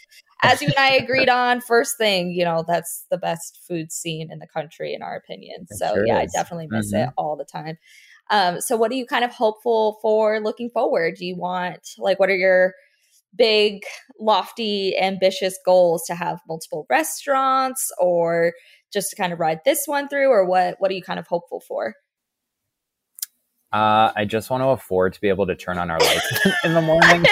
as 0.42 0.60
you 0.60 0.68
and 0.68 0.76
I 0.76 0.94
agreed 0.96 1.28
on 1.28 1.60
first 1.60 1.96
thing, 1.96 2.32
you 2.32 2.44
know, 2.44 2.64
that's 2.66 3.06
the 3.10 3.18
best 3.18 3.60
food 3.66 3.92
scene 3.92 4.30
in 4.32 4.40
the 4.40 4.48
country, 4.48 4.92
in 4.92 5.02
our 5.02 5.14
opinion. 5.16 5.66
It 5.70 5.76
so 5.76 5.94
sure 5.94 6.06
yeah, 6.06 6.22
is. 6.22 6.34
I 6.34 6.38
definitely 6.38 6.66
miss 6.68 6.92
mm-hmm. 6.92 7.08
it 7.08 7.14
all 7.16 7.36
the 7.36 7.44
time. 7.44 7.78
Um, 8.32 8.62
so, 8.62 8.78
what 8.78 8.90
are 8.90 8.94
you 8.94 9.06
kind 9.06 9.24
of 9.24 9.30
hopeful 9.30 9.98
for 10.00 10.40
looking 10.40 10.70
forward? 10.70 11.16
Do 11.18 11.26
you 11.26 11.36
want, 11.36 11.86
like, 11.98 12.18
what 12.18 12.30
are 12.30 12.36
your 12.36 12.72
big, 13.36 13.82
lofty, 14.18 14.98
ambitious 14.98 15.58
goals 15.66 16.04
to 16.06 16.14
have 16.14 16.40
multiple 16.48 16.86
restaurants 16.88 17.90
or 17.98 18.54
just 18.90 19.10
to 19.10 19.16
kind 19.16 19.34
of 19.34 19.38
ride 19.38 19.60
this 19.66 19.82
one 19.84 20.08
through? 20.08 20.28
Or 20.28 20.46
what, 20.46 20.76
what 20.78 20.90
are 20.90 20.94
you 20.94 21.02
kind 21.02 21.20
of 21.20 21.26
hopeful 21.26 21.62
for? 21.68 21.94
Uh, 23.70 24.12
I 24.16 24.24
just 24.24 24.48
want 24.48 24.62
to 24.62 24.68
afford 24.68 25.12
to 25.12 25.20
be 25.20 25.28
able 25.28 25.46
to 25.46 25.54
turn 25.54 25.76
on 25.76 25.90
our 25.90 25.98
lights 25.98 26.46
in 26.64 26.72
the 26.72 26.82
morning. 26.82 27.24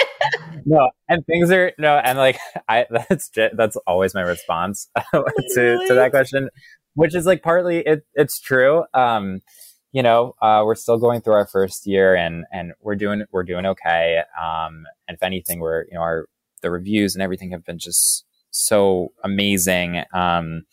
no, 0.65 0.89
and 1.09 1.25
things 1.25 1.51
are 1.51 1.71
no, 1.77 1.97
and 1.97 2.17
like 2.17 2.39
I 2.67 2.85
that's 3.09 3.29
that's 3.53 3.75
always 3.87 4.15
my 4.15 4.21
response 4.21 4.87
to 5.13 5.21
really? 5.55 5.87
to 5.87 5.93
that 5.95 6.09
question, 6.09 6.49
which 6.95 7.13
is 7.15 7.27
like 7.27 7.43
partly 7.43 7.79
it 7.79 8.05
it's 8.15 8.39
true. 8.39 8.85
Um, 8.95 9.41
you 9.91 10.01
know, 10.01 10.35
uh, 10.41 10.63
we're 10.65 10.75
still 10.75 10.97
going 10.97 11.21
through 11.21 11.33
our 11.33 11.47
first 11.47 11.85
year 11.85 12.15
and, 12.15 12.45
and 12.51 12.73
we're 12.81 12.95
doing, 12.95 13.23
we're 13.31 13.43
doing 13.43 13.65
okay. 13.65 14.23
Um, 14.39 14.85
and 15.07 15.15
if 15.15 15.23
anything, 15.23 15.59
we're, 15.59 15.83
you 15.83 15.95
know, 15.95 16.01
our, 16.01 16.27
the 16.61 16.71
reviews 16.71 17.15
and 17.15 17.21
everything 17.21 17.51
have 17.51 17.65
been 17.65 17.79
just 17.79 18.25
so 18.51 19.11
amazing. 19.23 20.03
Um, 20.13 20.63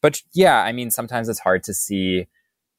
but 0.00 0.20
yeah, 0.32 0.62
I 0.62 0.72
mean, 0.72 0.90
sometimes 0.90 1.28
it's 1.28 1.40
hard 1.40 1.64
to 1.64 1.74
see 1.74 2.26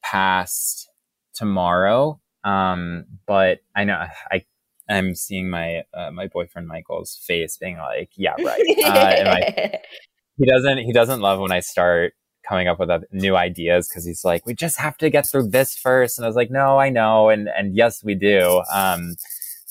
past 0.02 0.89
tomorrow. 1.34 2.22
Um, 2.45 3.06
but 3.28 3.60
I 3.76 3.84
know 3.84 4.06
I, 4.32 4.45
I'm 4.89 5.16
seeing 5.16 5.50
my, 5.50 5.84
uh, 5.93 6.12
my 6.12 6.28
boyfriend 6.28 6.68
Michael's 6.68 7.20
face 7.28 7.58
being 7.58 7.78
like, 7.78 8.12
yeah, 8.16 8.36
right. 8.39 8.62
Uh, 8.86 9.78
he 10.38 10.45
doesn't, 10.45 10.78
he 10.78 10.93
doesn't 10.93 11.20
love 11.20 11.39
when 11.39 11.52
I 11.52 11.60
start 11.60 12.14
coming 12.50 12.68
up 12.68 12.80
with 12.80 12.89
new 13.12 13.36
ideas 13.36 13.88
because 13.88 14.04
he's 14.04 14.26
like, 14.26 14.43
we 14.47 14.56
just 14.56 14.80
have 14.80 14.97
to 14.97 15.10
get 15.12 15.30
through 15.30 15.47
this 15.47 15.78
first. 15.78 16.18
And 16.18 16.26
I 16.26 16.28
was 16.28 16.36
like, 16.36 16.50
no, 16.50 16.80
I 16.80 16.89
know. 16.89 17.30
And, 17.30 17.47
and 17.47 17.76
yes, 17.76 18.04
we 18.04 18.16
do. 18.16 18.64
Um, 18.74 19.16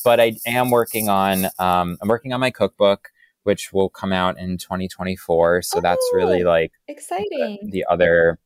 but 0.05 0.21
I 0.21 0.37
am 0.47 0.71
working 0.71 1.09
on 1.09 1.47
um, 1.59 1.99
I'm 2.01 2.09
working 2.09 2.33
on 2.33 2.39
my 2.39 2.51
cookbook, 2.51 3.09
which 3.43 3.73
will 3.73 3.89
come 3.89 4.13
out 4.13 4.39
in 4.39 4.57
2024. 4.57 5.63
So 5.63 5.79
oh, 5.79 5.81
that's 5.81 6.11
really 6.15 6.45
like 6.45 6.73
exciting. 6.87 7.59
The, 7.65 7.71
the 7.71 7.85
other 7.91 8.39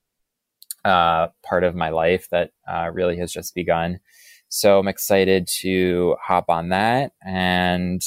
uh, 0.82 1.28
part 1.44 1.62
of 1.62 1.74
my 1.74 1.90
life 1.90 2.28
that 2.30 2.52
uh, 2.66 2.90
really 2.92 3.18
has 3.18 3.30
just 3.30 3.54
begun. 3.54 4.00
So 4.48 4.78
I'm 4.78 4.88
excited 4.88 5.46
to 5.60 6.16
hop 6.22 6.46
on 6.48 6.70
that. 6.70 7.12
And 7.24 8.02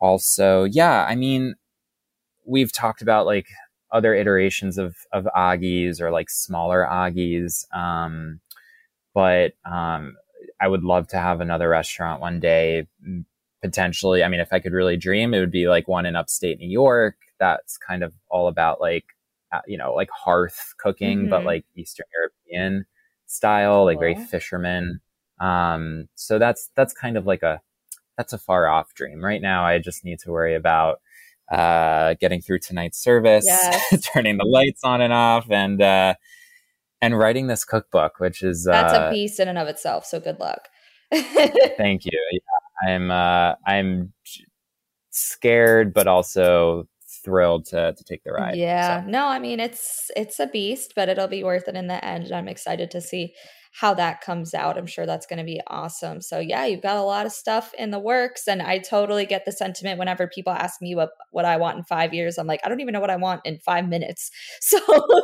also, 0.00 0.64
yeah, 0.64 1.06
I 1.08 1.14
mean, 1.14 1.54
we've 2.44 2.72
talked 2.72 3.00
about 3.00 3.26
like 3.26 3.46
other 3.92 4.14
iterations 4.14 4.78
of, 4.78 4.96
of 5.12 5.28
Agi's 5.36 6.00
or 6.00 6.10
like 6.10 6.30
smaller 6.30 6.86
Agi's. 6.86 7.66
Um, 7.72 8.40
but 9.14 9.52
um, 9.64 10.16
I 10.60 10.68
would 10.68 10.84
love 10.84 11.08
to 11.08 11.18
have 11.18 11.40
another 11.40 11.68
restaurant 11.68 12.20
one 12.20 12.40
day. 12.40 12.86
Potentially, 13.62 14.24
I 14.24 14.28
mean, 14.28 14.40
if 14.40 14.52
I 14.52 14.58
could 14.58 14.72
really 14.72 14.96
dream, 14.96 15.34
it 15.34 15.38
would 15.38 15.52
be 15.52 15.68
like 15.68 15.86
one 15.86 16.06
in 16.06 16.16
upstate 16.16 16.58
New 16.58 16.68
York. 16.68 17.16
That's 17.38 17.78
kind 17.78 18.02
of 18.02 18.12
all 18.28 18.48
about 18.48 18.80
like, 18.80 19.04
uh, 19.52 19.60
you 19.66 19.78
know, 19.78 19.92
like 19.94 20.10
hearth 20.10 20.74
cooking, 20.78 21.20
mm-hmm. 21.20 21.30
but 21.30 21.44
like 21.44 21.64
Eastern 21.76 22.06
European 22.12 22.86
style, 23.26 23.84
like 23.84 24.00
very 24.00 24.16
fisherman. 24.16 25.00
Um, 25.40 26.08
so 26.14 26.38
that's 26.38 26.70
that's 26.74 26.92
kind 26.92 27.16
of 27.16 27.26
like 27.26 27.42
a 27.42 27.60
that's 28.16 28.32
a 28.32 28.38
far 28.38 28.66
off 28.68 28.94
dream. 28.94 29.24
Right 29.24 29.42
now, 29.42 29.64
I 29.64 29.78
just 29.78 30.04
need 30.04 30.18
to 30.20 30.30
worry 30.30 30.54
about 30.54 31.00
uh, 31.50 32.14
getting 32.20 32.40
through 32.40 32.60
tonight's 32.60 33.02
service, 33.02 33.44
yes. 33.46 34.08
turning 34.14 34.38
the 34.38 34.44
lights 34.44 34.82
on 34.84 35.00
and 35.00 35.12
off, 35.12 35.50
and 35.50 35.80
uh, 35.82 36.14
and 37.00 37.18
writing 37.18 37.46
this 37.46 37.64
cookbook, 37.64 38.20
which 38.20 38.42
is 38.42 38.64
that's 38.64 38.92
uh, 38.92 39.08
a 39.08 39.10
beast 39.10 39.40
in 39.40 39.48
and 39.48 39.58
of 39.58 39.68
itself. 39.68 40.06
So 40.06 40.20
good 40.20 40.38
luck. 40.38 40.68
thank 41.12 42.04
you. 42.06 42.18
Yeah, 42.30 42.90
I'm 42.90 43.10
uh, 43.10 43.54
I'm 43.66 44.12
scared, 45.10 45.92
but 45.92 46.06
also 46.06 46.88
thrilled 47.24 47.66
to 47.66 47.92
to 47.92 48.04
take 48.04 48.24
the 48.24 48.32
ride. 48.32 48.56
Yeah. 48.56 49.04
So. 49.04 49.10
No, 49.10 49.26
I 49.26 49.38
mean 49.38 49.60
it's 49.60 50.10
it's 50.16 50.40
a 50.40 50.46
beast, 50.46 50.94
but 50.96 51.08
it'll 51.08 51.28
be 51.28 51.44
worth 51.44 51.68
it 51.68 51.76
in 51.76 51.86
the 51.86 52.04
end. 52.04 52.32
I'm 52.32 52.48
excited 52.48 52.90
to 52.92 53.00
see 53.00 53.34
how 53.74 53.94
that 53.94 54.20
comes 54.20 54.52
out. 54.52 54.76
I'm 54.76 54.86
sure 54.86 55.06
that's 55.06 55.26
going 55.26 55.38
to 55.38 55.44
be 55.44 55.60
awesome. 55.66 56.20
So, 56.20 56.38
yeah, 56.38 56.66
you've 56.66 56.82
got 56.82 56.98
a 56.98 57.02
lot 57.02 57.24
of 57.24 57.32
stuff 57.32 57.72
in 57.78 57.90
the 57.90 57.98
works. 57.98 58.46
And 58.46 58.60
I 58.60 58.78
totally 58.78 59.24
get 59.24 59.46
the 59.46 59.52
sentiment 59.52 59.98
whenever 59.98 60.26
people 60.26 60.52
ask 60.52 60.82
me 60.82 60.94
what, 60.94 61.12
what 61.30 61.46
I 61.46 61.56
want 61.56 61.78
in 61.78 61.84
five 61.84 62.12
years. 62.12 62.36
I'm 62.36 62.46
like, 62.46 62.60
I 62.64 62.68
don't 62.68 62.80
even 62.80 62.92
know 62.92 63.00
what 63.00 63.08
I 63.08 63.16
want 63.16 63.40
in 63.44 63.58
five 63.58 63.88
minutes. 63.88 64.30
So 64.60 64.78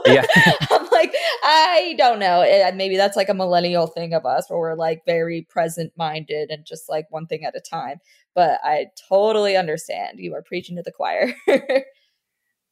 yeah. 0.06 0.26
I'm 0.70 0.88
like, 0.90 1.14
I 1.44 1.94
don't 1.96 2.18
know. 2.18 2.40
Maybe 2.74 2.96
that's 2.96 3.16
like 3.16 3.28
a 3.28 3.34
millennial 3.34 3.86
thing 3.86 4.12
of 4.12 4.26
us 4.26 4.50
where 4.50 4.58
we're 4.58 4.74
like 4.74 5.02
very 5.06 5.46
present 5.48 5.92
minded 5.96 6.50
and 6.50 6.66
just 6.66 6.88
like 6.88 7.06
one 7.10 7.26
thing 7.26 7.44
at 7.44 7.56
a 7.56 7.60
time. 7.60 7.98
But 8.34 8.60
I 8.62 8.86
totally 9.08 9.56
understand. 9.56 10.18
You 10.18 10.34
are 10.34 10.42
preaching 10.42 10.76
to 10.76 10.82
the 10.82 10.92
choir. 10.92 11.34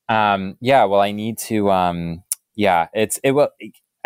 um, 0.09 0.57
yeah, 0.61 0.85
well, 0.85 1.01
I 1.01 1.13
need 1.13 1.39
to, 1.39 1.71
um, 1.71 2.25
yeah, 2.55 2.89
it's, 2.93 3.19
it 3.23 3.33
will, 3.33 3.51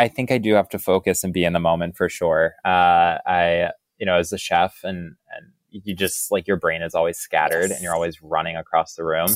I 0.01 0.09
think 0.09 0.31
I 0.31 0.39
do 0.39 0.55
have 0.55 0.71
to 0.71 0.79
focus 0.79 1.23
and 1.23 1.33
be 1.33 1.45
in 1.45 1.53
the 1.53 1.61
moment 1.61 1.95
for 1.95 2.09
sure. 2.09 2.55
Uh, 2.65 3.19
I, 3.27 3.71
you 3.99 4.07
know, 4.07 4.17
as 4.17 4.33
a 4.33 4.39
chef 4.39 4.81
and, 4.83 5.17
and 5.37 5.53
you 5.69 5.95
just 5.95 6.33
like 6.33 6.49
your 6.49 6.57
brain 6.57 6.81
is 6.81 6.95
always 6.95 7.19
scattered 7.19 7.69
yes. 7.69 7.73
and 7.73 7.83
you're 7.83 7.95
always 7.95 8.23
running 8.23 8.57
across 8.57 8.95
the 8.95 9.05
room. 9.05 9.29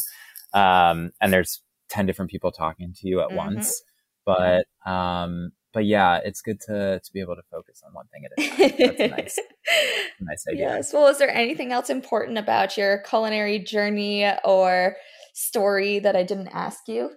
Um, 0.54 1.12
and 1.20 1.30
there's 1.30 1.60
10 1.90 2.06
different 2.06 2.30
people 2.30 2.50
talking 2.50 2.94
to 2.94 3.06
you 3.06 3.20
at 3.20 3.28
mm-hmm. 3.28 3.36
once. 3.36 3.82
But, 4.24 4.66
um, 4.86 5.52
but 5.74 5.84
yeah, 5.84 6.20
it's 6.24 6.40
good 6.40 6.60
to, 6.60 6.98
to 6.98 7.12
be 7.12 7.20
able 7.20 7.36
to 7.36 7.42
focus 7.50 7.82
on 7.86 7.92
one 7.92 8.06
thing 8.06 8.24
at 8.24 8.32
a 8.32 8.48
time. 8.48 8.78
That's 8.78 9.00
a 9.00 9.08
nice, 9.08 9.38
nice 10.20 10.44
idea. 10.48 10.76
Yes. 10.76 10.94
Well, 10.94 11.08
is 11.08 11.18
there 11.18 11.28
anything 11.28 11.72
else 11.72 11.90
important 11.90 12.38
about 12.38 12.78
your 12.78 13.02
culinary 13.02 13.58
journey 13.58 14.32
or 14.42 14.96
story 15.34 15.98
that 15.98 16.16
I 16.16 16.22
didn't 16.22 16.48
ask 16.48 16.88
you? 16.88 17.10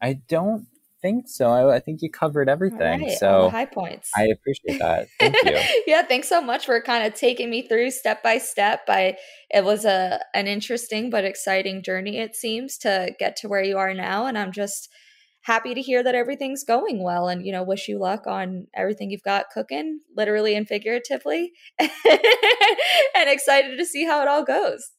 I 0.00 0.14
don't 0.14 0.66
think 1.02 1.28
so. 1.28 1.50
I, 1.50 1.76
I 1.76 1.80
think 1.80 2.02
you 2.02 2.10
covered 2.10 2.48
everything. 2.48 3.02
Right, 3.02 3.18
so 3.18 3.50
high 3.50 3.66
points. 3.66 4.10
I 4.16 4.24
appreciate 4.24 4.78
that. 4.78 5.08
Thank 5.18 5.36
you. 5.44 5.58
yeah, 5.86 6.02
thanks 6.02 6.28
so 6.28 6.40
much 6.40 6.66
for 6.66 6.80
kind 6.80 7.06
of 7.06 7.14
taking 7.14 7.50
me 7.50 7.66
through 7.66 7.90
step 7.90 8.22
by 8.22 8.38
step. 8.38 8.82
I 8.88 9.16
it 9.50 9.64
was 9.64 9.84
a 9.84 10.20
an 10.34 10.46
interesting 10.46 11.10
but 11.10 11.24
exciting 11.24 11.82
journey. 11.82 12.18
It 12.18 12.36
seems 12.36 12.78
to 12.78 13.12
get 13.18 13.36
to 13.36 13.48
where 13.48 13.62
you 13.62 13.78
are 13.78 13.94
now, 13.94 14.26
and 14.26 14.38
I'm 14.38 14.52
just 14.52 14.88
happy 15.42 15.74
to 15.74 15.80
hear 15.80 16.02
that 16.02 16.14
everything's 16.14 16.64
going 16.64 17.02
well 17.02 17.28
and 17.28 17.44
you 17.46 17.52
know 17.52 17.62
wish 17.62 17.88
you 17.88 17.98
luck 17.98 18.26
on 18.26 18.66
everything 18.74 19.10
you've 19.10 19.22
got 19.22 19.46
cooking 19.52 20.00
literally 20.14 20.54
and 20.54 20.68
figuratively 20.68 21.52
and 21.78 21.90
excited 23.16 23.78
to 23.78 23.86
see 23.86 24.04
how 24.04 24.20
it 24.20 24.28
all 24.28 24.44
goes 24.44 24.90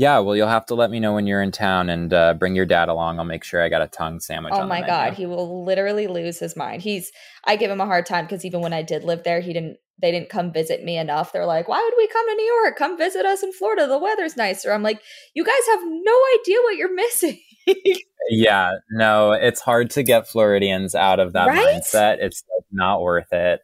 yeah, 0.00 0.18
well, 0.20 0.34
you'll 0.34 0.48
have 0.48 0.64
to 0.66 0.74
let 0.74 0.90
me 0.90 0.98
know 0.98 1.12
when 1.12 1.26
you're 1.26 1.42
in 1.42 1.52
town 1.52 1.90
and 1.90 2.10
uh, 2.14 2.32
bring 2.32 2.54
your 2.54 2.64
dad 2.64 2.88
along. 2.88 3.18
I'll 3.18 3.26
make 3.26 3.44
sure 3.44 3.62
I 3.62 3.68
got 3.68 3.82
a 3.82 3.86
tongue 3.86 4.18
sandwich. 4.18 4.54
Oh 4.56 4.66
my 4.66 4.80
god, 4.80 5.12
he 5.12 5.26
will 5.26 5.62
literally 5.62 6.06
lose 6.06 6.38
his 6.38 6.56
mind. 6.56 6.80
He's 6.80 7.12
I 7.44 7.56
give 7.56 7.70
him 7.70 7.82
a 7.82 7.86
hard 7.86 8.06
time 8.06 8.24
because 8.24 8.46
even 8.46 8.62
when 8.62 8.72
I 8.72 8.80
did 8.80 9.04
live 9.04 9.24
there, 9.24 9.40
he 9.40 9.52
didn't. 9.52 9.76
They 10.00 10.10
didn't 10.10 10.30
come 10.30 10.54
visit 10.54 10.82
me 10.82 10.96
enough. 10.96 11.32
They're 11.32 11.44
like, 11.44 11.68
"Why 11.68 11.82
would 11.84 11.94
we 11.98 12.08
come 12.08 12.26
to 12.26 12.34
New 12.34 12.62
York? 12.62 12.78
Come 12.78 12.96
visit 12.96 13.26
us 13.26 13.42
in 13.42 13.52
Florida. 13.52 13.86
The 13.86 13.98
weather's 13.98 14.38
nicer." 14.38 14.72
I'm 14.72 14.82
like, 14.82 15.02
"You 15.34 15.44
guys 15.44 15.66
have 15.72 15.80
no 15.84 16.18
idea 16.40 16.56
what 16.62 16.76
you're 16.76 16.94
missing." 16.94 17.38
yeah, 18.30 18.70
no, 18.92 19.32
it's 19.32 19.60
hard 19.60 19.90
to 19.90 20.02
get 20.02 20.26
Floridians 20.26 20.94
out 20.94 21.20
of 21.20 21.34
that 21.34 21.48
right? 21.48 21.82
mindset. 21.82 22.16
It's 22.20 22.42
like, 22.56 22.64
not 22.72 23.02
worth 23.02 23.30
it. 23.34 23.60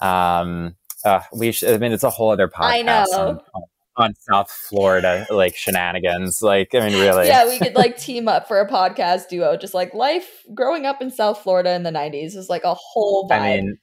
Um, 0.00 0.76
uh, 1.04 1.22
we 1.32 1.50
should, 1.50 1.74
I 1.74 1.78
mean, 1.78 1.90
it's 1.90 2.04
a 2.04 2.10
whole 2.10 2.30
other 2.30 2.46
podcast. 2.46 2.70
I 2.70 2.82
know. 2.82 3.04
On, 3.12 3.40
on 3.54 3.62
on 4.00 4.14
South 4.30 4.50
Florida 4.50 5.26
like 5.30 5.56
shenanigans. 5.56 6.42
Like, 6.42 6.74
I 6.74 6.80
mean, 6.80 6.98
really. 7.00 7.26
Yeah, 7.26 7.48
we 7.48 7.58
could 7.58 7.74
like 7.74 7.96
team 7.98 8.28
up 8.28 8.48
for 8.48 8.60
a 8.60 8.68
podcast 8.68 9.28
duo. 9.28 9.56
Just 9.56 9.74
like 9.74 9.94
life 9.94 10.28
growing 10.54 10.86
up 10.86 11.00
in 11.00 11.10
South 11.10 11.42
Florida 11.42 11.72
in 11.72 11.82
the 11.82 11.90
'90s 11.90 12.36
is 12.36 12.48
like 12.48 12.64
a 12.64 12.74
whole 12.74 13.28
vibe. 13.28 13.40
I 13.40 13.56
mean, 13.56 13.78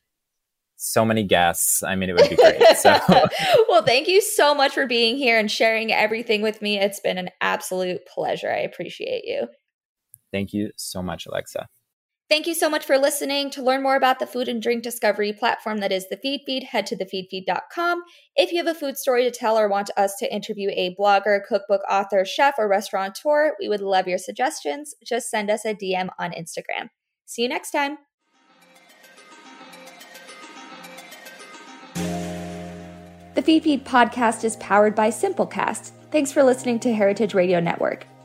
so 0.77 1.03
many 1.03 1.23
guests. 1.23 1.83
I 1.83 1.95
mean, 1.95 2.09
it 2.09 2.15
would 2.15 2.29
be 2.29 2.35
great. 2.35 2.61
So. 2.77 2.99
well, 3.69 3.83
thank 3.83 4.07
you 4.07 4.21
so 4.21 4.53
much 4.53 4.73
for 4.73 4.85
being 4.85 5.17
here 5.17 5.39
and 5.39 5.49
sharing 5.49 5.91
everything 5.91 6.41
with 6.41 6.61
me. 6.61 6.79
It's 6.79 6.99
been 6.99 7.17
an 7.17 7.29
absolute 7.41 8.05
pleasure. 8.05 8.51
I 8.51 8.59
appreciate 8.59 9.25
you. 9.25 9.47
Thank 10.31 10.53
you 10.53 10.71
so 10.75 11.01
much, 11.01 11.25
Alexa. 11.25 11.67
Thank 12.29 12.45
you 12.45 12.53
so 12.53 12.69
much 12.69 12.83
for 12.83 12.97
listening. 12.97 13.49
To 13.51 13.63
learn 13.63 13.81
more 13.81 13.95
about 13.95 14.19
the 14.19 14.27
food 14.27 14.49
and 14.49 14.61
drink 14.61 14.83
discovery 14.83 15.31
platform 15.31 15.77
that 15.77 15.93
is 15.93 16.09
the 16.09 16.17
Feedfeed, 16.17 16.63
head 16.63 16.85
to 16.87 16.97
thefeedfeed.com. 16.97 18.03
If 18.35 18.51
you 18.51 18.57
have 18.57 18.67
a 18.67 18.77
food 18.77 18.97
story 18.97 19.23
to 19.23 19.31
tell 19.31 19.57
or 19.57 19.69
want 19.69 19.91
us 19.95 20.17
to 20.17 20.33
interview 20.33 20.69
a 20.71 20.93
blogger, 20.99 21.39
cookbook 21.47 21.81
author, 21.89 22.25
chef, 22.25 22.55
or 22.57 22.67
restaurateur, 22.67 23.53
we 23.61 23.69
would 23.69 23.79
love 23.79 24.09
your 24.09 24.17
suggestions. 24.17 24.93
Just 25.05 25.29
send 25.29 25.49
us 25.49 25.63
a 25.63 25.73
DM 25.73 26.09
on 26.19 26.31
Instagram. 26.31 26.89
See 27.25 27.43
you 27.43 27.49
next 27.49 27.71
time. 27.71 27.97
The 33.35 33.43
Feedfeed 33.43 33.85
podcast 33.85 34.43
is 34.43 34.57
powered 34.57 34.95
by 34.95 35.11
Simplecast. 35.11 35.91
Thanks 36.11 36.33
for 36.33 36.43
listening 36.43 36.79
to 36.81 36.93
Heritage 36.93 37.33
Radio 37.33 37.61
Network, 37.61 38.05